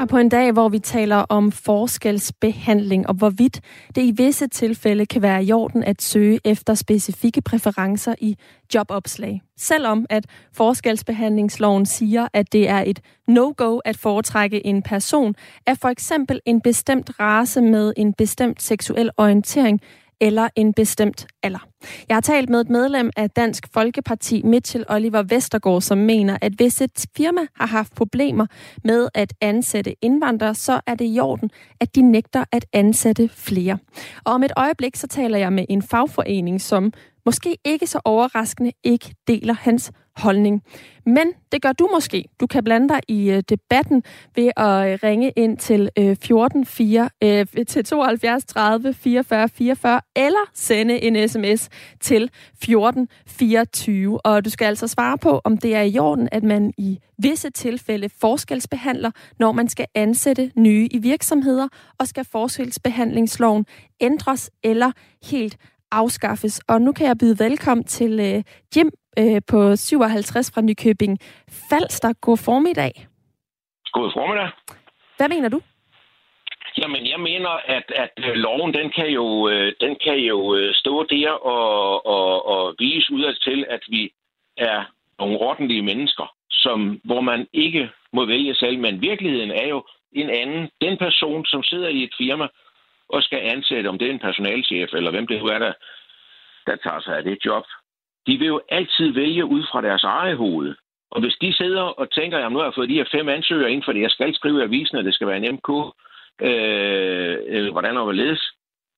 [0.00, 3.60] Og på en dag, hvor vi taler om forskelsbehandling og hvorvidt
[3.94, 8.36] det i visse tilfælde kan være i orden at søge efter specifikke præferencer i
[8.74, 9.42] jobopslag.
[9.56, 15.34] Selvom at forskelsbehandlingsloven siger, at det er et no-go at foretrække en person
[15.66, 19.80] af for eksempel en bestemt race med en bestemt seksuel orientering,
[20.22, 21.68] eller en bestemt alder.
[22.08, 26.52] Jeg har talt med et medlem af Dansk Folkeparti, Mitchell Oliver Vestergaard, som mener, at
[26.52, 28.46] hvis et firma har haft problemer
[28.84, 31.50] med at ansætte indvandrere, så er det i orden,
[31.80, 33.78] at de nægter at ansætte flere.
[34.24, 36.92] Og om et øjeblik, så taler jeg med en fagforening, som
[37.26, 40.62] måske ikke så overraskende ikke deler hans holdning.
[41.06, 42.24] Men det gør du måske.
[42.40, 44.02] Du kan blande dig i øh, debatten
[44.36, 50.00] ved at øh, ringe ind til øh, 14 4, øh, til 72 30 44 44
[50.16, 51.68] eller sende en sms
[52.00, 52.30] til
[52.62, 54.26] 14 24.
[54.26, 57.50] Og du skal altså svare på, om det er i orden, at man i visse
[57.50, 61.68] tilfælde forskelsbehandler, når man skal ansætte nye i virksomheder,
[61.98, 63.66] og skal forskelsbehandlingsloven
[64.00, 64.92] ændres eller
[65.30, 65.56] helt
[65.92, 66.60] afskaffes.
[66.68, 68.42] Og nu kan jeg byde velkommen til øh,
[68.76, 71.18] Jim øh, på 57 fra Nykøbing
[71.70, 72.12] Falster.
[72.20, 72.92] God formiddag.
[73.92, 74.50] God formiddag.
[75.16, 75.60] Hvad mener du?
[76.78, 80.74] Jamen, jeg mener, at, at øh, loven, den kan jo, øh, den kan jo øh,
[80.74, 84.12] stå der og, og, og vise ud til, at vi
[84.56, 84.84] er
[85.18, 88.78] nogle ordentlige mennesker, som, hvor man ikke må vælge selv.
[88.78, 90.70] Men virkeligheden er jo en anden.
[90.80, 92.46] Den person, som sidder i et firma
[93.08, 95.72] og skal ansætte, om det er en personalchef eller hvem det nu er, der,
[96.66, 97.64] der tager sig af det job,
[98.26, 100.74] de vil jo altid vælge ud fra deres eget hoved.
[101.10, 103.72] Og hvis de sidder og tænker, at nu har jeg fået de her fem ansøgere
[103.72, 105.70] ind, fordi jeg skal skrive i avisen, at det skal være en MK,
[106.42, 108.52] øh, øh, hvordan og hvorledes,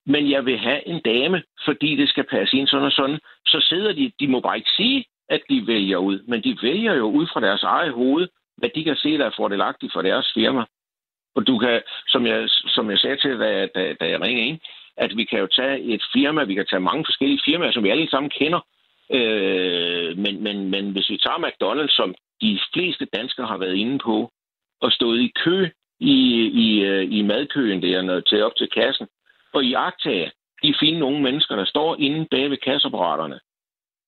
[0.06, 3.66] men jeg vil have en dame, fordi det skal passe ind sådan og sådan, så
[3.68, 7.04] sidder de, de må bare ikke sige, at de vælger ud, men de vælger jo
[7.04, 10.64] ud fra deres eget hoved, hvad de kan se, der er fordelagtigt for deres firma.
[11.34, 14.58] Og du kan, som jeg, som jeg sagde til, da, da, da jeg ringede ind,
[14.96, 17.90] at vi kan jo tage et firma, vi kan tage mange forskellige firmaer, som vi
[17.90, 18.60] alle sammen kender,
[19.10, 23.98] øh, men, men, men hvis vi tager McDonald's, som de fleste danskere har været inde
[23.98, 24.30] på,
[24.80, 25.68] og stået i kø
[26.00, 26.16] i,
[26.64, 29.06] i, øh, i madkøen der når til op til kassen,
[29.52, 30.30] og i agtage
[30.62, 33.40] de fine unge mennesker, der står inde bag ved kasseapparaterne.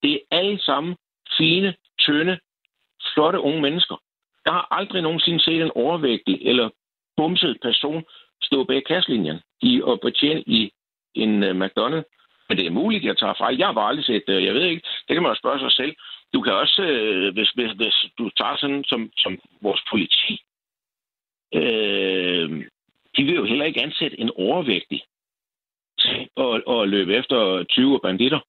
[0.03, 0.97] Det er alle sammen
[1.39, 2.39] fine, tynde,
[3.15, 3.97] flotte unge mennesker.
[4.45, 6.71] Jeg har aldrig nogensinde set en overvægtig eller
[7.17, 8.05] bumset person
[8.43, 10.71] stå bag kasselinjen i og betjene i
[11.15, 12.09] en uh, McDonald's.
[12.49, 13.57] Men det er muligt, jeg tager fejl.
[13.57, 14.45] Jeg har bare aldrig set det.
[14.45, 14.89] Jeg ved ikke.
[15.09, 15.97] Det kan man jo spørge sig selv.
[16.35, 20.43] Du kan også, øh, hvis, hvis, hvis du tager sådan som, som vores politi,
[21.55, 22.65] øh,
[23.17, 25.03] de vil jo heller ikke ansætte en overvægtig
[25.99, 28.41] til at, at løbe efter 20 banditter.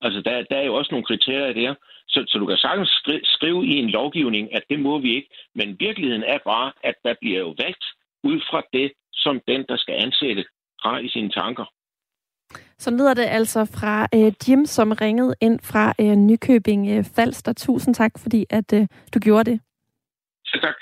[0.00, 1.74] Altså, der, der er jo også nogle kriterier der.
[2.08, 5.28] Så, så du kan sagtens skri, skrive i en lovgivning, at det må vi ikke.
[5.54, 7.84] Men virkeligheden er bare, at der bliver jo valgt
[8.22, 10.44] ud fra det, som den, der skal ansætte,
[10.84, 11.64] har i sine tanker.
[12.80, 17.52] Så lyder det altså fra øh, Jim, som ringede ind fra øh, Nykøbing øh, Falster.
[17.52, 19.60] Tusind tak, fordi at øh, du gjorde det.
[20.44, 20.74] Så tak.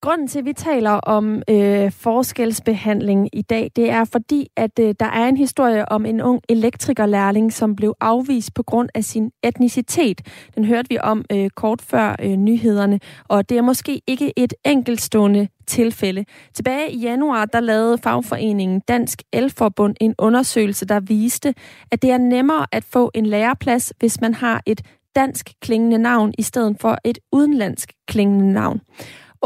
[0.00, 4.94] Grunden til, at vi taler om øh, forskelsbehandling i dag, det er fordi, at øh,
[5.00, 9.30] der er en historie om en ung elektrikerlærling, som blev afvist på grund af sin
[9.42, 10.20] etnicitet.
[10.54, 14.54] Den hørte vi om øh, kort før øh, nyhederne, og det er måske ikke et
[14.64, 16.24] enkeltstående tilfælde.
[16.54, 21.54] Tilbage i januar, der lavede fagforeningen Dansk Elforbund en undersøgelse, der viste,
[21.90, 24.80] at det er nemmere at få en læreplads, hvis man har et
[25.16, 28.80] dansk klingende navn i stedet for et udenlandsk klingende navn.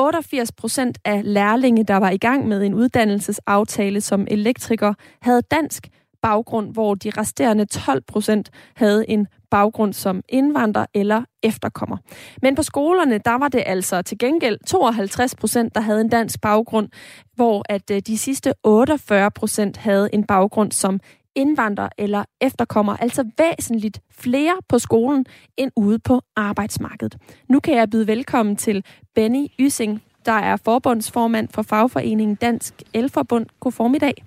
[0.00, 5.88] 88 procent af lærlinge, der var i gang med en uddannelsesaftale som elektriker, havde dansk
[6.22, 11.96] baggrund, hvor de resterende 12 procent havde en baggrund som indvandrer eller efterkommer.
[12.42, 16.40] Men på skolerne, der var det altså til gengæld 52 procent, der havde en dansk
[16.40, 16.88] baggrund,
[17.34, 21.00] hvor at øh, de sidste 48 procent havde en baggrund som
[21.34, 25.26] indvandrer eller efterkommer, altså væsentligt flere på skolen
[25.56, 27.16] end ude på arbejdsmarkedet.
[27.48, 28.84] Nu kan jeg byde velkommen til
[29.14, 33.46] Benny Ysing, der er forbundsformand for fagforeningen Dansk Elforbund.
[33.60, 34.24] God formiddag.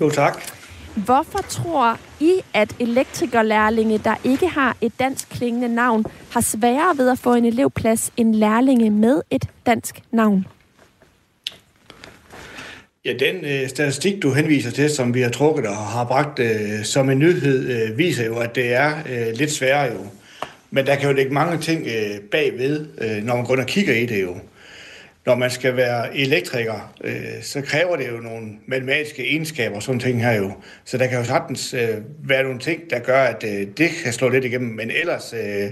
[0.00, 0.42] Jo, tak.
[0.96, 7.10] Hvorfor tror I, at elektrikerlærlinge, der ikke har et dansk klingende navn, har sværere ved
[7.10, 10.46] at få en elevplads end lærlinge med et dansk navn?
[13.04, 16.84] Ja, den øh, statistik, du henviser til, som vi har trukket og har bragt øh,
[16.84, 20.06] som en nyhed, øh, viser jo, at det er øh, lidt sværere jo.
[20.70, 23.66] Men der kan jo ligge mange ting øh, bagved, øh, når man går ind og
[23.66, 24.36] kigger i det jo.
[25.26, 30.00] Når man skal være elektriker, øh, så kræver det jo nogle matematiske egenskaber og sådan
[30.00, 30.52] ting her jo.
[30.84, 34.12] Så der kan jo sagtens øh, være nogle ting, der gør, at øh, det kan
[34.12, 34.70] slå lidt igennem.
[34.70, 35.70] Men ellers, øh,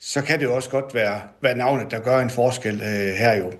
[0.00, 3.34] så kan det jo også godt være, være navnet, der gør en forskel øh, her
[3.34, 3.52] jo.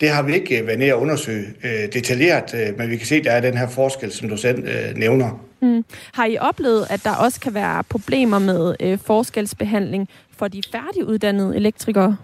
[0.00, 3.06] Det har vi ikke øh, været nede at undersøge øh, detaljeret, øh, men vi kan
[3.06, 5.44] se, at der er den her forskel, som du selv øh, nævner.
[5.62, 5.84] Mm.
[6.12, 11.56] Har I oplevet, at der også kan være problemer med øh, forskelsbehandling for de færdiguddannede
[11.56, 12.16] elektrikere?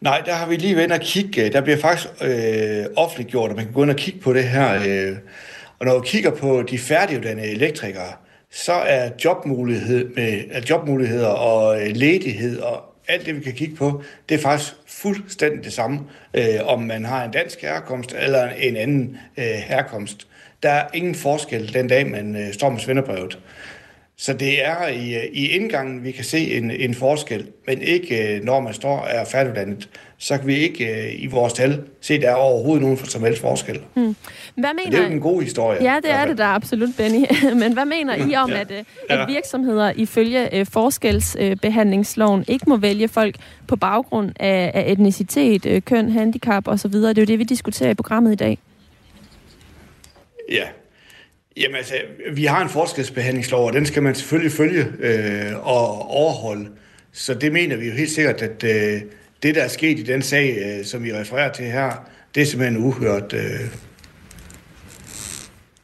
[0.00, 1.48] Nej, der har vi lige været og kigge.
[1.48, 4.74] Der bliver faktisk øh, offentliggjort, at man kan gå ind og kigge på det her.
[4.86, 5.16] Øh,
[5.78, 8.12] og når vi kigger på de færdiguddannede elektrikere,
[8.50, 13.76] så er jobmulighed med, er jobmuligheder og øh, ledighed og alt det, vi kan kigge
[13.76, 16.00] på, det er faktisk fuldstændig det samme,
[16.34, 20.26] øh, om man har en dansk herkomst eller en anden øh, herkomst.
[20.62, 23.38] Der er ingen forskel den dag, man øh, står med svenderbrevet.
[24.20, 28.44] Så det er i, i indgangen, vi kan se en, en forskel, men ikke øh,
[28.44, 29.88] når man står og er færdiguddannet.
[30.18, 33.22] Så kan vi ikke øh, i vores tal se, at der er overhovedet nogen som
[33.22, 33.80] helst forskel.
[33.94, 34.16] Hmm.
[34.54, 35.82] Hvad mener det er jo en god historie.
[35.82, 37.26] Ja, det er det der absolut, Benny.
[37.62, 38.60] men hvad mener I om, ja.
[38.60, 43.36] at, øh, at virksomheder ifølge forskelsbehandlingsloven ikke må vælge folk
[43.66, 46.92] på baggrund af, af etnicitet, køn, handicap osv.?
[46.92, 48.58] Det er jo det, vi diskuterer i programmet i dag.
[50.50, 50.64] Ja,
[51.58, 51.94] Jamen altså,
[52.32, 56.68] vi har en forskelsbehandlingslov, og den skal man selvfølgelig følge øh, og overholde.
[57.12, 59.02] Så det mener vi jo helt sikkert, at øh,
[59.42, 62.46] det, der er sket i den sag, øh, som vi refererer til her, det er
[62.46, 63.32] simpelthen uhørt.
[63.32, 63.60] Øh,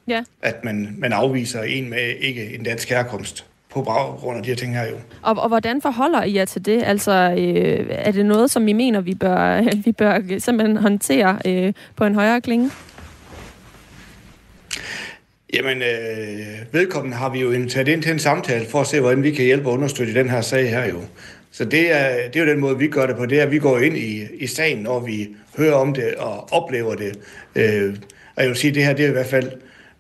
[0.09, 0.23] ja.
[0.43, 4.57] At man, man afviser en med ikke en dansk herkomst på baggrund af de her
[4.57, 4.97] ting her jo.
[5.23, 6.83] Og, og hvordan forholder I jer til det?
[6.83, 11.73] Altså, øh, er det noget, som I mener, vi bør, vi bør simpelthen håndtere øh,
[11.97, 12.71] på en højere klinge?
[15.55, 19.23] Jamen, øh, vedkommende har vi jo inviteret ind til en samtale for at se, hvordan
[19.23, 21.01] vi kan hjælpe og understøtte i den her sag her jo.
[21.51, 23.27] Så det er, det er jo den måde, vi gør det på.
[23.27, 26.53] Det er, at vi går ind i, i sagen, når vi hører om det og
[26.53, 27.19] oplever det.
[27.55, 27.97] Øh,
[28.37, 29.51] og jeg vil sige, at det her det er i hvert fald...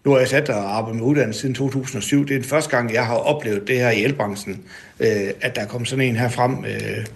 [0.04, 2.28] Nu har jeg sat og arbejdet med uddannelse siden 2007.
[2.28, 4.62] Det er den første gang, jeg har oplevet det her i elbranchen,
[5.00, 6.64] øh, at der kom sådan en her frem.
[6.64, 7.06] Øh,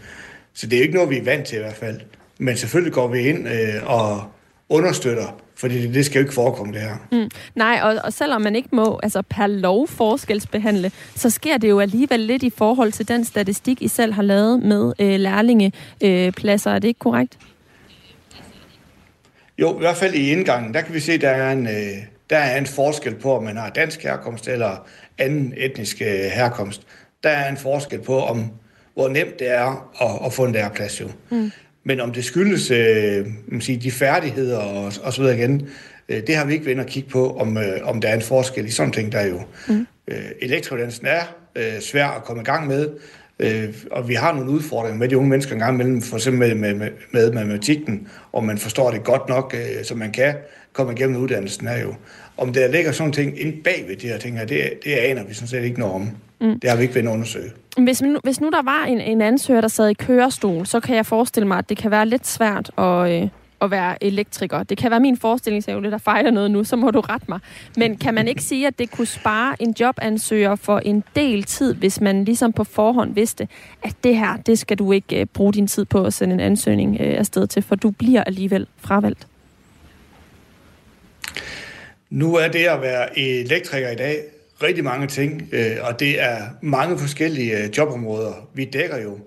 [0.55, 2.01] så det er jo ikke noget, vi er vant til i hvert fald.
[2.39, 4.25] Men selvfølgelig går vi ind øh, og
[4.69, 6.97] understøtter fordi det, det skal jo ikke forekomme, det her.
[7.13, 7.31] Mm.
[7.55, 11.81] Nej, og, og selvom man ikke må altså per lov forskelsbehandle, så sker det jo
[11.81, 16.71] alligevel lidt i forhold til den statistik, I selv har lavet med øh, lærlingepladser.
[16.71, 17.39] Øh, er det ikke korrekt?
[19.59, 21.97] Jo, i hvert fald i indgangen, der kan vi se, at der er en, øh,
[22.31, 24.87] der er en forskel på, om man har dansk herkomst eller
[25.19, 26.83] anden etnisk øh, herkomst.
[27.23, 28.51] Der er en forskel på, om
[28.95, 31.09] hvor nemt det er at, at få en læreplads jo.
[31.31, 31.53] Mm.
[31.89, 35.69] Men om det skyldes øh, man sige, de færdigheder og, og så videre igen,
[36.09, 38.23] øh, det har vi ikke været at kigge på, om, øh, om der er en
[38.23, 39.41] forskel i sådan ting, der er jo.
[39.69, 39.87] Mm.
[40.09, 41.21] Øh, elektrodansen er
[41.57, 42.89] øh, svær at komme i gang med,
[43.39, 46.57] øh, og vi har nogle udfordringer med de unge mennesker en gang imellem, for eksempel
[46.57, 50.35] med, med, med matematikken, om man forstår det godt nok, øh, så man kan
[50.73, 51.95] komme igennem uddannelsen her jo.
[52.37, 55.25] Om der ligger sådan ting ind bag ved de her ting her, det, det aner
[55.25, 56.11] vi sådan set ikke noget om.
[56.41, 56.61] Mm.
[56.61, 57.51] Det har vi ikke været undersøge.
[57.79, 60.97] Hvis nu, hvis nu der var en, en ansøger, der sad i kørestol, så kan
[60.97, 63.29] jeg forestille mig, at det kan være lidt svært at, øh,
[63.61, 64.63] at være elektriker.
[64.63, 67.41] Det kan være min forestillingsevne, der fejler noget nu, så må du rette mig.
[67.77, 71.75] Men kan man ikke sige, at det kunne spare en jobansøger for en del tid,
[71.75, 73.49] hvis man ligesom på forhånd vidste,
[73.83, 76.41] at det her, det skal du ikke uh, bruge din tid på at sende en
[76.41, 79.27] ansøgning uh, afsted til, for du bliver alligevel fravalgt?
[82.11, 84.23] Nu er det at være elektriker i dag
[84.63, 88.49] rigtig mange ting, øh, og det er mange forskellige øh, jobområder.
[88.55, 89.19] Vi dækker jo.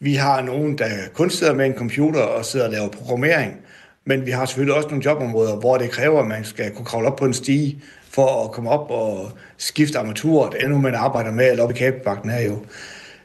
[0.00, 3.56] Vi har nogen, der kun sidder med en computer og sidder og laver programmering,
[4.04, 7.08] men vi har selvfølgelig også nogle jobområder, hvor det kræver, at man skal kunne kravle
[7.08, 11.50] op på en stige for at komme op og skifte armaturet, endnu man arbejder med,
[11.50, 12.58] eller op i kabelbakken her jo.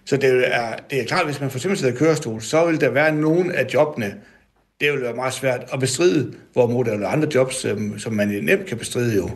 [0.05, 2.65] Så det er, det er klart, at hvis man for eksempel sidder i kørestol, så
[2.65, 4.15] vil der være nogen af jobbene,
[4.81, 7.65] det vil være meget svært at bestride, hvor der er andre jobs,
[7.97, 9.29] som man nemt kan bestride jo.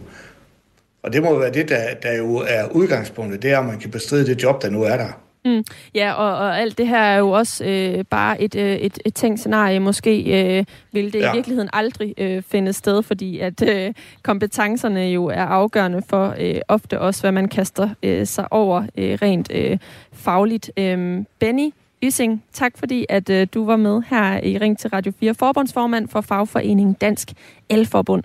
[1.05, 3.91] Og det må være det, der, der jo er udgangspunktet, det er, at man kan
[3.91, 5.07] bestride det job, der nu er der.
[5.45, 5.63] Mm.
[5.95, 9.13] Ja, og, og alt det her er jo også øh, bare et, øh, et, et
[9.13, 9.79] tænkt scenarie.
[9.79, 10.23] Måske
[10.57, 11.31] øh, vil det ja.
[11.31, 16.61] i virkeligheden aldrig øh, finde sted, fordi at øh, kompetencerne jo er afgørende for øh,
[16.67, 19.77] ofte også, hvad man kaster øh, sig over øh, rent øh,
[20.13, 20.71] fagligt.
[20.77, 21.73] Øh, Benny
[22.03, 26.07] Ysing, tak fordi at øh, du var med her i Ring til Radio 4, forbundsformand
[26.07, 27.31] for fagforeningen Dansk
[27.69, 28.23] Elforbund.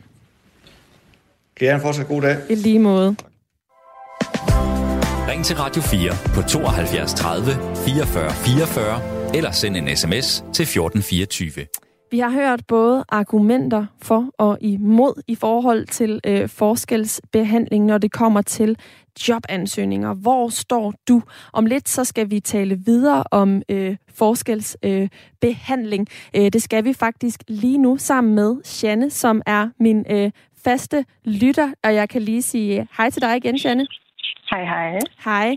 [1.61, 2.37] Kan I have en fortsat god dag.
[2.51, 3.17] I lige måde.
[5.29, 7.45] Ring til Radio 4 på 72 30
[7.87, 11.67] 44 44 eller send en sms til 1424.
[12.11, 18.13] Vi har hørt både argumenter for og imod i forhold til øh, forskelsbehandling, når det
[18.13, 18.77] kommer til
[19.29, 20.15] jobansøgninger.
[20.15, 21.23] Hvor står du?
[21.53, 26.09] Om lidt så skal vi tale videre om øh, forskelsbehandling.
[26.37, 30.31] Øh, det skal vi faktisk lige nu sammen med Janne, som er min øh,
[30.65, 33.87] faste lytter, og jeg kan lige sige hej til dig igen, Janne.
[34.51, 34.99] Hej, hej.
[35.25, 35.57] Hej.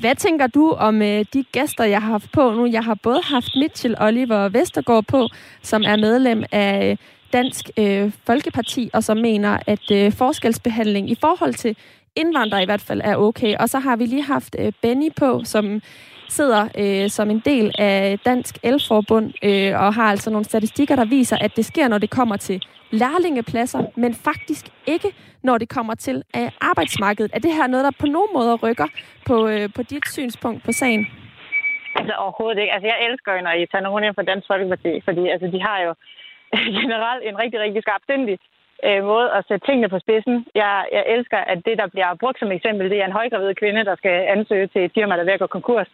[0.00, 2.66] Hvad tænker du om øh, de gæster, jeg har haft på nu?
[2.66, 5.28] Jeg har både haft Mitchell Oliver Vestergaard på,
[5.62, 6.96] som er medlem af øh,
[7.32, 11.76] Dansk øh, Folkeparti, og som mener, at øh, forskelsbehandling i forhold til
[12.16, 13.56] indvandrere i hvert fald er okay.
[13.56, 15.80] Og så har vi lige haft øh, Benny på, som
[16.28, 21.04] sidder øh, som en del af Dansk Elforbund øh, og har altså nogle statistikker, der
[21.04, 25.08] viser, at det sker, når det kommer til lærlingepladser, men faktisk ikke,
[25.42, 27.30] når det kommer til øh, arbejdsmarkedet.
[27.34, 28.88] Er det her noget, der på nogen måde rykker
[29.26, 31.06] på, øh, på dit synspunkt på sagen?
[31.98, 32.72] Altså overhovedet ikke.
[32.72, 35.60] Altså jeg elsker jo, når I tager nogen ind fra Dansk Folkeparti, fordi altså, de
[35.68, 35.94] har jo
[36.80, 38.38] generelt en rigtig, rigtig skarpsindig
[38.86, 40.46] øh, måde at sætte tingene på spidsen.
[40.54, 43.84] Jeg, jeg elsker, at det, der bliver brugt som eksempel, det er en højgravid kvinde,
[43.84, 45.88] der skal ansøge til et firma, der er ved at gå konkurs.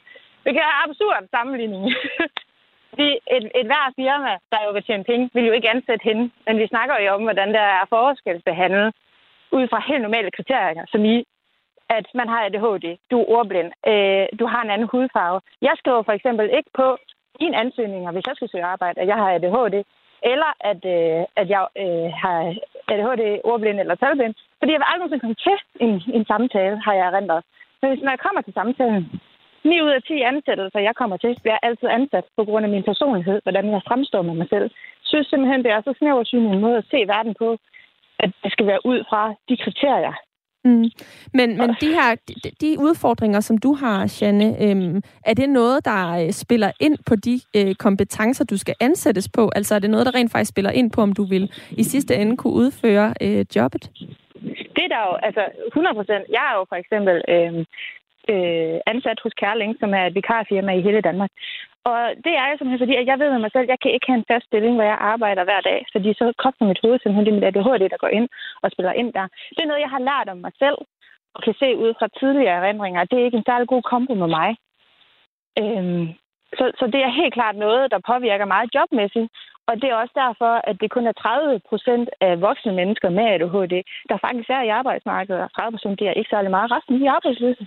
[0.45, 1.85] Det kan være absurd sammenligning.
[2.91, 6.31] Fordi et, et hver firma, der jo vil tjene penge, vil jo ikke ansætte hende.
[6.47, 8.95] Men vi snakker jo om, hvordan der er forskelsbehandlet
[9.53, 11.17] ud fra helt normale kriterier, som i,
[11.89, 15.41] at man har ADHD, du er ordblind, øh, du har en anden hudfarve.
[15.63, 16.97] Jeg skriver for eksempel ikke på
[17.41, 19.77] en ansøgning, hvis jeg skal søge arbejde, at jeg har ADHD,
[20.33, 22.39] eller at, øh, at jeg øh, har
[22.93, 24.35] ADHD, ordblind eller talblind.
[24.59, 27.43] Fordi jeg vil aldrig nogensinde komme til en, en samtale, har jeg erindret.
[27.81, 29.21] Men hvis når jeg kommer til samtalen,
[29.65, 32.89] 9 ud af 10 ansættelser, jeg kommer til, bliver altid ansat på grund af min
[32.91, 34.67] personlighed, hvordan jeg fremstår med mig selv.
[35.03, 37.49] Jeg synes simpelthen, det er så snæversyn en måde at se verden på,
[38.19, 40.15] at det skal være ud fra de kriterier.
[40.65, 40.85] Mm.
[41.35, 45.85] Men, men de her de, de udfordringer, som du har, Janne, øhm, er det noget,
[45.85, 49.51] der øh, spiller ind på de øh, kompetencer, du skal ansættes på?
[49.57, 52.17] Altså er det noget, der rent faktisk spiller ind på, om du vil i sidste
[52.17, 53.91] ende kunne udføre øh, jobbet?
[54.77, 56.25] Det er der jo, altså 100 procent.
[56.29, 57.67] Jeg er jo for eksempel øh,
[58.29, 61.31] øh, ansat hos Kærling, som er et vikarfirma i hele Danmark.
[61.85, 63.95] Og det er jo simpelthen fordi, at jeg ved med mig selv, at jeg kan
[63.95, 66.99] ikke have en fast stilling, hvor jeg arbejder hver dag, fordi så koster mit hoved
[66.99, 68.29] simpelthen det mit ADHD, der går ind
[68.63, 69.27] og spiller ind der.
[69.55, 70.79] Det er noget, jeg har lært om mig selv,
[71.35, 73.05] og kan se ud fra tidligere erindringer.
[73.05, 74.51] Det er ikke en særlig god kombo med mig.
[75.63, 76.07] Øhm,
[76.59, 79.29] så, så det er helt klart noget, der påvirker meget jobmæssigt.
[79.69, 83.25] Og det er også derfor, at det kun er 30 procent af voksne mennesker med
[83.33, 83.75] ADHD,
[84.11, 86.73] der faktisk er i arbejdsmarkedet, og 30 procent er ikke særlig meget.
[86.73, 87.67] Resten er arbejdsløse.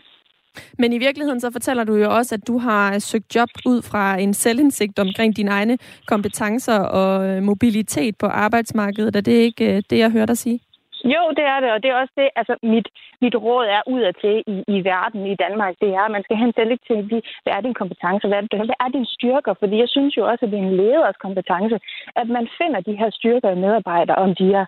[0.80, 4.19] Men i virkeligheden så fortæller du jo også, at du har søgt job ud fra
[4.19, 5.77] en selvindsigt omkring dine egne
[6.07, 9.15] kompetencer og øh, mobilitet på arbejdsmarkedet.
[9.15, 10.59] Er det ikke øh, det, jeg hører dig sige?
[11.03, 12.88] Jo, det er det, og det er også det, altså mit,
[13.21, 16.38] mit råd er ud til i, i verden, i Danmark, det er, at man skal
[16.38, 16.97] have en selektiv,
[17.43, 20.23] hvad er din kompetence, hvad er, det, hvad er din styrker, fordi jeg synes jo
[20.30, 21.77] også, at det er en leders kompetence,
[22.21, 24.65] at man finder de her styrker i medarbejdere, om de er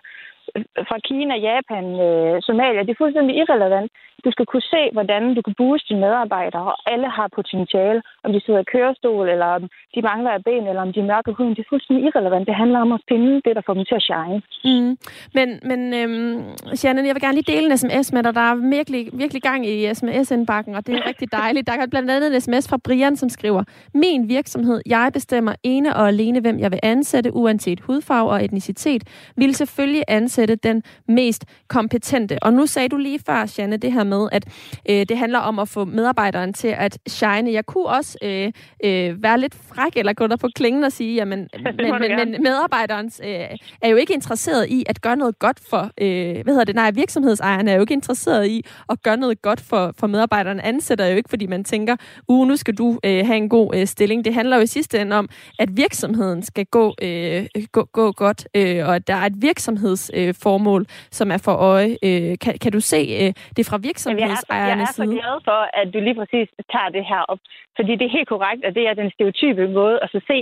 [0.56, 3.90] øh, fra Kina, Japan, øh, Somalia, det er fuldstændig irrelevant.
[4.26, 8.00] Du skal kunne se, hvordan du kan booste dine medarbejdere, og alle har potentiale.
[8.24, 9.62] Om de sidder i kørestol, eller om
[9.94, 12.46] de mangler af ben, eller om de er mørke huden, det er fuldstændig irrelevant.
[12.50, 14.40] Det handler om at finde det, der får dem til at shine.
[14.68, 14.92] Mm.
[15.36, 16.36] Men, men øhm,
[16.80, 18.34] Shannon, jeg vil gerne lige dele en sms med dig.
[18.34, 21.66] Der er virkelig, virkelig gang i sms-indbakken, og det er rigtig dejligt.
[21.66, 23.62] Der er blandt andet en sms fra Brian, som skriver,
[23.94, 29.02] Min virksomhed, jeg bestemmer ene og alene, hvem jeg vil ansætte, uanset hudfarve og etnicitet,
[29.36, 32.38] vil selvfølgelig ansætte den mest kompetente.
[32.42, 34.44] Og nu sagde du lige før, Janne, det her med, at
[34.90, 37.52] øh, det handler om at få medarbejderen til at shine.
[37.52, 38.52] Jeg kunne også øh,
[38.84, 42.42] øh, være lidt fræk eller gå der på klingen og sige, jamen, men, men, men
[42.42, 46.64] medarbejderen øh, er jo ikke interesseret i at gøre noget godt for, øh, hvad hedder
[46.64, 50.60] det, nej, virksomhedsejerne er jo ikke interesseret i at gøre noget godt for, for medarbejderen.
[50.60, 51.96] Ansætter jo ikke, fordi man tænker,
[52.28, 54.24] uh, nu skal du øh, have en god øh, stilling.
[54.24, 55.28] Det handler jo i sidste ende om,
[55.58, 60.80] at virksomheden skal gå, øh, gå, gå godt, øh, og at der er et virksomhedsformål,
[60.80, 61.96] øh, som er for øje.
[62.02, 65.08] Øh, kan, kan du se øh, det fra virksomhedsejernes side?
[65.08, 67.40] Jeg er så glad for, at du lige præcis tager det her op,
[67.76, 70.38] fordi det er helt korrekt, at det er den stereotype måde at så se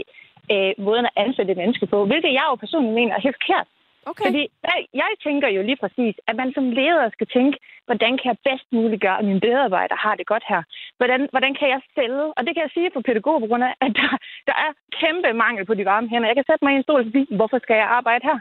[0.53, 3.69] øh, måden at ansætte mennesker på, hvilket jeg jo personligt mener er helt forkert.
[4.11, 4.25] Okay.
[4.27, 7.57] Fordi jeg, jeg tænker jo lige præcis, at man som leder skal tænke,
[7.89, 10.63] hvordan kan jeg bedst muligt gøre, at mine medarbejdere har det godt her?
[10.99, 12.27] Hvordan, hvordan kan jeg sælge?
[12.37, 14.11] Og det kan jeg sige for pædagoger, på grund af, at der,
[14.49, 14.71] der er
[15.01, 16.29] kæmpe mangel på de varme hænder.
[16.29, 18.39] Jeg kan sætte mig i en stol og sige, hvorfor skal jeg arbejde her?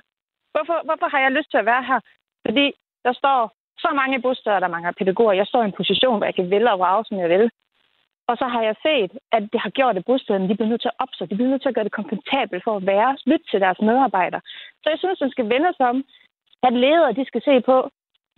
[0.53, 1.99] Hvorfor, hvorfor har jeg lyst til at være her?
[2.45, 2.65] Fordi
[3.06, 3.40] der står
[3.84, 5.39] så mange bosteder, der mangler pædagoger.
[5.41, 7.45] Jeg står i en position, hvor jeg kan vælge og vrage, som jeg vil.
[8.30, 10.93] Og så har jeg set, at det har gjort, at bostederne de bliver nødt til
[10.93, 11.26] at opstå.
[11.26, 14.41] De bliver nødt til at gøre det komfortabelt for at være, lytte til deres medarbejdere.
[14.81, 16.03] Så jeg synes, man skal vende sig om,
[16.68, 17.77] at ledere de skal se på,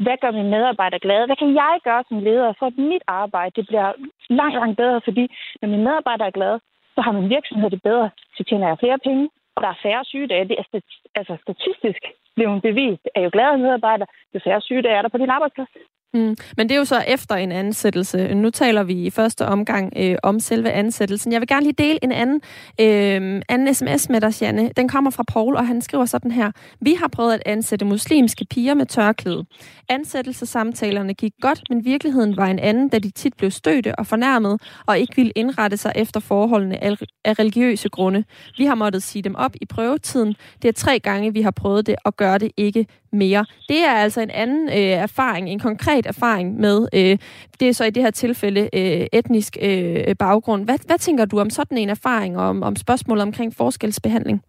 [0.04, 1.26] hvad gør mine medarbejdere glade?
[1.26, 3.94] Hvad kan jeg gøre som leder for, at mit arbejde det bliver
[4.30, 5.02] langt, langt bedre?
[5.08, 5.24] Fordi
[5.62, 6.60] når mine medarbejdere er glade,
[6.96, 8.10] så har min virksomhed det bedre.
[8.38, 10.50] Så tjener jeg flere penge, og der er færre sygedage.
[10.50, 10.80] Det er
[11.16, 12.02] altså statistisk
[12.36, 15.70] blevet bevist, at jo gladere medarbejder, jo færre sygedage er der på din arbejdsplads.
[16.16, 16.36] Mm.
[16.58, 18.34] Men det er jo så efter en ansættelse.
[18.34, 21.32] Nu taler vi i første omgang øh, om selve ansættelsen.
[21.32, 22.42] Jeg vil gerne lige dele en anden,
[22.82, 24.72] øh, anden sms med dig, Janne.
[24.78, 26.52] Den kommer fra Paul, og han skriver sådan her.
[26.82, 29.46] Vi har prøvet at ansætte muslimske piger med tørklæde.
[29.90, 34.62] Ansættelsessamtalerne gik godt, men virkeligheden var en anden, da de tit blev stødte og fornærmet,
[34.86, 36.84] og ikke ville indrette sig efter forholdene
[37.26, 38.24] af religiøse grunde.
[38.58, 40.36] Vi har måttet sige dem op i prøvetiden.
[40.62, 42.86] Det er tre gange, vi har prøvet det, og gør det ikke
[43.16, 43.46] mere.
[43.70, 47.18] Det er altså en anden øh, erfaring, en konkret erfaring med, øh,
[47.60, 50.66] det er så i det her tilfælde øh, etnisk øh, baggrund.
[50.66, 54.42] Hvad, hvad tænker du om sådan en erfaring, og om, om spørgsmålet omkring forskelsbehandling?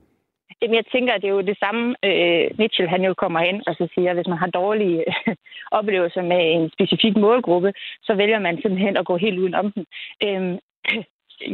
[0.62, 3.62] Jamen, jeg tænker, at det er jo det samme, øh, Mitchell han jo kommer ind
[3.66, 5.34] og så siger, at hvis man har dårlige øh,
[5.78, 7.72] oplevelser med en specifik målgruppe,
[8.02, 9.84] så vælger man simpelthen at gå helt uden om den.
[10.26, 10.58] Øh,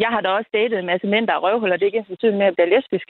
[0.03, 1.77] jeg har da også datet en masse mænd, der er røvhuller.
[1.77, 3.09] Det er ikke ens med at blive lesbisk.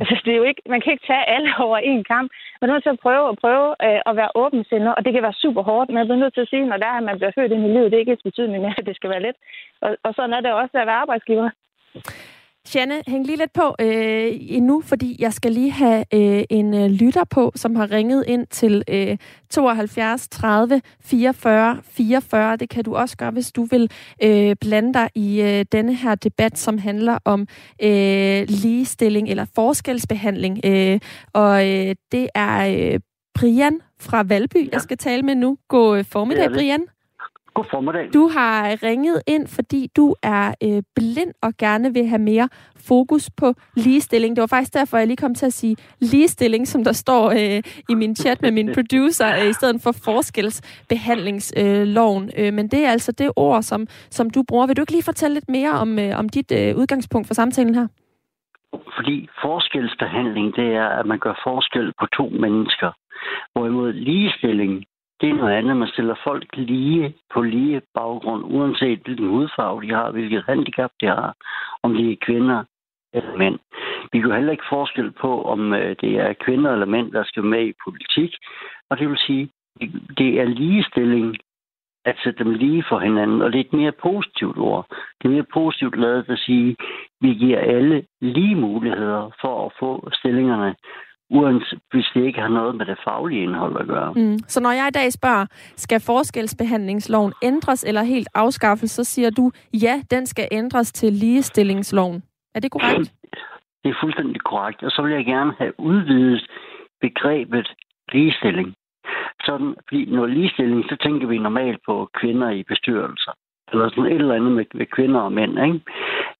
[0.00, 2.28] Altså, det er jo ikke, man kan ikke tage alle over en kamp.
[2.60, 5.22] Man er nødt til at prøve og prøve øh, at være åbensindet, og det kan
[5.22, 7.18] være super hårdt, men jeg er nødt til at sige, når der er, at man
[7.18, 9.36] bliver født ind i livet, det er ikke et betydning at det skal være let.
[9.84, 11.50] Og, og sådan er det også at være arbejdsgiver.
[12.74, 16.86] Janne, hæng lige lidt på øh, endnu, fordi jeg skal lige have øh, en øh,
[16.86, 19.16] lytter på, som har ringet ind til øh,
[19.50, 22.56] 72 30 44 44.
[22.56, 23.90] Det kan du også gøre, hvis du vil
[24.22, 27.40] øh, blande dig i øh, denne her debat, som handler om
[27.82, 30.60] øh, ligestilling eller forskelsbehandling.
[30.64, 31.00] Øh,
[31.32, 33.00] og øh, det er øh,
[33.34, 34.68] Brian fra Valby, ja.
[34.72, 35.58] jeg skal tale med nu.
[35.68, 36.86] God formiddag, Brian.
[37.56, 38.10] God formiddag.
[38.14, 42.48] Du har ringet ind, fordi du er øh, blind og gerne vil have mere
[42.88, 44.36] fokus på ligestilling.
[44.36, 47.62] Det var faktisk derfor, jeg lige kom til at sige ligestilling, som der står øh,
[47.88, 52.30] i min chat med min producer, øh, i stedet for forskelsbehandlingsloven.
[52.38, 54.66] Øh, men det er altså det ord, som, som du bruger.
[54.66, 57.74] Vil du ikke lige fortælle lidt mere om, øh, om dit øh, udgangspunkt for samtalen
[57.74, 57.86] her?
[58.96, 62.90] Fordi forskelsbehandling, det er, at man gør forskel på to mennesker.
[63.52, 64.84] Hvorimod ligestilling,
[65.20, 65.76] det er noget andet.
[65.76, 71.06] Man stiller folk lige på lige baggrund, uanset hvilken hudfarve de har, hvilket handicap de
[71.06, 71.34] har,
[71.82, 72.64] om de er kvinder
[73.12, 73.58] eller mænd.
[74.12, 77.44] Vi kan heller ikke forskel på, om øh, det er kvinder eller mænd, der skal
[77.44, 78.34] med i politik.
[78.90, 79.50] Og det vil sige,
[80.18, 81.36] det er ligestilling
[82.04, 84.86] at sætte dem lige for hinanden, og det er et mere positivt ord.
[84.90, 86.86] Det er mere positivt lavet at sige, at
[87.20, 90.74] vi giver alle lige muligheder for at få stillingerne
[91.30, 94.12] uanset hvis det ikke har noget med det faglige indhold at gøre.
[94.12, 94.38] Mm.
[94.38, 95.46] Så når jeg i dag spørger,
[95.76, 102.22] skal forskelsbehandlingsloven ændres eller helt afskaffes, så siger du, ja, den skal ændres til ligestillingsloven.
[102.54, 103.12] Er det korrekt?
[103.84, 104.82] Det er fuldstændig korrekt.
[104.82, 106.46] Og så vil jeg gerne have udvidet
[107.00, 107.74] begrebet
[108.12, 108.74] ligestilling.
[109.44, 113.32] sådan, fordi når ligestilling, så tænker vi normalt på kvinder i bestyrelser.
[113.72, 115.80] Eller sådan et eller andet med, med kvinder og mænd, ikke?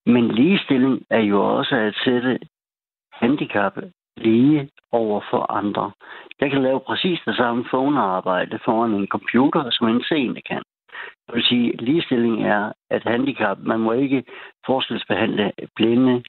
[0.05, 2.39] Men ligestilling er jo også at sætte
[3.13, 3.77] handicap
[4.17, 5.91] lige over for andre.
[6.41, 10.61] Jeg kan lave præcis det samme phonearbejde foran en computer, som en seende kan.
[11.27, 14.23] Det vil sige, at ligestilling er, at handicap, man må ikke
[14.65, 16.23] forskelsbehandle blinde,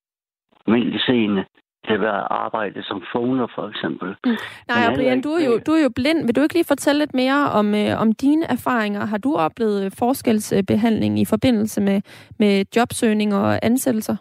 [0.67, 1.45] almindelige seende,
[1.87, 4.09] til at være arbejde som phoner, for eksempel.
[4.25, 4.37] Mm.
[4.69, 6.27] Nej, og Brian, du er, jo, du er jo blind.
[6.27, 9.07] Vil du ikke lige fortælle lidt mere om, øh, om dine erfaringer?
[9.07, 12.03] Har du oplevet forskelsbehandling i forbindelse med,
[12.39, 14.17] med jobsøgning og ansættelser?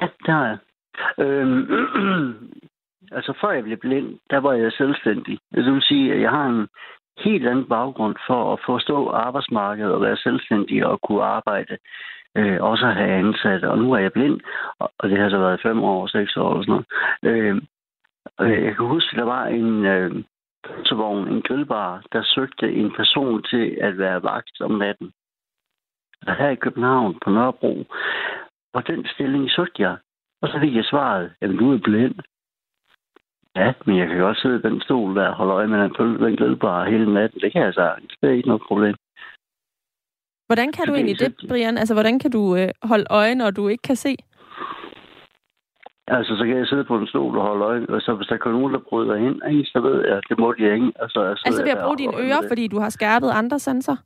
[0.00, 0.58] Ja, det har jeg.
[1.18, 1.66] Øhm,
[3.16, 5.38] altså før jeg blev blind, der var jeg selvstændig.
[5.54, 6.68] Det vil sige, at jeg har en
[7.18, 11.78] helt anden baggrund for at forstå arbejdsmarkedet og være selvstændig og kunne arbejde.
[12.36, 14.40] Øh, også at have ansat, Og nu er jeg blind,
[14.98, 16.86] og det har så været fem år, seks år og sådan noget.
[17.22, 17.62] Øh,
[18.64, 20.24] jeg kan huske, der var en øh,
[20.90, 25.12] vogn, en grillbar, der søgte en person til at være vagt om natten.
[26.26, 27.84] Og her i København på Nørrebro.
[28.74, 29.96] Og den stilling søgte jeg.
[30.42, 32.14] Og så fik jeg svaret, at du er blind.
[33.56, 35.94] Ja, men jeg kan også sidde i den stol der og holde øje med den
[35.98, 37.40] pølse, den grillbar hele natten.
[37.40, 38.14] Det kan jeg sagtens.
[38.20, 38.94] Det er ikke noget problem.
[40.46, 41.78] Hvordan kan du egentlig det, Brian?
[41.78, 44.16] Altså, hvordan kan du øh, holde øje, når du ikke kan se?
[46.06, 48.36] Altså, så kan jeg sidde på en stol og holde øje, og så hvis der
[48.36, 50.92] kommer nogen, der bryder ind, ikke, så ved jeg, det må de ikke.
[51.00, 53.96] Altså, altså ved at bruge dine ører, fordi du har skærpet andre sanser?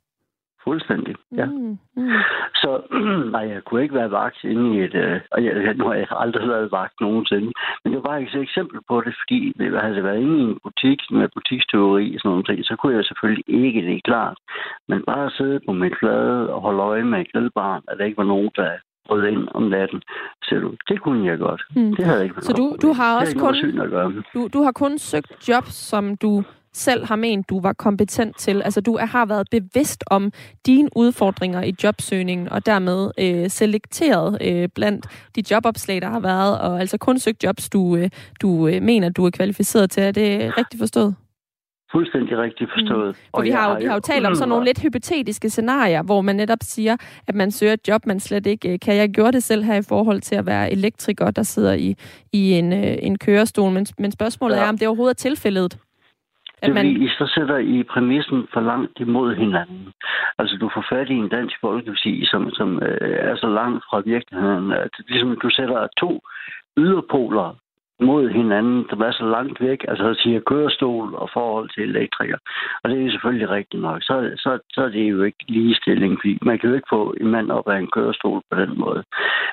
[0.63, 1.45] Fuldstændig, ja.
[1.45, 2.11] Mm, mm.
[2.55, 2.71] Så
[3.35, 4.95] nej, jeg kunne ikke være vagt inde i et...
[4.95, 7.51] Øh, og jeg, nu har jeg aldrig været vagt nogensinde.
[7.81, 10.59] Men det var bare et eksempel på det, fordi det havde været inde i en
[10.63, 14.37] butik med butiksteori og sådan noget, ting, så kunne jeg selvfølgelig ikke det klart.
[14.87, 18.05] Men bare at sidde på mit flade og holde øje med et grillbarn, at der
[18.05, 18.71] ikke var nogen, der
[19.07, 20.01] brød ind om natten.
[20.43, 21.61] Så du, det kunne jeg godt.
[21.75, 21.95] Mm.
[21.95, 23.55] Det havde jeg ikke Så du, du har også kun,
[24.33, 26.43] du, du har kun søgt job, som du
[26.77, 28.61] selv har ment, du var kompetent til.
[28.61, 30.31] Altså, du har været bevidst om
[30.65, 35.05] dine udfordringer i jobsøgningen, og dermed øh, selekteret øh, blandt
[35.35, 38.09] de jobopslag, der har været, og altså kun søgt jobs, du, øh,
[38.41, 40.03] du øh, mener, du er kvalificeret til.
[40.03, 41.15] Er det rigtigt forstået?
[41.91, 43.07] Fuldstændig rigtigt forstået.
[43.07, 43.29] Mm.
[43.35, 46.21] For vi har, jo, vi har jo talt om sådan nogle lidt hypotetiske scenarier, hvor
[46.21, 46.97] man netop siger,
[47.27, 48.95] at man søger et job, man slet ikke øh, kan.
[48.95, 51.95] Jeg gjorde det selv her i forhold til at være elektriker, der sidder i,
[52.33, 53.71] i en, øh, en kørestol.
[53.71, 54.63] Men, men spørgsmålet ja.
[54.63, 55.77] er, om det overhovedet er tilfældet.
[56.61, 56.85] At man...
[56.85, 59.93] I så sætter I præmissen for langt imod hinanden.
[60.37, 63.99] Altså, du får fat i en dansk folkeparti, som, som øh, er så langt fra
[64.05, 64.71] virkeligheden.
[64.71, 66.21] At, ligesom du sætter to
[66.77, 67.55] yderpoler
[67.99, 72.37] mod hinanden, der er så langt væk, altså at sige kørestol og forhold til elektriker.
[72.83, 74.03] Og det er selvfølgelig rigtigt nok.
[74.03, 77.27] Så, så, så er det jo ikke ligestilling, fordi man kan jo ikke få en
[77.27, 79.03] mand op af en kørestol på den måde.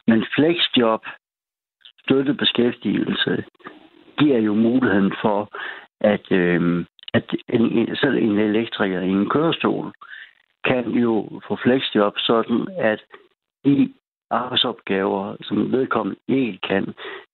[0.07, 1.01] Men flexjob,
[2.05, 3.45] støttebeskæftigelse,
[4.19, 5.49] giver jo muligheden for,
[6.01, 9.93] at, øh, at en, selv en elektriker i en kørestol
[10.65, 13.01] kan jo få flexjob sådan, at
[13.65, 13.93] de
[14.31, 16.85] arbejdsopgaver, som vedkommende ikke kan,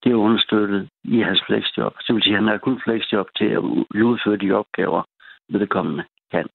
[0.03, 1.93] det er understøttet i hans flexjob.
[2.07, 3.63] Det vil sige, at han har kun flexjob til at
[4.09, 5.03] udføre de opgaver,
[5.49, 6.47] vedkommende kan.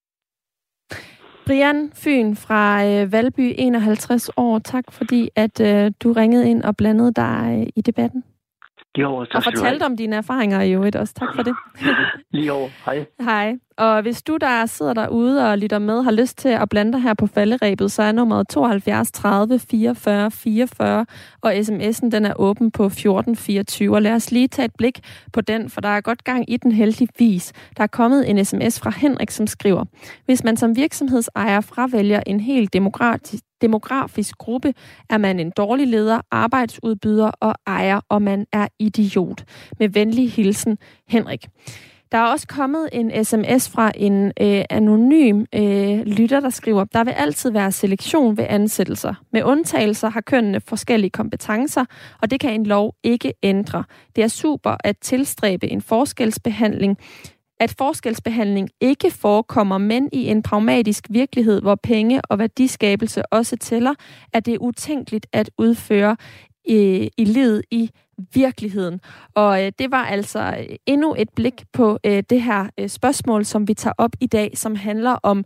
[1.46, 4.60] Brian Fyn fra øh, Valby, 51 år.
[4.60, 8.24] Tak fordi, at øh, du ringede ind og blandede dig øh, i debatten.
[9.04, 9.26] Over.
[9.26, 11.14] Tak og fortalte om dine erfaringer i øvrigt også.
[11.14, 11.56] Tak for det.
[12.52, 12.70] Over.
[12.86, 13.06] Hej.
[13.20, 13.56] Hej.
[13.78, 17.02] Og hvis du, der sidder derude og lytter med, har lyst til at blande dig
[17.02, 21.06] her på falderæbet, så er nummeret 72 30 44 44,
[21.42, 23.96] og sms'en den er åben på 1424.
[23.96, 25.00] Og lad os lige tage et blik
[25.34, 27.54] på den, for der er godt gang i den heldigvis.
[27.78, 29.86] Der er kommet en sms fra Henrik, som skriver,
[30.26, 34.74] hvis man som virksomhedsejer fravælger en helt demokratisk demografisk gruppe,
[35.10, 39.44] er man en dårlig leder, arbejdsudbyder og ejer, og man er idiot.
[39.80, 40.78] Med venlig hilsen,
[41.08, 41.48] Henrik.
[42.12, 47.04] Der er også kommet en sms fra en øh, anonym øh, lytter, der skriver, der
[47.04, 49.14] vil altid være selektion ved ansættelser.
[49.34, 51.86] Med undtagelser har kønnene forskellige kompetencer,
[52.22, 53.84] og det kan en lov ikke ændre.
[54.16, 56.98] Det er super at tilstræbe en forskelsbehandling,
[57.60, 63.94] at forskelsbehandling ikke forekommer, men i en pragmatisk virkelighed, hvor penge og værdiskabelse også tæller,
[64.34, 66.18] er det utænkeligt at udføre
[66.66, 67.90] i, i livet i
[68.34, 69.02] virkeligheden.
[69.36, 73.46] Og øh, det var altså øh, endnu et blik på øh, det her øh, spørgsmål,
[73.46, 75.46] som vi tager op i dag, som handler om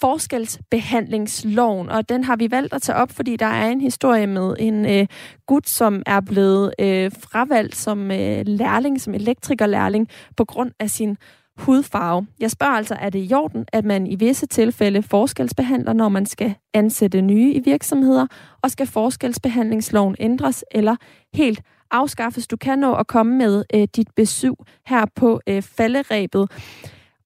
[0.00, 4.54] forskelsbehandlingsloven, og den har vi valgt at tage op, fordi der er en historie med
[4.58, 5.06] en øh,
[5.46, 11.16] gut, som er blevet øh, fravalgt som øh, lærling, som elektrikerlærling, på grund af sin
[11.56, 12.26] hudfarve.
[12.40, 16.26] Jeg spørger altså, er det i orden, at man i visse tilfælde forskelsbehandler, når man
[16.26, 18.26] skal ansætte nye i virksomheder,
[18.62, 20.96] og skal forskelsbehandlingsloven ændres eller
[21.34, 21.62] helt
[21.92, 22.46] afskaffes?
[22.46, 24.54] Du kan nå at komme med øh, dit besøg
[24.86, 26.50] her på øh, falderæbet.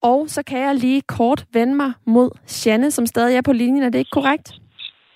[0.03, 2.31] Og så kan jeg lige kort vende mig mod
[2.67, 3.83] Janne, som stadig er på linjen.
[3.83, 4.53] Er det ikke korrekt?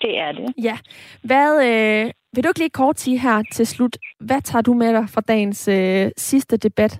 [0.01, 0.63] Det er det.
[0.63, 0.77] Ja.
[1.23, 4.93] Hvad, øh, vil du ikke lige kort sige her til slut, hvad tager du med
[4.93, 6.99] dig fra dagens øh, sidste debat?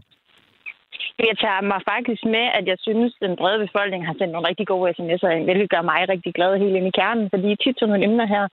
[1.29, 4.49] Jeg tager mig faktisk med, at jeg synes, at den brede befolkning har sendt nogle
[4.49, 7.89] rigtig gode sms'er, hvilket gør mig rigtig glad helt ind i kernen, fordi tit sådan
[7.89, 8.43] nogle emner her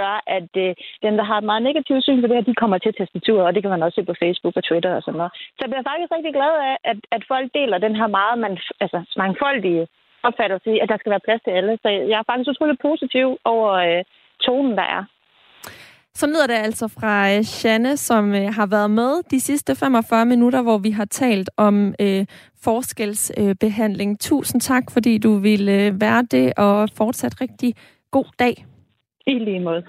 [0.00, 0.74] gør, at øh,
[1.04, 3.54] dem, der har et meget negativt syn på det her, de kommer til tastaturet, og
[3.54, 5.32] det kan man også se på Facebook og Twitter og sådan noget.
[5.56, 8.52] Så jeg bliver faktisk rigtig glad af, at, at folk deler den her meget man,
[8.84, 9.86] altså, mangfoldige
[10.22, 11.78] opfattelse at der skal være plads til alle.
[11.82, 14.04] Så jeg er faktisk utrolig positiv over øh,
[14.46, 15.02] tonen, der er.
[16.18, 20.26] Så lyder det altså fra øh, Janne, som øh, har været med de sidste 45
[20.26, 22.26] minutter, hvor vi har talt om øh,
[22.62, 24.20] forskelsbehandling.
[24.20, 27.74] Tusind tak, fordi du ville øh, være det, og fortsat rigtig
[28.10, 28.66] god dag.
[29.26, 29.82] I lige måde.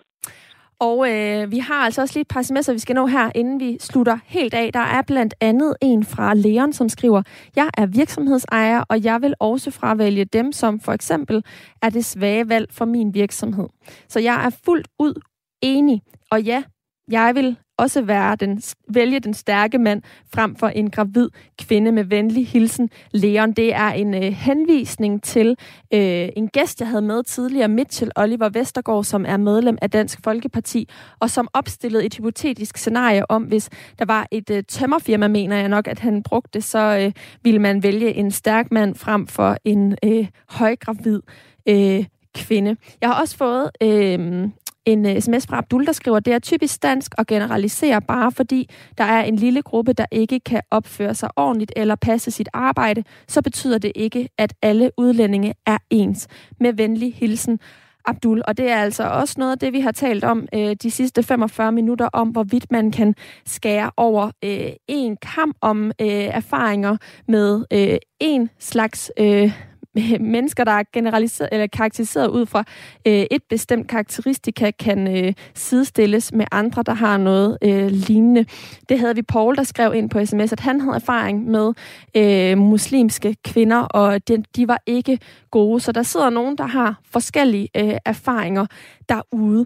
[0.79, 3.59] Og øh, vi har altså også lige et par sms'er, vi skal nå her, inden
[3.59, 4.69] vi slutter helt af.
[4.73, 7.21] Der er blandt andet en fra Leon, som skriver,
[7.55, 11.43] Jeg er virksomhedsejer, og jeg vil også fravælge dem, som for eksempel
[11.81, 13.67] er det svage valg for min virksomhed.
[14.07, 15.13] Så jeg er fuldt ud
[15.61, 16.01] enig.
[16.31, 16.63] Og ja,
[17.11, 18.61] jeg vil også være den,
[18.93, 20.01] vælge den stærke mand
[20.33, 21.29] frem for en gravid
[21.61, 22.89] kvinde med venlig hilsen.
[23.11, 25.57] Leon, det er en øh, henvisning til
[25.93, 30.19] øh, en gæst, jeg havde med tidligere, Mitchell Oliver Vestergaard, som er medlem af Dansk
[30.23, 30.89] Folkeparti,
[31.19, 33.69] og som opstillede et hypotetisk scenarie om, hvis
[33.99, 37.11] der var et øh, tømmerfirma, mener jeg nok, at han brugte, så øh,
[37.43, 41.21] ville man vælge en stærk mand frem for en øh, højgravid
[41.69, 42.75] øh, kvinde.
[43.01, 44.49] Jeg har også fået øh,
[44.91, 48.69] en øh, sms fra Abdul, der skriver, det er typisk dansk at generalisere bare fordi
[48.97, 53.03] der er en lille gruppe, der ikke kan opføre sig ordentligt eller passe sit arbejde,
[53.27, 56.27] så betyder det ikke, at alle udlændinge er ens.
[56.59, 57.59] Med venlig hilsen.
[58.05, 58.41] Abdul.
[58.47, 61.23] Og det er altså også noget af det, vi har talt om øh, de sidste
[61.23, 66.97] 45 minutter, om hvorvidt man kan skære over øh, en kamp om øh, erfaringer
[67.27, 69.51] med øh, en slags øh,
[70.19, 72.63] mennesker, der er generaliseret, eller karakteriseret ud fra
[73.07, 78.45] øh, et bestemt karakteristika, kan øh, sidestilles med andre, der har noget øh, lignende.
[78.89, 81.73] Det havde vi Paul, der skrev ind på sms, at han havde erfaring med
[82.15, 85.19] øh, muslimske kvinder, og de, de var ikke
[85.51, 85.79] gode.
[85.79, 88.65] Så der sidder nogen, der har forskellige øh, erfaringer
[89.09, 89.65] derude.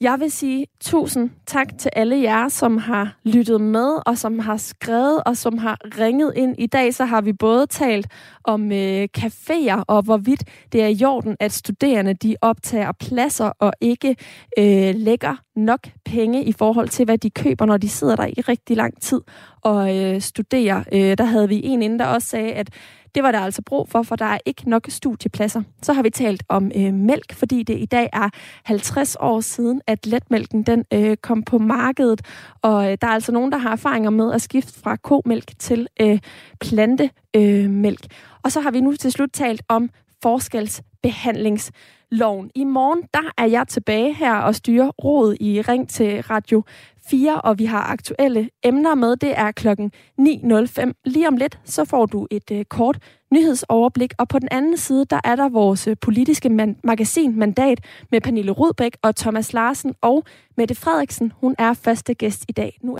[0.00, 4.56] Jeg vil sige tusind tak til alle jer, som har lyttet med, og som har
[4.56, 6.54] skrevet, og som har ringet ind.
[6.58, 8.06] I dag så har vi både talt
[8.44, 13.72] om øh, caféer, og hvorvidt det er i orden, at studerende de optager pladser og
[13.80, 14.16] ikke
[14.58, 18.40] øh, lægger nok penge i forhold til, hvad de køber, når de sidder der i
[18.40, 19.20] rigtig lang tid
[19.62, 20.84] og øh, studerer.
[20.92, 22.70] Øh, der havde vi en inden, der også sagde, at
[23.14, 25.62] det var der altså brug for, for der er ikke nok studiepladser.
[25.82, 28.28] Så har vi talt om øh, mælk, fordi det i dag er
[28.64, 32.20] 50 år siden, at letmælken den øh, kom på markedet.
[32.62, 35.88] Og øh, der er altså nogen, der har erfaringer med at skifte fra komælk til
[36.00, 36.18] øh,
[36.60, 38.06] plantemælk.
[38.42, 39.90] Og så har vi nu til slut talt om
[40.22, 42.50] forskelsbehandlingsloven.
[42.54, 46.64] I morgen, der er jeg tilbage her og styrer råd i Ring til Radio
[47.10, 49.16] 4, og vi har aktuelle emner med.
[49.16, 50.92] Det er klokken 9.05.
[51.04, 52.98] Lige om lidt, så får du et øh, kort
[53.32, 57.80] nyhedsoverblik, og på den anden side, der er der vores øh, politiske man- magasin Mandat
[58.10, 60.24] med Pernille Rudbæk og Thomas Larsen og
[60.56, 61.32] Mette Frederiksen.
[61.40, 62.78] Hun er første gæst i dag.
[62.82, 62.96] Nu